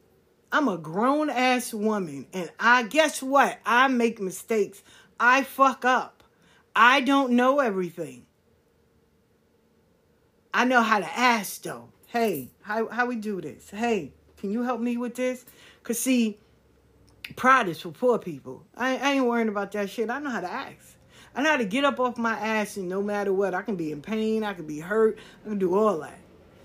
I'm 0.52 0.68
a 0.68 0.78
grown 0.78 1.30
ass 1.30 1.74
woman. 1.74 2.28
And 2.34 2.52
I, 2.60 2.84
guess 2.84 3.22
what? 3.22 3.60
I 3.66 3.88
make 3.88 4.20
mistakes. 4.20 4.84
I 5.20 5.44
fuck 5.44 5.86
up. 5.86 6.24
I 6.76 7.02
don't 7.02 7.34
know 7.34 7.60
everything. 7.60 8.26
I 10.54 10.66
know 10.66 10.82
how 10.82 11.00
to 11.00 11.18
ask 11.18 11.62
though. 11.62 11.90
Hey, 12.08 12.50
how, 12.62 12.88
how 12.88 13.06
we 13.06 13.16
do 13.16 13.40
this? 13.42 13.70
Hey, 13.70 14.14
can 14.38 14.52
you 14.52 14.64
help 14.64 14.82
me 14.82 14.98
with 14.98 15.16
this? 15.16 15.46
Because, 15.82 16.00
see, 16.00 16.38
pride 17.36 17.70
is 17.70 17.82
for 17.82 17.92
poor 17.92 18.20
people. 18.20 18.66
I, 18.76 18.98
I 18.98 19.12
ain't 19.14 19.26
worrying 19.26 19.50
about 19.50 19.72
that 19.74 19.90
shit. 19.90 20.10
I 20.10 20.20
know 20.20 20.30
how 20.30 20.42
to 20.42 20.52
ask. 20.52 20.96
I 21.36 21.42
know 21.42 21.52
how 21.52 21.58
to 21.58 21.66
get 21.66 21.86
up 21.86 22.00
off 22.00 22.18
my 22.18 22.38
ass 22.38 22.78
and 22.78 22.90
no 22.90 23.02
matter 23.02 23.32
what, 23.32 23.54
I 23.54 23.62
can 23.62 23.76
be 23.76 23.92
in 23.92 24.02
pain, 24.02 24.44
I 24.44 24.54
can 24.54 24.66
be 24.66 24.80
hurt, 24.80 25.20
I 25.46 25.50
can 25.50 25.60
do 25.60 25.76
all 25.76 26.00
that. 26.00 26.20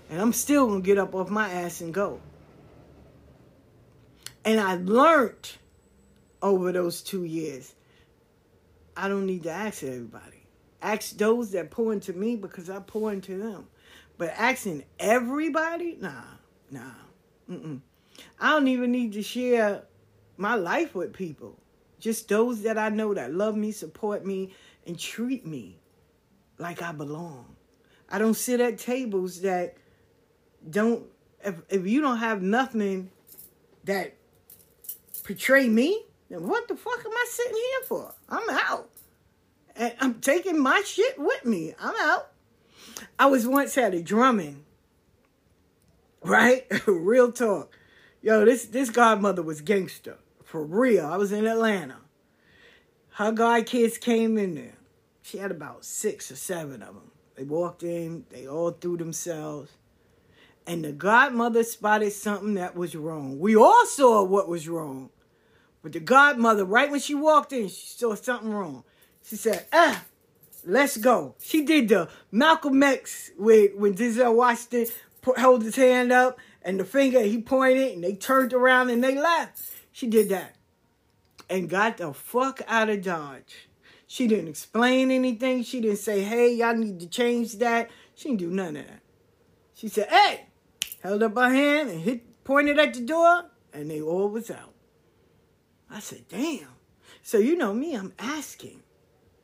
And 0.09 0.21
I'm 0.21 0.33
still 0.33 0.69
to 0.69 0.81
get 0.81 0.97
up 0.97 1.15
off 1.15 1.29
my 1.29 1.49
ass 1.49 1.81
and 1.81 1.93
go. 1.93 2.19
And 4.43 4.59
I 4.59 4.75
learned 4.75 5.53
over 6.41 6.71
those 6.71 7.01
two 7.01 7.23
years, 7.23 7.73
I 8.95 9.07
don't 9.07 9.25
need 9.25 9.43
to 9.43 9.51
ask 9.51 9.83
everybody. 9.83 10.45
Ask 10.81 11.17
those 11.17 11.51
that 11.51 11.71
pour 11.71 11.93
into 11.93 12.13
me 12.13 12.35
because 12.35 12.69
I 12.69 12.79
pour 12.79 13.11
into 13.11 13.37
them. 13.37 13.67
But 14.17 14.33
asking 14.37 14.83
everybody, 14.99 15.97
nah, 15.99 16.23
nah, 16.69 16.91
mm-mm. 17.49 17.81
I 18.39 18.51
don't 18.51 18.67
even 18.67 18.91
need 18.91 19.13
to 19.13 19.23
share 19.23 19.83
my 20.37 20.55
life 20.55 20.95
with 20.95 21.13
people. 21.13 21.57
Just 21.99 22.27
those 22.27 22.63
that 22.63 22.77
I 22.77 22.89
know 22.89 23.13
that 23.13 23.33
love 23.33 23.55
me, 23.55 23.71
support 23.71 24.25
me, 24.25 24.53
and 24.85 24.99
treat 24.99 25.45
me 25.45 25.79
like 26.57 26.81
I 26.81 26.91
belong. 26.91 27.55
I 28.09 28.19
don't 28.19 28.35
sit 28.35 28.59
at 28.59 28.77
tables 28.77 29.41
that 29.41 29.75
don't 30.69 31.05
if 31.43 31.61
if 31.69 31.87
you 31.87 32.01
don't 32.01 32.17
have 32.17 32.41
nothing 32.41 33.09
that 33.85 34.15
portray 35.23 35.67
me, 35.67 36.03
then 36.29 36.47
what 36.47 36.67
the 36.67 36.75
fuck 36.75 36.99
am 36.99 37.11
I 37.11 37.25
sitting 37.29 37.55
here 37.55 37.87
for? 37.87 38.13
I'm 38.29 38.49
out. 38.49 38.89
And 39.75 39.93
I'm 39.99 40.21
taking 40.21 40.59
my 40.59 40.81
shit 40.85 41.15
with 41.17 41.45
me. 41.45 41.73
I'm 41.79 41.95
out. 41.99 42.31
I 43.19 43.25
was 43.25 43.47
once 43.47 43.77
at 43.77 43.93
a 43.93 44.01
drumming, 44.01 44.63
right? 46.23 46.65
Real 46.87 47.31
talk 47.31 47.75
Yo, 48.25 48.43
this 48.43 48.65
this 48.65 48.89
godmother 48.89 49.43
was 49.43 49.61
gangster. 49.61 50.17
For 50.43 50.63
real. 50.63 51.05
I 51.05 51.15
was 51.15 51.31
in 51.31 51.45
Atlanta. 51.45 51.97
Her 53.11 53.31
god 53.31 53.67
kids 53.67 53.99
came 53.99 54.35
in 54.39 54.55
there. 54.55 54.77
She 55.21 55.37
had 55.37 55.51
about 55.51 55.85
six 55.85 56.31
or 56.31 56.35
seven 56.35 56.81
of 56.81 56.95
them. 56.95 57.11
They 57.35 57.43
walked 57.43 57.83
in, 57.83 58.25
they 58.31 58.47
all 58.47 58.71
threw 58.71 58.97
themselves. 58.97 59.73
And 60.65 60.83
the 60.83 60.91
godmother 60.91 61.61
spotted 61.63 62.13
something 62.13 62.55
that 62.55 62.75
was 62.75 62.95
wrong. 62.95 63.39
We 63.39 63.55
all 63.55 63.85
saw 63.85 64.23
what 64.23 64.49
was 64.49 64.67
wrong. 64.67 65.11
But 65.83 65.93
the 65.93 65.99
godmother, 65.99 66.65
right 66.65 66.89
when 66.89 67.01
she 67.01 67.13
walked 67.13 67.53
in, 67.53 67.67
she 67.67 67.85
saw 67.85 68.15
something 68.15 68.49
wrong. 68.49 68.85
She 69.23 69.35
said, 69.35 69.67
ah, 69.71 70.03
let's 70.65 70.97
go. 70.97 71.35
She 71.43 71.63
did 71.63 71.89
the 71.89 72.09
Malcolm 72.31 72.81
X 72.81 73.29
with 73.37 73.75
when 73.75 73.93
Denzel 73.93 74.33
Washington 74.33 74.87
put, 75.21 75.37
held 75.37 75.61
his 75.61 75.75
hand 75.75 76.11
up 76.11 76.39
and 76.65 76.79
the 76.79 76.83
finger, 76.83 77.21
he 77.21 77.39
pointed 77.39 77.93
and 77.93 78.03
they 78.03 78.15
turned 78.15 78.51
around 78.51 78.89
and 78.89 79.03
they 79.03 79.15
left. 79.15 79.61
She 79.91 80.07
did 80.07 80.29
that 80.29 80.55
and 81.47 81.69
got 81.69 81.97
the 81.97 82.11
fuck 82.11 82.61
out 82.67 82.89
of 82.89 83.03
Dodge. 83.03 83.69
She 84.07 84.27
didn't 84.27 84.47
explain 84.47 85.11
anything. 85.11 85.63
She 85.63 85.79
didn't 85.79 85.99
say, 85.99 86.23
hey, 86.23 86.53
y'all 86.53 86.75
need 86.75 86.99
to 86.99 87.07
change 87.07 87.53
that. 87.59 87.89
She 88.15 88.29
didn't 88.29 88.39
do 88.39 88.49
none 88.49 88.75
of 88.75 88.87
that. 88.87 89.01
She 89.75 89.87
said, 89.87 90.09
hey, 90.09 90.47
held 91.01 91.21
up 91.21 91.35
her 91.35 91.49
hand 91.49 91.89
and 91.89 92.01
hit, 92.01 92.43
pointed 92.43 92.79
at 92.79 92.95
the 92.95 93.01
door, 93.01 93.45
and 93.71 93.89
they 93.89 94.01
all 94.01 94.29
was 94.29 94.49
out. 94.49 94.73
I 95.89 95.99
said, 95.99 96.27
damn. 96.29 96.67
So 97.21 97.37
you 97.37 97.55
know 97.55 97.73
me, 97.73 97.93
I'm 97.93 98.13
asking. 98.17 98.81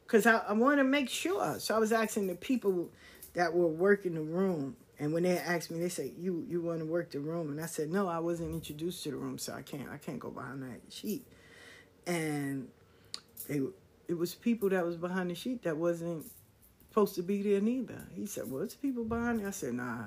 Because 0.05 0.25
I, 0.25 0.37
I 0.37 0.53
want 0.53 0.79
to 0.79 0.83
make 0.83 1.09
sure. 1.09 1.59
So 1.59 1.75
I 1.75 1.79
was 1.79 1.91
asking 1.91 2.27
the 2.27 2.35
people 2.35 2.89
that 3.33 3.53
were 3.53 3.67
working 3.67 4.15
the 4.15 4.21
room. 4.21 4.75
And 5.01 5.13
when 5.13 5.23
they 5.23 5.35
asked 5.35 5.71
me, 5.71 5.79
they 5.79 5.89
said, 5.89 6.11
"You 6.15 6.45
you 6.47 6.61
want 6.61 6.77
to 6.77 6.85
work 6.85 7.09
the 7.09 7.19
room?" 7.19 7.49
And 7.49 7.59
I 7.59 7.65
said, 7.65 7.89
"No, 7.91 8.07
I 8.07 8.19
wasn't 8.19 8.53
introduced 8.53 9.01
to 9.03 9.09
the 9.09 9.17
room, 9.17 9.39
so 9.39 9.51
I 9.51 9.63
can't 9.63 9.89
I 9.89 9.97
can't 9.97 10.19
go 10.19 10.29
behind 10.29 10.61
that 10.61 10.79
sheet." 10.93 11.25
And 12.05 12.67
they 13.47 13.61
it 14.07 14.13
was 14.13 14.35
people 14.35 14.69
that 14.69 14.85
was 14.85 14.97
behind 14.97 15.31
the 15.31 15.35
sheet 15.35 15.63
that 15.63 15.75
wasn't 15.75 16.31
supposed 16.87 17.15
to 17.15 17.23
be 17.23 17.41
there 17.41 17.59
neither. 17.59 18.05
He 18.15 18.27
said, 18.27 18.51
"Well, 18.51 18.61
it's 18.61 18.75
people 18.75 19.03
behind 19.03 19.41
it." 19.41 19.47
I 19.47 19.49
said, 19.49 19.73
"Nah." 19.73 20.05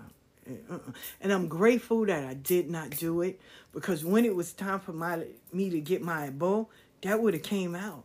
Uh-uh. 0.49 0.79
And 1.21 1.33
I'm 1.33 1.49
grateful 1.49 2.07
that 2.07 2.25
I 2.25 2.35
did 2.35 2.71
not 2.71 2.91
do 2.91 3.23
it 3.23 3.41
because 3.73 4.05
when 4.05 4.25
it 4.25 4.37
was 4.37 4.53
time 4.53 4.79
for 4.79 4.93
my 4.93 5.25
me 5.53 5.71
to 5.71 5.81
get 5.81 6.03
my 6.03 6.31
bow, 6.31 6.69
that 7.03 7.21
would 7.21 7.35
have 7.35 7.43
came 7.43 7.75
out. 7.75 8.05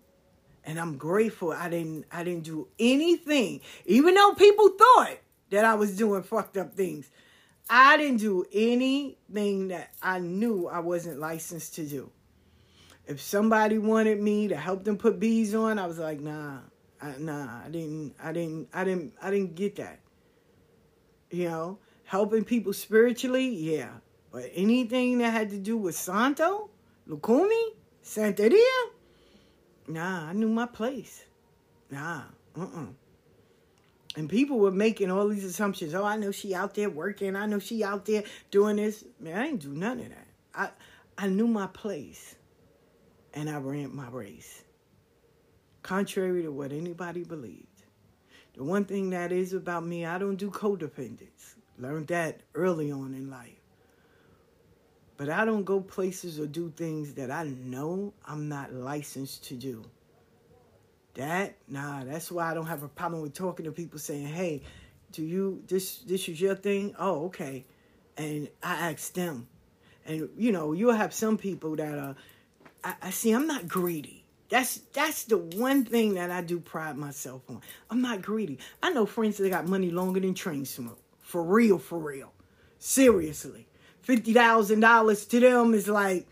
And 0.66 0.80
I'm 0.80 0.98
grateful 0.98 1.52
I 1.52 1.70
didn't 1.70 2.06
I 2.12 2.24
didn't 2.24 2.46
do 2.46 2.68
anything, 2.80 3.62
even 3.86 4.16
though 4.16 4.34
people 4.34 4.70
thought 4.70 5.18
that 5.50 5.66
I 5.66 5.76
was 5.76 5.98
doing 5.98 6.24
fucked 6.24 6.58
up 6.58 6.74
things. 6.74 7.10
I 7.70 7.98
didn't 7.98 8.18
do 8.18 8.46
anything 8.52 9.68
that 9.68 9.94
I 10.02 10.20
knew 10.20 10.68
I 10.68 10.80
wasn't 10.80 11.20
licensed 11.20 11.76
to 11.76 11.86
do. 11.86 12.12
If 13.06 13.22
somebody 13.22 13.78
wanted 13.78 14.20
me 14.20 14.48
to 14.48 14.56
help 14.56 14.84
them 14.84 14.98
put 14.98 15.20
bees 15.20 15.54
on, 15.54 15.80
I 15.80 15.86
was 15.88 16.00
like, 16.00 16.20
nah, 16.20 16.60
I, 17.02 17.14
nah, 17.20 17.62
I 17.66 17.70
didn't, 17.70 18.16
I 18.22 18.32
didn't, 18.34 18.70
I 18.74 18.84
didn't, 18.84 19.14
I 19.22 19.32
didn't 19.32 19.56
get 19.56 19.76
that. 19.78 20.00
You 21.32 21.50
know, 21.50 21.80
helping 22.06 22.44
people 22.44 22.74
spiritually, 22.74 23.48
yeah, 23.50 23.90
but 24.32 24.50
anything 24.54 25.20
that 25.20 25.32
had 25.32 25.50
to 25.52 25.58
do 25.58 25.78
with 25.78 25.96
Santo, 25.96 26.70
Lukumi, 27.08 27.70
Santeria, 28.04 28.90
nah, 29.88 30.30
I 30.30 30.34
knew 30.34 30.50
my 30.50 30.66
place. 30.66 31.26
Nah, 31.92 32.24
uh-uh. 32.56 32.86
And 34.20 34.30
people 34.30 34.60
were 34.60 34.70
making 34.70 35.12
all 35.12 35.30
these 35.30 35.46
assumptions. 35.46 35.96
Oh, 35.96 36.04
I 36.04 36.18
know 36.18 36.32
she 36.32 36.54
out 36.54 36.74
there 36.74 36.90
working. 36.90 37.38
I 37.38 37.46
know 37.46 37.58
she 37.58 37.86
out 37.86 38.06
there 38.06 38.26
doing 38.52 38.76
this. 38.76 39.06
Man, 39.18 39.38
I 39.38 39.48
ain't 39.48 39.62
do 39.62 39.70
none 39.70 40.02
of 40.02 40.10
that. 40.10 40.28
I 40.54 40.70
I 41.18 41.28
knew 41.28 41.48
my 41.48 41.68
place 41.68 42.36
and 43.34 43.50
I 43.50 43.60
ran 43.60 43.96
my 43.96 44.10
race. 44.10 44.64
Contrary 45.84 46.42
to 46.42 46.50
what 46.50 46.74
anybody 46.74 47.24
believed. 47.24 47.84
The 48.56 48.66
one 48.66 48.84
thing 48.84 49.12
that 49.12 49.32
is 49.32 49.54
about 49.54 49.86
me, 49.86 50.06
I 50.06 50.18
don't 50.18 50.36
do 50.36 50.52
codependence. 50.52 51.56
Learned 51.78 52.08
that 52.08 52.42
early 52.56 52.92
on 52.92 53.14
in 53.14 53.30
life. 53.30 53.62
But 55.16 55.30
I 55.30 55.46
don't 55.46 55.64
go 55.64 55.80
places 55.80 56.42
or 56.42 56.46
do 56.46 56.74
things 56.76 57.14
that 57.14 57.32
I 57.32 57.44
know 57.44 58.14
I'm 58.26 58.50
not 58.50 58.74
licensed 58.74 59.46
to 59.46 59.56
do. 59.56 59.86
That 61.20 61.58
nah, 61.68 62.06
that's 62.06 62.32
why 62.32 62.50
I 62.50 62.54
don't 62.54 62.68
have 62.68 62.82
a 62.82 62.88
problem 62.88 63.22
with 63.22 63.34
talking 63.34 63.66
to 63.66 63.74
people 63.74 64.00
saying, 64.00 64.28
"Hey, 64.28 64.62
do 65.12 65.22
you 65.22 65.62
this 65.68 65.98
this 65.98 66.30
is 66.30 66.40
your 66.40 66.56
thing?" 66.56 66.96
Oh, 66.98 67.26
okay. 67.26 67.66
And 68.16 68.48
I 68.64 68.90
ask 68.90 69.12
them. 69.12 69.50
And 70.06 70.30
you 70.38 70.54
know, 70.54 70.72
you'll 70.72 70.94
have 70.94 71.14
some 71.14 71.38
people 71.38 71.76
that 71.76 71.98
are 71.98 72.16
I, 72.86 72.96
I 73.02 73.10
see 73.10 73.32
I'm 73.32 73.48
not 73.48 73.68
greedy. 73.68 74.24
That's 74.48 74.78
that's 74.94 75.26
the 75.26 75.38
one 75.38 75.84
thing 75.84 76.14
that 76.14 76.32
I 76.32 76.40
do 76.40 76.62
pride 76.62 76.96
myself 76.96 77.42
on. 77.50 77.60
I'm 77.90 78.02
not 78.02 78.22
greedy. 78.22 78.58
I 78.82 78.92
know 78.92 79.06
friends 79.06 79.40
that 79.40 79.50
got 79.50 79.68
money 79.68 79.92
longer 79.92 80.22
than 80.22 80.34
train 80.34 80.64
smoke. 80.64 81.02
For 81.20 81.44
real, 81.44 81.80
for 81.80 82.00
real. 82.00 82.32
Seriously. 82.78 83.68
Fifty 84.04 84.32
thousand 84.32 84.80
dollars 84.80 85.26
to 85.26 85.42
them 85.42 85.74
is 85.74 85.90
like 85.90 86.28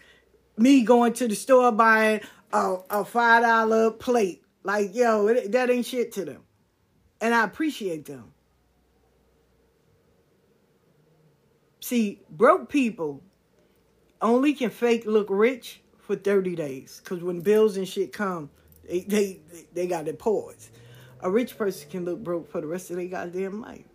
me 0.56 0.84
going 0.84 1.12
to 1.12 1.28
the 1.28 1.36
store 1.36 1.74
buying 1.74 2.22
a, 2.54 2.78
a 2.90 3.04
five 3.04 3.44
dollar 3.44 3.92
plate 3.92 4.44
like, 4.68 4.94
yo, 4.94 5.34
that 5.34 5.70
ain't 5.70 5.86
shit 5.86 6.12
to 6.12 6.26
them. 6.26 6.42
And 7.22 7.34
I 7.34 7.46
appreciate 7.46 8.04
them. 8.04 8.34
See, 11.80 12.22
broke 12.30 12.68
people 12.68 13.24
only 14.22 14.54
can 14.54 14.70
fake 14.70 15.06
look 15.06 15.28
rich 15.30 15.80
for 16.00 16.18
30 16.18 16.58
days. 16.58 17.00
Because 17.02 17.24
when 17.24 17.40
bills 17.40 17.78
and 17.78 17.88
shit 17.88 18.12
come, 18.12 18.50
they, 18.86 19.00
they, 19.00 19.40
they 19.72 19.88
got 19.88 20.04
their 20.04 20.16
pause. 20.16 20.70
A 21.22 21.32
rich 21.32 21.58
person 21.58 21.90
can 21.90 22.04
look 22.04 22.22
broke 22.22 22.52
for 22.52 22.60
the 22.60 22.68
rest 22.68 22.90
of 22.90 22.98
their 22.98 23.08
goddamn 23.08 23.62
life. 23.62 23.86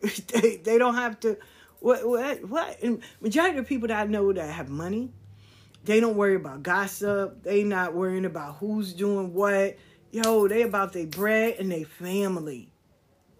they, 0.28 0.56
they 0.56 0.78
don't 0.78 0.94
have 0.94 1.20
to. 1.20 1.36
What? 1.80 2.08
What? 2.08 2.48
What? 2.48 2.82
And 2.82 3.02
majority 3.20 3.58
of 3.58 3.68
people 3.68 3.88
that 3.88 4.06
I 4.06 4.08
know 4.08 4.32
that 4.32 4.48
have 4.48 4.70
money, 4.70 5.12
they 5.84 6.00
don't 6.00 6.16
worry 6.16 6.36
about 6.36 6.62
gossip. 6.62 7.42
They 7.42 7.62
not 7.62 7.92
worrying 7.92 8.24
about 8.24 8.56
who's 8.56 8.94
doing 8.94 9.34
what 9.34 9.76
yo, 10.14 10.46
they 10.46 10.62
about 10.62 10.92
their 10.92 11.06
bread 11.06 11.56
and 11.58 11.72
their 11.72 11.84
family 11.84 12.72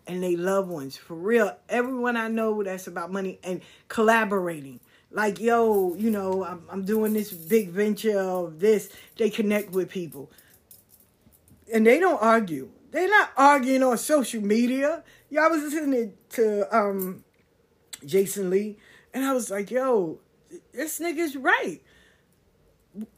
and 0.09 0.23
their 0.23 0.37
loved 0.37 0.69
ones. 0.69 0.97
For 0.97 1.15
real, 1.15 1.57
everyone 1.69 2.17
I 2.17 2.29
know 2.29 2.63
that's 2.65 2.89
about 2.89 3.13
money 3.13 3.39
and 3.45 3.61
collaborating. 3.87 4.81
Like, 5.13 5.39
yo, 5.39 5.95
you 5.95 6.11
know, 6.11 6.45
I'm, 6.45 6.65
I'm 6.69 6.85
doing 6.85 7.13
this 7.13 7.31
big 7.31 7.71
venture 7.71 8.19
of 8.19 8.59
this. 8.59 8.91
They 9.17 9.31
connect 9.31 9.71
with 9.71 9.89
people. 9.89 10.33
And 11.73 11.87
they 11.87 12.01
don't 12.01 12.21
argue. 12.21 12.71
They're 12.91 13.09
not 13.09 13.31
arguing 13.37 13.85
on 13.85 13.97
social 13.97 14.43
media. 14.43 15.05
Y'all 15.31 15.51
was 15.51 15.63
listening 15.63 16.15
to 16.31 16.77
um, 16.77 17.25
Jason 18.05 18.51
Lee, 18.51 18.79
and 19.13 19.25
I 19.25 19.33
was 19.33 19.51
like, 19.51 19.71
yo, 19.71 20.19
this 20.73 20.99
nigga's 20.99 21.37
right. 21.37 21.81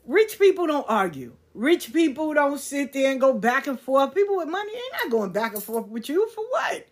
Rich 0.07 0.39
people 0.39 0.67
don't 0.67 0.87
argue. 0.89 1.37
Rich 1.57 1.95
people 1.95 2.35
don't 2.35 2.61
sit 2.61 2.93
there 2.93 3.11
and 3.11 3.19
go 3.19 3.33
back 3.33 3.67
and 3.67 3.81
forth. 3.81 4.15
People 4.15 4.37
with 4.37 4.49
money 4.49 4.73
ain't 4.73 5.03
not 5.03 5.11
going 5.11 5.33
back 5.33 5.55
and 5.55 5.63
forth 5.63 5.89
with 5.89 6.07
you 6.07 6.29
for 6.29 6.45
what? 6.51 6.87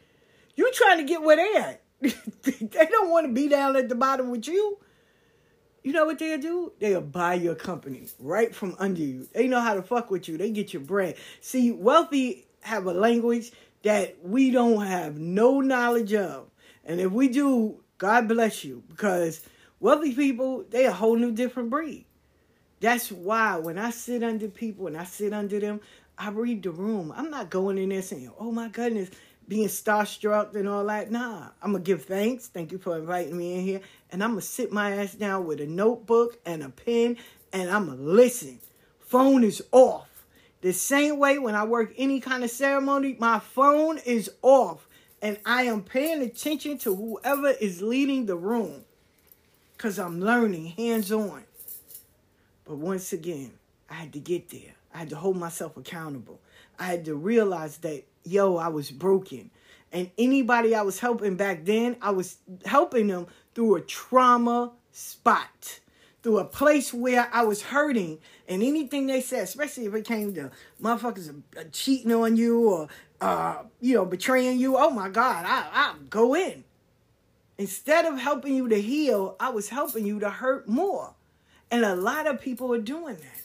You 0.57 0.73
trying 0.73 0.97
to 0.97 1.05
get 1.05 1.23
where 1.23 1.37
they 1.37 1.55
at. 1.59 1.83
they 2.01 2.87
don't 2.87 3.11
want 3.11 3.27
to 3.27 3.33
be 3.33 3.47
down 3.47 3.77
at 3.77 3.91
the 3.91 3.95
bottom 3.95 4.31
with 4.31 4.49
you. 4.49 4.79
You 5.83 5.93
know 5.93 6.07
what 6.07 6.19
they'll 6.19 6.41
do? 6.41 6.73
They'll 6.79 7.03
buy 7.03 7.35
your 7.35 7.55
company 7.55 8.07
right 8.19 8.55
from 8.55 8.75
under 8.79 9.03
you. 9.03 9.29
They 9.35 9.49
know 9.49 9.61
how 9.61 9.75
to 9.75 9.83
fuck 9.83 10.11
with 10.11 10.29
you. 10.29 10.39
They 10.39 10.51
get 10.51 10.73
your 10.73 10.83
bread. 10.83 11.17
See, 11.43 11.71
wealthy 11.71 12.47
have 12.63 12.87
a 12.87 12.95
language 12.95 13.53
that 13.83 14.17
we 14.23 14.51
don't 14.51 14.87
have 14.87 15.19
no 15.19 15.61
knowledge 15.61 16.15
of. 16.15 16.49
And 16.87 17.01
if 17.01 17.13
we 17.13 17.29
do, 17.29 17.83
God 17.99 18.29
bless 18.29 18.65
you. 18.65 18.83
Because 18.89 19.43
wealthy 19.79 20.15
people, 20.15 20.65
they 20.71 20.87
a 20.87 20.93
whole 20.93 21.17
new 21.17 21.33
different 21.33 21.69
breed. 21.69 22.07
That's 22.85 23.11
why 23.11 23.57
when 23.57 23.79
I 23.79 23.89
sit 23.89 24.23
under 24.23 24.47
people 24.47 24.89
and 24.89 24.97
I 24.99 25.05
sit 25.05 25.33
under 25.33 25.59
them, 25.59 25.81
I 26.19 26.29
read 26.29 26.65
the 26.65 26.71
room. 26.71 27.15
I'm 27.17 27.31
not 27.31 27.49
going 27.49 27.79
in 27.79 27.89
there 27.89 28.03
saying, 28.03 28.31
oh 28.39 28.53
my 28.53 28.69
goodness, 28.69 29.09
being 29.49 29.69
starstruck 29.69 30.55
and 30.55 30.69
all 30.69 30.85
that. 30.85 31.11
Nah, 31.11 31.49
I'm 31.63 31.73
going 31.73 31.83
to 31.83 31.87
give 31.87 32.05
thanks. 32.05 32.49
Thank 32.49 32.73
you 32.73 32.77
for 32.77 32.99
inviting 32.99 33.39
me 33.39 33.55
in 33.55 33.61
here. 33.63 33.81
And 34.11 34.23
I'm 34.23 34.33
going 34.33 34.43
to 34.43 34.47
sit 34.47 34.71
my 34.71 34.99
ass 34.99 35.15
down 35.15 35.47
with 35.47 35.63
a 35.63 35.67
notebook 35.67 36.39
and 36.45 36.63
a 36.63 36.69
pen 36.69 37.17
and 37.55 37.71
I'm 37.71 37.87
going 37.87 37.97
to 37.97 38.05
listen. 38.05 38.59
Phone 39.01 39.45
is 39.45 39.65
off. 39.73 40.27
The 40.61 40.75
same 40.75 41.19
way 41.19 41.39
when 41.39 41.55
I 41.55 41.65
work 41.65 41.95
any 41.97 42.21
kind 42.21 42.45
of 42.45 42.51
ceremony, 42.51 43.17
my 43.19 43.39
phone 43.39 43.97
is 44.05 44.31
off 44.43 44.87
and 45.23 45.39
I 45.47 45.63
am 45.63 45.81
paying 45.81 46.21
attention 46.21 46.77
to 46.81 46.95
whoever 46.95 47.49
is 47.49 47.81
leading 47.81 48.27
the 48.27 48.37
room 48.37 48.85
because 49.75 49.99
I'm 49.99 50.21
learning 50.21 50.67
hands 50.67 51.11
on. 51.11 51.45
But 52.65 52.77
once 52.77 53.13
again, 53.13 53.53
I 53.91 53.95
had 53.95 54.13
to 54.15 54.19
get 54.19 54.49
there. 54.51 54.75
I 54.93 54.99
had 54.99 55.11
to 55.11 55.17
hold 55.17 55.37
myself 55.37 55.77
accountable. 55.77 56.41
I 56.79 56.85
had 56.85 57.05
to 57.07 57.15
realize 57.15 57.79
that, 57.79 58.05
yo, 58.25 58.57
I 58.57 58.69
was 58.69 58.91
broken. 58.91 59.51
And 59.93 60.11
anybody 60.19 60.75
I 60.75 60.83
was 60.83 60.99
helping 60.99 61.37
back 61.37 61.65
then, 61.65 61.97
I 62.01 62.11
was 62.11 62.39
helping 62.65 63.09
them 63.09 63.27
through 63.55 63.77
a 63.77 63.81
trauma 63.81 64.73
spot, 64.93 65.81
through 66.23 66.39
a 66.39 66.45
place 66.45 66.93
where 66.93 67.29
I 67.33 67.43
was 67.43 67.63
hurting, 67.63 68.19
and 68.49 68.63
anything 68.63 69.07
they 69.07 69.21
said, 69.21 69.45
especially 69.45 69.87
if 69.87 69.95
it 69.95 70.05
came 70.05 70.35
to 70.35 70.51
motherfuckers 70.83 71.43
uh, 71.57 71.65
cheating 71.71 72.13
on 72.13 72.37
you 72.37 72.69
or 72.69 72.89
uh, 73.21 73.63
you 73.81 73.95
know 73.95 74.05
betraying 74.05 74.59
you, 74.59 74.77
oh 74.77 74.91
my 74.91 75.09
God, 75.09 75.45
I 75.47 75.69
I 75.73 75.95
go 76.11 76.35
in. 76.35 76.65
Instead 77.57 78.05
of 78.05 78.19
helping 78.19 78.57
you 78.57 78.69
to 78.69 78.81
heal, 78.81 79.37
I 79.39 79.51
was 79.51 79.69
helping 79.69 80.05
you 80.05 80.19
to 80.21 80.31
hurt 80.31 80.69
more, 80.69 81.15
and 81.71 81.85
a 81.85 81.95
lot 81.95 82.27
of 82.27 82.41
people 82.41 82.73
are 82.73 82.81
doing 82.81 83.17
that 83.17 83.45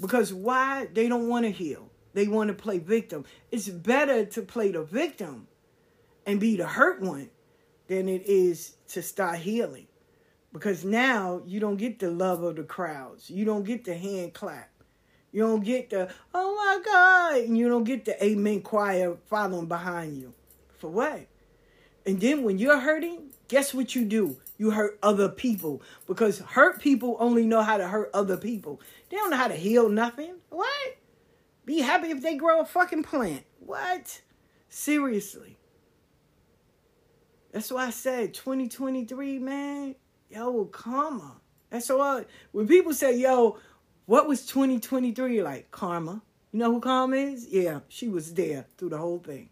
because 0.00 0.32
why? 0.32 0.88
They 0.92 1.08
don't 1.08 1.28
want 1.28 1.44
to 1.44 1.50
heal. 1.50 1.90
They 2.14 2.26
want 2.26 2.48
to 2.48 2.54
play 2.54 2.78
victim. 2.78 3.24
It's 3.50 3.68
better 3.68 4.24
to 4.24 4.42
play 4.42 4.72
the 4.72 4.82
victim 4.82 5.48
and 6.26 6.40
be 6.40 6.56
the 6.56 6.66
hurt 6.66 7.00
one 7.00 7.30
than 7.86 8.08
it 8.08 8.26
is 8.26 8.76
to 8.88 9.02
start 9.02 9.38
healing. 9.38 9.86
Because 10.52 10.84
now 10.84 11.42
you 11.46 11.60
don't 11.60 11.76
get 11.76 11.98
the 11.98 12.10
love 12.10 12.42
of 12.42 12.56
the 12.56 12.62
crowds. 12.62 13.28
You 13.28 13.44
don't 13.44 13.64
get 13.64 13.84
the 13.84 13.94
hand 13.94 14.34
clap. 14.34 14.70
You 15.30 15.42
don't 15.42 15.62
get 15.62 15.90
the, 15.90 16.10
oh 16.34 16.54
my 16.56 16.82
God. 16.84 17.44
And 17.44 17.56
you 17.58 17.68
don't 17.68 17.84
get 17.84 18.04
the 18.04 18.22
amen 18.24 18.62
choir 18.62 19.16
following 19.28 19.66
behind 19.66 20.16
you. 20.16 20.32
For 20.78 20.88
what? 20.88 21.26
And 22.08 22.22
then 22.22 22.42
when 22.42 22.58
you're 22.58 22.80
hurting, 22.80 23.34
guess 23.48 23.74
what 23.74 23.94
you 23.94 24.06
do? 24.06 24.38
You 24.56 24.70
hurt 24.70 24.98
other 25.02 25.28
people. 25.28 25.82
Because 26.06 26.38
hurt 26.38 26.80
people 26.80 27.18
only 27.20 27.44
know 27.44 27.60
how 27.60 27.76
to 27.76 27.86
hurt 27.86 28.10
other 28.14 28.38
people. 28.38 28.80
They 29.10 29.18
don't 29.18 29.28
know 29.28 29.36
how 29.36 29.48
to 29.48 29.54
heal 29.54 29.90
nothing. 29.90 30.36
What? 30.48 30.96
Be 31.66 31.80
happy 31.80 32.08
if 32.08 32.22
they 32.22 32.34
grow 32.34 32.62
a 32.62 32.64
fucking 32.64 33.02
plant. 33.02 33.44
What? 33.60 34.22
Seriously. 34.70 35.58
That's 37.52 37.70
why 37.70 37.88
I 37.88 37.90
said 37.90 38.32
2023, 38.32 39.38
man. 39.38 39.94
Yo, 40.30 40.64
karma. 40.64 41.36
That's 41.68 41.90
all. 41.90 42.24
When 42.52 42.66
people 42.66 42.94
say, 42.94 43.18
yo, 43.18 43.58
what 44.06 44.26
was 44.26 44.46
2023? 44.46 45.42
Like, 45.42 45.70
karma. 45.70 46.22
You 46.52 46.60
know 46.60 46.72
who 46.72 46.80
karma 46.80 47.16
is? 47.16 47.46
Yeah, 47.48 47.80
she 47.88 48.08
was 48.08 48.32
there 48.32 48.64
through 48.78 48.88
the 48.88 48.98
whole 48.98 49.18
thing. 49.18 49.50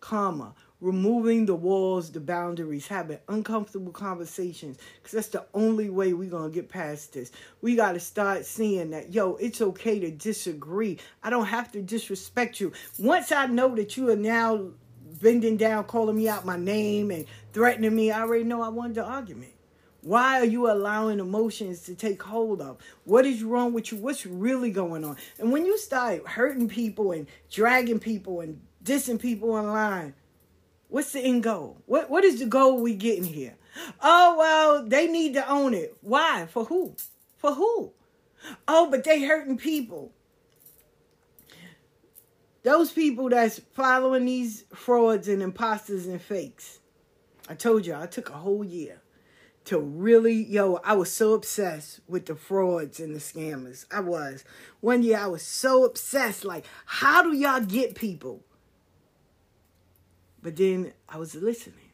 Karma. 0.00 0.56
Removing 0.84 1.46
the 1.46 1.54
walls, 1.54 2.12
the 2.12 2.20
boundaries, 2.20 2.86
having 2.86 3.18
uncomfortable 3.30 3.90
conversations. 3.90 4.76
Because 4.98 5.12
that's 5.12 5.28
the 5.28 5.46
only 5.54 5.88
way 5.88 6.12
we're 6.12 6.28
going 6.28 6.50
to 6.50 6.54
get 6.54 6.68
past 6.68 7.14
this. 7.14 7.32
We 7.62 7.74
got 7.74 7.92
to 7.92 8.00
start 8.00 8.44
seeing 8.44 8.90
that, 8.90 9.10
yo, 9.10 9.36
it's 9.36 9.62
okay 9.62 9.98
to 10.00 10.10
disagree. 10.10 10.98
I 11.22 11.30
don't 11.30 11.46
have 11.46 11.72
to 11.72 11.80
disrespect 11.80 12.60
you. 12.60 12.72
Once 12.98 13.32
I 13.32 13.46
know 13.46 13.74
that 13.76 13.96
you 13.96 14.10
are 14.10 14.16
now 14.16 14.72
bending 15.22 15.56
down, 15.56 15.84
calling 15.84 16.16
me 16.16 16.28
out 16.28 16.44
my 16.44 16.58
name 16.58 17.10
and 17.10 17.24
threatening 17.54 17.96
me, 17.96 18.10
I 18.10 18.20
already 18.20 18.44
know 18.44 18.60
I 18.60 18.68
wanted 18.68 18.96
the 18.96 19.04
argument. 19.04 19.52
Why 20.02 20.38
are 20.38 20.44
you 20.44 20.70
allowing 20.70 21.18
emotions 21.18 21.80
to 21.84 21.94
take 21.94 22.22
hold 22.22 22.60
of? 22.60 22.76
What 23.04 23.24
is 23.24 23.42
wrong 23.42 23.72
with 23.72 23.90
you? 23.90 23.96
What's 23.96 24.26
really 24.26 24.70
going 24.70 25.02
on? 25.02 25.16
And 25.38 25.50
when 25.50 25.64
you 25.64 25.78
start 25.78 26.28
hurting 26.28 26.68
people 26.68 27.12
and 27.12 27.26
dragging 27.50 28.00
people 28.00 28.40
and 28.40 28.60
dissing 28.84 29.18
people 29.18 29.52
online, 29.52 30.12
what's 30.94 31.10
the 31.10 31.20
end 31.20 31.42
goal? 31.42 31.76
What 31.86 32.08
what 32.08 32.22
is 32.22 32.38
the 32.38 32.46
goal 32.46 32.80
we 32.80 32.94
getting 32.94 33.24
here? 33.24 33.56
Oh 34.00 34.36
well, 34.38 34.86
they 34.86 35.08
need 35.08 35.34
to 35.34 35.46
own 35.50 35.74
it. 35.74 35.96
Why? 36.02 36.46
For 36.46 36.64
who? 36.66 36.94
For 37.36 37.52
who? 37.52 37.92
Oh, 38.68 38.88
but 38.88 39.02
they 39.02 39.24
hurting 39.24 39.58
people. 39.58 40.12
Those 42.62 42.92
people 42.92 43.28
that's 43.28 43.58
following 43.74 44.24
these 44.24 44.64
frauds 44.72 45.26
and 45.26 45.42
imposters 45.42 46.06
and 46.06 46.22
fakes. 46.22 46.78
I 47.48 47.54
told 47.54 47.86
you 47.86 47.94
I 47.94 48.06
took 48.06 48.30
a 48.30 48.34
whole 48.34 48.64
year 48.64 49.02
to 49.64 49.80
really, 49.80 50.44
yo, 50.44 50.78
I 50.84 50.94
was 50.94 51.12
so 51.12 51.32
obsessed 51.34 52.00
with 52.06 52.26
the 52.26 52.36
frauds 52.36 53.00
and 53.00 53.14
the 53.16 53.18
scammers. 53.18 53.84
I 53.90 54.00
was. 54.00 54.44
One 54.80 55.02
year 55.02 55.18
I 55.18 55.26
was 55.26 55.42
so 55.42 55.84
obsessed, 55.84 56.44
like, 56.44 56.66
how 56.86 57.22
do 57.22 57.36
y'all 57.36 57.60
get 57.60 57.94
people? 57.94 58.44
But 60.44 60.56
then 60.56 60.92
I 61.08 61.16
was 61.16 61.34
listening. 61.34 61.90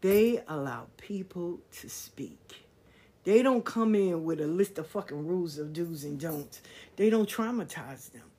They 0.00 0.40
allow 0.46 0.86
people 0.96 1.58
to 1.80 1.88
speak. 1.90 2.68
They 3.24 3.42
don't 3.42 3.64
come 3.64 3.96
in 3.96 4.22
with 4.22 4.40
a 4.40 4.46
list 4.46 4.78
of 4.78 4.86
fucking 4.86 5.26
rules 5.26 5.58
of 5.58 5.72
do's 5.72 6.04
and 6.04 6.20
don'ts. 6.20 6.62
They 6.94 7.10
don't 7.10 7.28
traumatize 7.28 8.12
them. 8.12 8.30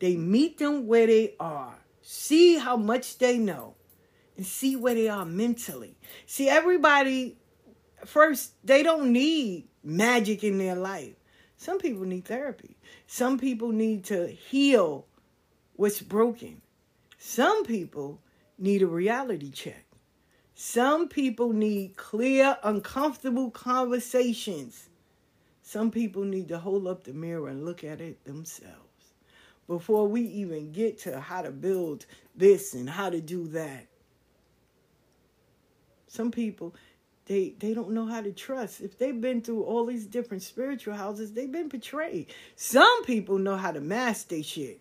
They 0.00 0.16
meet 0.16 0.58
them 0.58 0.88
where 0.88 1.06
they 1.06 1.34
are, 1.38 1.78
see 2.02 2.58
how 2.58 2.76
much 2.76 3.16
they 3.18 3.38
know, 3.38 3.76
and 4.36 4.44
see 4.44 4.74
where 4.74 4.94
they 4.96 5.08
are 5.08 5.24
mentally. 5.24 5.96
See, 6.26 6.48
everybody, 6.48 7.38
first, 8.04 8.54
they 8.64 8.82
don't 8.82 9.12
need 9.12 9.68
magic 9.84 10.42
in 10.42 10.58
their 10.58 10.74
life. 10.74 11.14
Some 11.56 11.78
people 11.78 12.02
need 12.02 12.24
therapy. 12.24 12.76
Some 13.06 13.38
people 13.38 13.70
need 13.70 14.04
to 14.06 14.26
heal 14.26 15.06
what's 15.76 16.02
broken. 16.02 16.60
Some 17.28 17.64
people 17.64 18.20
need 18.56 18.82
a 18.82 18.86
reality 18.86 19.50
check. 19.50 19.84
Some 20.54 21.08
people 21.08 21.52
need 21.52 21.96
clear, 21.96 22.56
uncomfortable 22.62 23.50
conversations. 23.50 24.88
Some 25.60 25.90
people 25.90 26.22
need 26.22 26.46
to 26.48 26.58
hold 26.60 26.86
up 26.86 27.02
the 27.02 27.12
mirror 27.12 27.48
and 27.48 27.64
look 27.64 27.82
at 27.82 28.00
it 28.00 28.24
themselves 28.24 29.14
before 29.66 30.06
we 30.06 30.20
even 30.22 30.70
get 30.70 30.98
to 31.00 31.20
how 31.20 31.42
to 31.42 31.50
build 31.50 32.06
this 32.36 32.74
and 32.74 32.88
how 32.88 33.10
to 33.10 33.20
do 33.20 33.48
that. 33.48 33.88
Some 36.06 36.30
people, 36.30 36.76
they 37.24 37.54
they 37.58 37.74
don't 37.74 37.90
know 37.90 38.06
how 38.06 38.20
to 38.20 38.30
trust. 38.30 38.80
If 38.80 38.98
they've 38.98 39.20
been 39.20 39.42
through 39.42 39.64
all 39.64 39.84
these 39.84 40.06
different 40.06 40.44
spiritual 40.44 40.94
houses, 40.94 41.32
they've 41.32 41.50
been 41.50 41.68
betrayed. 41.68 42.32
Some 42.54 43.04
people 43.04 43.38
know 43.38 43.56
how 43.56 43.72
to 43.72 43.80
mask 43.80 44.28
their 44.28 44.44
shit. 44.44 44.80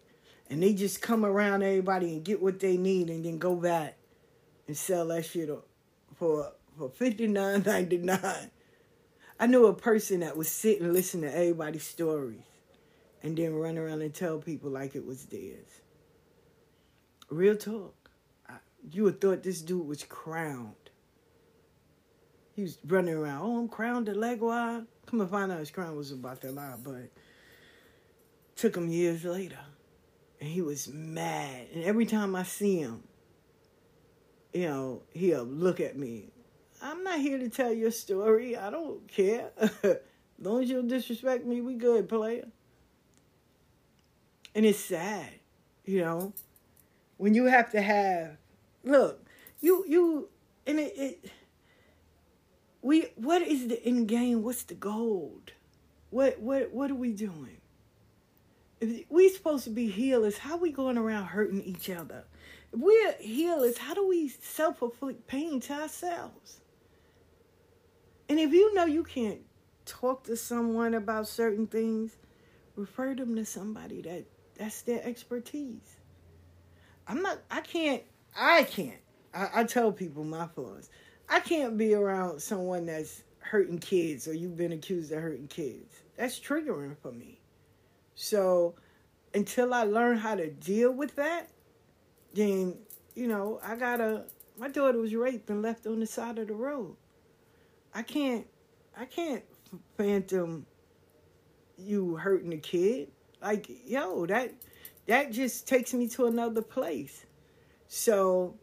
And 0.50 0.62
they 0.62 0.74
just 0.74 1.02
come 1.02 1.26
around 1.26 1.64
everybody 1.64 2.14
and 2.14 2.24
get 2.24 2.42
what 2.42 2.60
they 2.60 2.78
need 2.78 3.10
and 3.10 3.26
then 3.26 3.40
go 3.40 3.56
back 3.56 3.98
and 4.68 4.78
sell 4.78 5.08
that 5.08 5.26
shit 5.26 5.50
for 6.16 6.52
for 6.78 6.90
fifty 6.90 7.28
nine 7.28 7.64
ninety 7.66 7.98
nine. 7.98 8.52
I 9.40 9.48
knew 9.48 9.66
a 9.66 9.74
person 9.74 10.22
that 10.22 10.38
would 10.38 10.48
sit 10.48 10.82
and 10.82 10.94
listen 10.94 11.22
to 11.22 11.36
everybody's 11.36 11.84
stories 11.84 12.40
and 13.22 13.36
then 13.38 13.56
run 13.56 13.78
around 13.78 14.02
and 14.02 14.14
tell 14.14 14.38
people 14.38 14.70
like 14.70 14.96
it 14.96 15.06
was 15.06 15.26
theirs. 15.26 15.82
Real 17.30 17.58
talk. 17.58 17.96
You 18.92 19.06
would 19.06 19.20
thought 19.20 19.42
this 19.42 19.62
dude 19.62 19.88
was 19.88 20.04
crowned. 20.04 20.76
He 22.56 22.62
was 22.62 22.78
running 22.86 23.16
around, 23.16 23.42
oh, 23.42 23.58
I'm 23.58 23.68
crowned 23.68 24.08
at 24.08 24.16
Elegua. 24.16 24.86
Come 25.08 25.22
and 25.22 25.30
find 25.30 25.52
out 25.52 25.60
his 25.60 25.72
crown 25.72 25.98
was 25.98 26.14
Obatala, 26.14 26.82
but 26.84 27.10
took 28.56 28.78
him 28.78 28.88
years 28.88 29.26
later. 29.26 29.60
And 30.40 30.50
he 30.50 30.62
was 30.62 30.88
mad. 30.88 31.68
And 31.74 31.84
every 31.84 32.06
time 32.06 32.36
I 32.36 32.44
see 32.44 32.78
him, 32.78 33.04
you 34.54 34.68
know, 34.68 35.02
he'll 35.14 35.44
look 35.44 35.80
at 35.80 35.98
me. 35.98 36.32
I'm 36.82 37.04
not 37.04 37.20
here 37.20 37.38
to 37.38 37.50
tell 37.50 37.74
your 37.74 37.92
story. 37.92 38.56
I 38.56 38.70
don't 38.70 39.08
care. 39.08 39.50
as 39.58 39.98
long 40.40 40.64
as 40.64 40.70
you 40.70 40.76
don't 40.76 40.88
disrespect 40.88 41.46
me, 41.46 41.62
we 41.62 41.76
good, 41.76 42.08
player. 42.08 42.48
And 44.54 44.66
it's 44.66 44.80
sad, 44.80 45.30
you 45.84 46.00
know, 46.00 46.34
when 47.18 47.34
you 47.34 47.46
have 47.46 47.72
to 47.72 47.82
have 47.82 48.38
look, 48.84 49.26
you 49.62 49.84
you 49.88 50.30
and 50.66 50.80
it, 50.80 50.94
it 50.98 51.32
we 52.82 53.08
what 53.16 53.42
is 53.42 53.68
the 53.68 53.84
end 53.86 54.08
game? 54.08 54.44
What's 54.44 54.64
the 54.64 54.76
gold? 54.76 55.52
What 56.10 56.40
what 56.40 56.72
what 56.72 56.92
are 56.92 56.96
we 56.96 57.12
doing? 57.12 57.58
If 58.92 59.06
we 59.10 59.30
supposed 59.30 59.64
to 59.66 59.70
be 59.70 59.90
healers, 59.90 60.38
how 60.38 60.58
we 60.58 60.72
going 60.72 60.98
around 60.98 61.26
hurting 61.26 61.64
each 61.64 61.90
other? 61.90 62.26
If 62.72 62.80
we're 62.80 63.14
healers, 63.20 63.78
how 63.78 63.94
do 63.94 64.08
we 64.08 64.30
self-inflict 64.30 65.28
pain 65.28 65.60
to 65.62 65.74
ourselves? 65.74 66.60
And 68.30 68.40
if 68.40 68.54
you 68.54 68.74
know 68.74 68.86
you 68.86 69.04
can't 69.04 69.42
talk 69.86 70.24
to 70.26 70.36
someone 70.36 70.94
about 70.94 71.28
certain 71.28 71.68
things, 71.68 72.16
refer 72.76 73.16
them 73.16 73.36
to 73.36 73.46
somebody 73.46 74.02
that 74.02 74.26
that's 74.58 74.82
their 74.84 75.04
expertise. 75.04 75.98
I'm 77.08 77.22
not, 77.22 77.40
I 77.52 77.62
can't, 77.62 78.04
I 78.38 78.64
can't. 78.64 79.00
I, 79.34 79.50
I 79.54 79.64
tell 79.66 79.92
people 79.92 80.24
my 80.24 80.48
flaws. 80.48 80.90
I 81.30 81.40
can't 81.40 81.78
be 81.78 81.94
around 81.94 82.42
someone 82.42 82.86
that's 82.86 83.24
hurting 83.40 83.80
kids 83.80 84.28
or 84.28 84.34
you've 84.34 84.58
been 84.58 84.72
accused 84.72 85.12
of 85.12 85.22
hurting 85.22 85.48
kids. 85.48 86.02
That's 86.18 86.40
triggering 86.40 86.96
for 87.02 87.12
me. 87.12 87.40
So 88.16 88.76
until 89.34 89.74
I 89.74 89.84
learn 89.84 90.18
how 90.18 90.36
to 90.36 90.50
deal 90.50 90.92
with 90.92 91.16
that, 91.18 91.50
then, 92.34 92.76
you 93.16 93.28
know, 93.28 93.60
I 93.64 93.76
gotta, 93.76 94.24
my 94.58 94.70
daughter 94.70 94.98
was 94.98 95.14
raped 95.14 95.50
and 95.50 95.62
left 95.62 95.86
on 95.86 96.00
the 96.00 96.08
side 96.08 96.40
of 96.40 96.48
the 96.48 96.54
road. 96.54 96.96
I 97.94 98.02
can't, 98.02 98.48
I 98.98 99.06
can't 99.06 99.44
phantom 99.98 100.66
you 101.78 102.16
hurting 102.16 102.54
a 102.54 102.58
kid. 102.58 103.10
Like, 103.42 103.70
yo, 103.86 104.26
that 104.26 104.54
that 105.08 105.32
just 105.32 105.68
takes 105.68 105.94
me 105.94 106.08
to 106.10 106.26
another 106.26 106.62
place. 106.62 107.26
So 107.88 108.56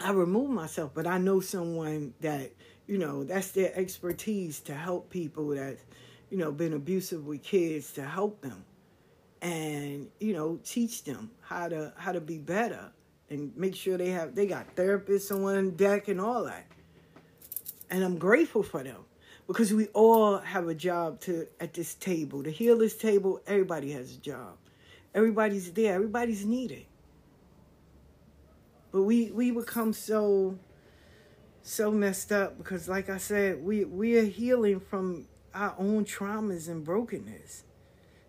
I 0.00 0.12
remove 0.12 0.50
myself, 0.50 0.92
but 0.94 1.06
I 1.06 1.18
know 1.18 1.40
someone 1.40 2.14
that, 2.20 2.52
you 2.86 2.98
know, 2.98 3.24
that's 3.24 3.52
their 3.52 3.76
expertise 3.76 4.60
to 4.60 4.74
help 4.74 5.10
people 5.10 5.48
that, 5.48 5.78
you 6.30 6.38
know, 6.38 6.52
been 6.52 6.72
abusive 6.72 7.26
with 7.26 7.42
kids 7.42 7.92
to 7.94 8.04
help 8.04 8.40
them 8.40 8.64
and, 9.42 10.08
you 10.20 10.32
know, 10.32 10.58
teach 10.64 11.04
them 11.04 11.30
how 11.40 11.68
to 11.68 11.92
how 11.96 12.12
to 12.12 12.20
be 12.20 12.38
better 12.38 12.92
and 13.28 13.56
make 13.56 13.74
sure 13.74 13.96
they 13.96 14.10
have 14.10 14.34
they 14.34 14.46
got 14.46 14.74
therapists 14.76 15.30
on 15.30 15.70
deck 15.70 16.08
and 16.08 16.20
all 16.20 16.44
that. 16.44 16.66
And 17.90 18.04
I'm 18.04 18.18
grateful 18.18 18.62
for 18.62 18.82
them 18.82 19.04
because 19.46 19.72
we 19.72 19.86
all 19.88 20.38
have 20.38 20.68
a 20.68 20.74
job 20.74 21.20
to 21.22 21.48
at 21.58 21.74
this 21.74 21.94
table. 21.94 22.44
To 22.44 22.50
heal 22.50 22.78
this 22.78 22.96
table, 22.96 23.40
everybody 23.46 23.90
has 23.92 24.14
a 24.14 24.18
job. 24.18 24.56
Everybody's 25.14 25.72
there. 25.72 25.94
Everybody's 25.94 26.44
needed. 26.44 26.86
But 28.92 29.02
we 29.02 29.30
we 29.32 29.50
become 29.50 29.92
so 29.92 30.58
so 31.62 31.90
messed 31.90 32.32
up 32.32 32.58
because 32.58 32.88
like 32.88 33.10
I 33.10 33.18
said, 33.18 33.64
we 33.64 33.84
we 33.84 34.18
are 34.18 34.24
healing 34.24 34.80
from 34.80 35.26
our 35.54 35.74
own 35.78 36.04
traumas 36.04 36.68
and 36.68 36.84
brokenness. 36.84 37.64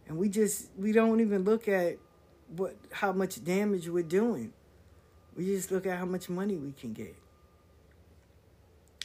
And 0.08 0.18
we 0.18 0.30
just 0.30 0.70
we 0.78 0.92
don't 0.92 1.20
even 1.20 1.44
look 1.44 1.68
at 1.68 1.98
what 2.56 2.76
how 2.92 3.12
much 3.14 3.44
damage 3.44 3.88
we're 3.88 4.04
doing. 4.04 4.54
We 5.36 5.46
just 5.46 5.72
look 5.72 5.86
at 5.86 5.98
how 5.98 6.06
much 6.06 6.30
money 6.30 6.58
we 6.58 6.74
can 6.74 6.94
get. 6.94 7.16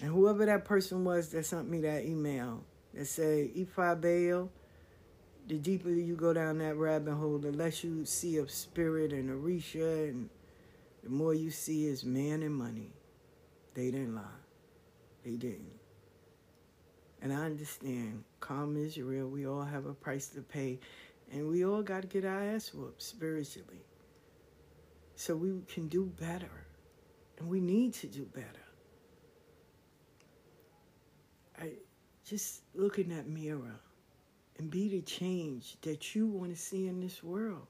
And 0.03 0.11
whoever 0.11 0.45
that 0.47 0.65
person 0.65 1.05
was 1.05 1.31
that 1.31 1.47
sent 1.47 1.71
me 1.71 1.81
that 1.83 2.05
email 2.05 2.65
that 2.93 3.07
said, 3.07 3.55
Ifa 3.55 4.01
Abeyo, 4.01 4.49
the 5.47 5.59
deeper 5.59 5.91
you 5.91 6.17
go 6.17 6.33
down 6.33 6.59
that 6.59 6.77
rabbit 6.77 7.15
hole, 7.15 7.39
the 7.39 7.53
less 7.53 7.85
you 7.85 8.05
see 8.05 8.37
of 8.37 8.51
spirit 8.51 9.13
and 9.13 9.31
Orisha, 9.31 10.11
and 10.11 10.29
the 11.03 11.11
more 11.11 11.33
you 11.33 11.51
see 11.51 11.87
is 11.87 12.05
man 12.05 12.43
and 12.43 12.55
money. 12.55 12.91
They 13.75 13.91
didn't 13.91 14.15
lie. 14.15 14.23
They 15.25 15.37
didn't. 15.37 15.76
And 17.23 17.33
I 17.33 17.45
understand 17.45 18.25
calm 18.41 18.77
is 18.77 18.99
real. 18.99 19.29
We 19.29 19.47
all 19.47 19.63
have 19.65 19.87
a 19.87 19.95
price 19.95 20.29
to 20.29 20.43
pay. 20.43 20.79
And 21.33 21.49
we 21.49 21.65
all 21.65 21.83
got 21.83 22.03
to 22.03 22.09
get 22.09 22.25
our 22.25 22.43
ass 22.43 22.73
whooped 22.73 23.03
spiritually. 23.03 23.85
So 25.17 25.35
we 25.35 25.61
can 25.67 25.89
do 25.89 26.05
better. 26.21 26.67
And 27.39 27.49
we 27.49 27.61
need 27.61 27.95
to 27.95 28.07
do 28.07 28.25
better. 28.25 28.47
I 31.59 31.73
just 32.25 32.63
look 32.75 32.99
in 32.99 33.09
that 33.11 33.27
mirror 33.27 33.81
and 34.59 34.71
be 34.71 34.89
the 34.89 35.03
change 35.03 35.77
that 35.83 36.15
you 36.15 36.27
want 36.27 36.51
to 36.55 36.57
see 36.61 36.87
in 36.87 37.01
this 37.01 37.23
world. 37.23 37.67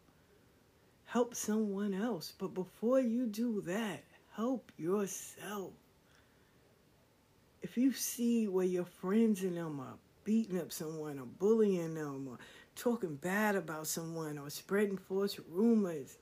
Help 1.04 1.34
someone 1.34 1.94
else. 1.94 2.32
But 2.36 2.54
before 2.54 3.00
you 3.00 3.26
do 3.26 3.60
that, 3.62 4.04
help 4.34 4.70
yourself. 4.76 5.72
If 7.66 7.76
you 7.76 7.92
see 7.92 8.46
where 8.46 8.64
your 8.64 8.84
friends 8.84 9.42
and 9.42 9.56
them 9.56 9.80
are 9.80 9.98
beating 10.22 10.56
up 10.60 10.70
someone 10.70 11.18
or 11.18 11.26
bullying 11.26 11.94
them 11.94 12.28
or 12.30 12.38
talking 12.76 13.16
bad 13.16 13.56
about 13.56 13.88
someone 13.88 14.38
or 14.38 14.50
spreading 14.50 14.96
false 14.96 15.40
rumors, 15.50 16.16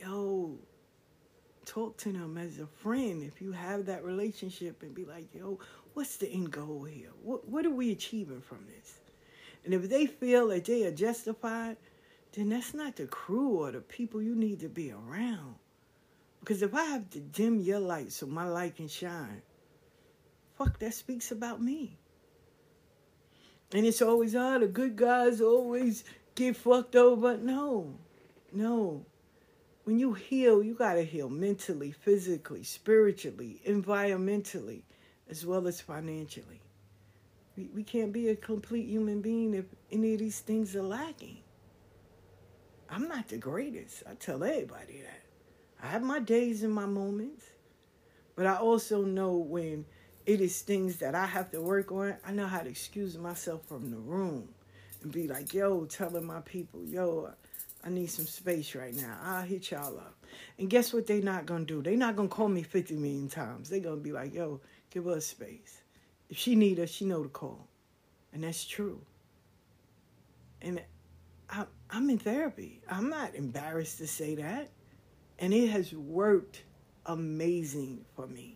yo, 0.00 0.58
talk 1.64 1.96
to 1.98 2.12
them 2.12 2.36
as 2.36 2.58
a 2.58 2.66
friend 2.66 3.22
if 3.22 3.40
you 3.40 3.52
have 3.52 3.86
that 3.86 4.02
relationship 4.02 4.82
and 4.82 4.92
be 4.92 5.04
like, 5.04 5.32
yo, 5.32 5.60
what's 5.94 6.16
the 6.16 6.28
end 6.28 6.50
goal 6.50 6.82
here? 6.82 7.12
What, 7.22 7.48
what 7.48 7.64
are 7.64 7.70
we 7.70 7.92
achieving 7.92 8.40
from 8.40 8.66
this? 8.66 8.98
And 9.64 9.72
if 9.72 9.88
they 9.88 10.06
feel 10.06 10.48
that 10.48 10.64
they 10.64 10.82
are 10.82 10.90
justified, 10.90 11.76
then 12.32 12.48
that's 12.48 12.74
not 12.74 12.96
the 12.96 13.06
crew 13.06 13.50
or 13.50 13.70
the 13.70 13.82
people 13.82 14.20
you 14.20 14.34
need 14.34 14.58
to 14.58 14.68
be 14.68 14.90
around. 14.90 15.54
Because 16.40 16.60
if 16.62 16.74
I 16.74 16.86
have 16.86 17.08
to 17.10 17.20
dim 17.20 17.60
your 17.60 17.78
light 17.78 18.10
so 18.10 18.26
my 18.26 18.48
light 18.48 18.74
can 18.74 18.88
shine, 18.88 19.42
fuck, 20.56 20.78
that 20.78 20.94
speaks 20.94 21.30
about 21.30 21.62
me. 21.62 21.98
And 23.72 23.84
it's 23.84 24.02
always, 24.02 24.34
oh, 24.34 24.58
the 24.58 24.66
good 24.66 24.96
guys 24.96 25.40
always 25.40 26.04
get 26.34 26.56
fucked 26.56 26.96
over. 26.96 27.36
No, 27.36 27.98
no. 28.52 29.04
When 29.84 29.98
you 29.98 30.14
heal, 30.14 30.62
you 30.62 30.74
got 30.74 30.94
to 30.94 31.04
heal 31.04 31.28
mentally, 31.28 31.92
physically, 31.92 32.62
spiritually, 32.62 33.60
environmentally 33.66 34.82
as 35.28 35.44
well 35.44 35.66
as 35.66 35.80
financially. 35.80 36.60
We, 37.56 37.70
we 37.74 37.82
can't 37.82 38.12
be 38.12 38.28
a 38.28 38.36
complete 38.36 38.88
human 38.88 39.20
being 39.20 39.54
if 39.54 39.64
any 39.90 40.14
of 40.14 40.20
these 40.20 40.40
things 40.40 40.76
are 40.76 40.82
lacking. 40.82 41.38
I'm 42.88 43.08
not 43.08 43.28
the 43.28 43.38
greatest. 43.38 44.04
I 44.08 44.14
tell 44.14 44.44
everybody 44.44 45.02
that. 45.02 45.22
I 45.82 45.88
have 45.88 46.02
my 46.02 46.20
days 46.20 46.62
and 46.62 46.72
my 46.72 46.86
moments, 46.86 47.44
but 48.34 48.46
I 48.46 48.56
also 48.56 49.02
know 49.02 49.36
when 49.36 49.84
it 50.26 50.40
is 50.40 50.60
things 50.60 50.96
that 50.96 51.14
I 51.14 51.26
have 51.26 51.50
to 51.52 51.60
work 51.60 51.92
on, 51.92 52.16
I 52.26 52.32
know 52.32 52.46
how 52.46 52.60
to 52.60 52.68
excuse 52.68 53.16
myself 53.16 53.64
from 53.66 53.90
the 53.90 53.96
room 53.96 54.48
and 55.02 55.12
be 55.12 55.28
like, 55.28 55.54
yo, 55.54 55.84
telling 55.84 56.24
my 56.24 56.40
people, 56.40 56.84
yo, 56.84 57.30
I 57.84 57.88
need 57.88 58.08
some 58.08 58.26
space 58.26 58.74
right 58.74 58.94
now. 58.94 59.16
I'll 59.22 59.44
hit 59.44 59.70
y'all 59.70 59.96
up. 59.98 60.16
And 60.58 60.68
guess 60.68 60.92
what 60.92 61.06
they 61.06 61.20
not 61.20 61.46
gonna 61.46 61.64
do? 61.64 61.82
They 61.82 61.96
not 61.96 62.16
gonna 62.16 62.28
call 62.28 62.48
me 62.48 62.62
50 62.62 62.94
million 62.96 63.28
times. 63.28 63.68
They 63.68 63.80
gonna 63.80 63.96
be 63.96 64.12
like, 64.12 64.34
yo, 64.34 64.60
Give 64.96 65.08
us 65.08 65.26
space. 65.26 65.82
If 66.30 66.38
she 66.38 66.54
need 66.54 66.80
us, 66.80 66.88
she 66.88 67.04
know 67.04 67.22
to 67.22 67.28
call. 67.28 67.68
And 68.32 68.44
that's 68.44 68.64
true. 68.64 68.98
And 70.62 70.80
I, 71.50 71.66
I'm 71.90 72.08
in 72.08 72.18
therapy. 72.18 72.80
I'm 72.90 73.10
not 73.10 73.34
embarrassed 73.34 73.98
to 73.98 74.06
say 74.06 74.36
that. 74.36 74.70
And 75.38 75.52
it 75.52 75.68
has 75.68 75.92
worked 75.92 76.62
amazing 77.04 78.06
for 78.14 78.26
me. 78.26 78.55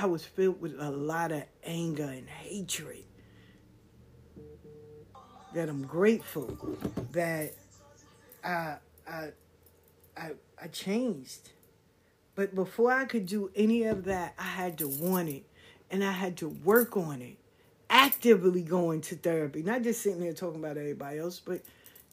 I 0.00 0.06
was 0.06 0.24
filled 0.24 0.62
with 0.62 0.80
a 0.80 0.90
lot 0.90 1.30
of 1.30 1.42
anger 1.62 2.04
and 2.04 2.26
hatred. 2.26 3.04
That 5.52 5.68
I'm 5.68 5.82
grateful 5.82 6.56
that 7.12 7.52
I 8.42 8.76
I 9.06 9.28
I, 10.16 10.30
I 10.62 10.68
changed. 10.68 11.50
But 12.34 12.54
before 12.54 12.90
I 12.92 13.04
could 13.04 13.26
do 13.26 13.50
any 13.54 13.82
of 13.82 14.04
that, 14.04 14.32
I 14.38 14.44
had 14.44 14.78
to 14.78 14.88
want 14.88 15.28
it 15.28 15.44
and 15.90 16.02
I 16.02 16.12
had 16.12 16.38
to 16.38 16.48
work 16.48 16.96
on 16.96 17.20
it. 17.20 17.36
Actively 17.90 18.62
going 18.62 19.02
to 19.02 19.16
therapy, 19.16 19.62
not 19.62 19.82
just 19.82 20.00
sitting 20.00 20.20
there 20.20 20.32
talking 20.32 20.60
about 20.60 20.78
everybody 20.78 21.18
else, 21.18 21.40
but 21.40 21.60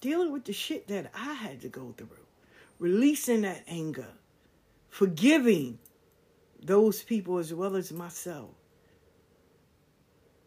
dealing 0.02 0.34
with 0.34 0.44
the 0.44 0.52
shit 0.52 0.90
that 0.90 1.10
I 1.16 1.36
had 1.36 1.62
to 1.62 1.70
go 1.70 1.94
through. 1.96 2.10
Releasing 2.80 3.44
that 3.44 3.64
anger, 3.66 4.10
forgiving 4.90 5.80
those 6.68 7.01
people 7.01 7.38
as 7.39 7.53
well 7.53 7.76
as 7.76 7.91
myself. 7.91 8.51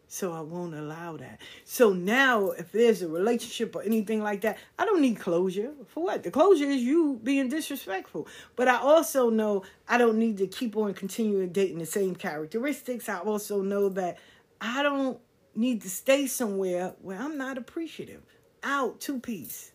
So 0.07 0.33
I 0.33 0.41
won't 0.41 0.75
allow 0.75 1.15
that. 1.17 1.39
So 1.63 1.93
now, 1.93 2.49
if 2.51 2.73
there's 2.73 3.01
a 3.01 3.07
relationship 3.07 3.73
or 3.77 3.81
anything 3.81 4.21
like 4.21 4.41
that, 4.41 4.57
I 4.77 4.83
don't 4.83 4.99
need 4.99 5.21
closure. 5.21 5.71
For 5.87 6.03
what? 6.03 6.23
The 6.23 6.31
closure 6.31 6.65
is 6.65 6.81
you 6.81 7.17
being 7.23 7.47
disrespectful. 7.47 8.27
But 8.57 8.67
I 8.67 8.75
also 8.75 9.29
know 9.29 9.63
I 9.87 9.97
don't 9.97 10.17
need 10.17 10.37
to 10.39 10.47
keep 10.47 10.75
on 10.75 10.93
continuing 10.93 11.53
dating 11.53 11.79
the 11.79 11.85
same 11.85 12.13
characteristics. 12.15 13.07
I 13.07 13.19
also 13.19 13.61
know 13.61 13.87
that 13.87 14.17
I 14.59 14.83
don't 14.83 15.17
need 15.55 15.81
to 15.83 15.89
stay 15.89 16.27
somewhere 16.27 16.93
where 17.01 17.17
I'm 17.17 17.37
not 17.37 17.57
appreciative. 17.57 18.21
Out, 18.63 18.99
two 18.99 19.17
piece. 19.17 19.71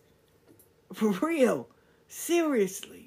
For 0.93 1.09
real. 1.13 1.67
Seriously. 2.07 3.06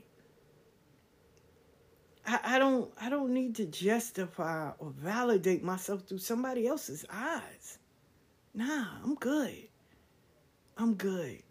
I, 2.31 2.39
I 2.45 2.59
don't 2.61 2.93
I 3.01 3.11
don't 3.11 3.35
need 3.35 3.57
to 3.57 3.67
justify 3.67 4.71
or 4.79 4.91
validate 4.91 5.65
myself 5.65 6.03
through 6.07 6.19
somebody 6.19 6.69
else's 6.69 7.05
eyes. 7.13 7.79
Nah, 8.55 8.87
I'm 9.03 9.17
good. 9.17 9.69
I'm 10.79 10.95
good. 10.95 11.43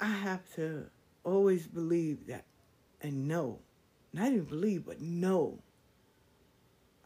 I 0.00 0.06
have 0.06 0.40
to 0.54 0.86
always 1.22 1.66
believe 1.66 2.26
that 2.28 2.46
and 3.02 3.28
know, 3.28 3.58
not 4.14 4.28
even 4.28 4.44
believe, 4.44 4.86
but 4.86 5.02
know 5.02 5.62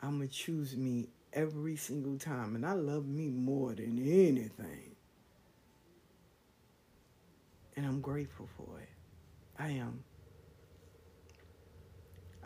I'm 0.01 0.19
going 0.19 0.29
to 0.29 0.35
choose 0.35 0.77
me 0.77 1.09
every 1.33 1.75
single 1.75 2.17
time. 2.17 2.55
And 2.55 2.65
I 2.65 2.75
love 2.75 3.07
me 3.07 3.29
more 3.29 3.75
than 3.75 3.99
anything. 3.99 4.95
And 7.77 7.85
I'm 7.85 8.01
grateful 8.01 8.49
for 8.57 8.79
it. 8.79 8.94
I 9.59 9.69
am. 9.71 10.03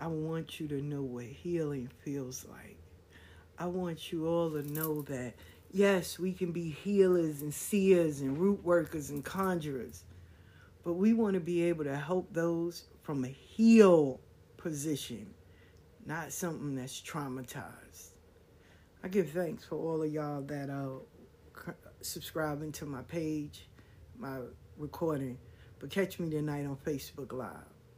I 0.01 0.07
want 0.07 0.61
you 0.61 0.69
to 0.69 0.81
know 0.81 1.03
what 1.03 1.25
healing 1.25 1.91
feels 2.05 2.47
like. 2.49 2.79
I 3.59 3.67
want 3.67 4.13
you 4.13 4.29
all 4.29 4.51
to 4.51 4.63
know 4.63 5.03
that, 5.03 5.35
yes, 5.73 6.19
we 6.19 6.33
can 6.33 6.53
be 6.53 6.71
healers 6.71 7.43
and 7.43 7.53
seers 7.53 8.21
and 8.21 8.39
root 8.39 8.63
workers 8.63 9.11
and 9.11 9.25
conjurers, 9.25 10.05
but 10.85 10.93
we 10.93 11.13
want 11.13 11.35
to 11.35 11.41
be 11.41 11.65
able 11.65 11.85
to 11.85 11.97
help 11.97 12.33
those 12.33 12.85
from 13.03 13.25
a 13.25 13.29
heal 13.29 14.21
position, 14.57 15.35
not 16.07 16.33
something 16.33 16.77
that's 16.77 17.01
traumatized. 17.01 18.11
I 19.03 19.09
give 19.09 19.31
thanks 19.31 19.65
for 19.65 19.77
all 19.77 20.03
of 20.03 20.13
y'all 20.13 20.43
that 20.43 20.71
are 20.71 21.01
subscribing 22.01 22.71
to 22.73 22.87
my 22.87 23.03
page, 23.03 23.69
my 24.17 24.39
recording. 24.77 25.39
But 25.79 25.91
catch 25.91 26.19
me 26.19 26.29
tonight 26.31 26.67
on 26.67 26.77
Facebook 26.77 27.33
Live. 27.33 27.51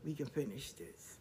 We 0.04 0.14
can 0.14 0.26
finish 0.26 0.72
this. 0.72 1.19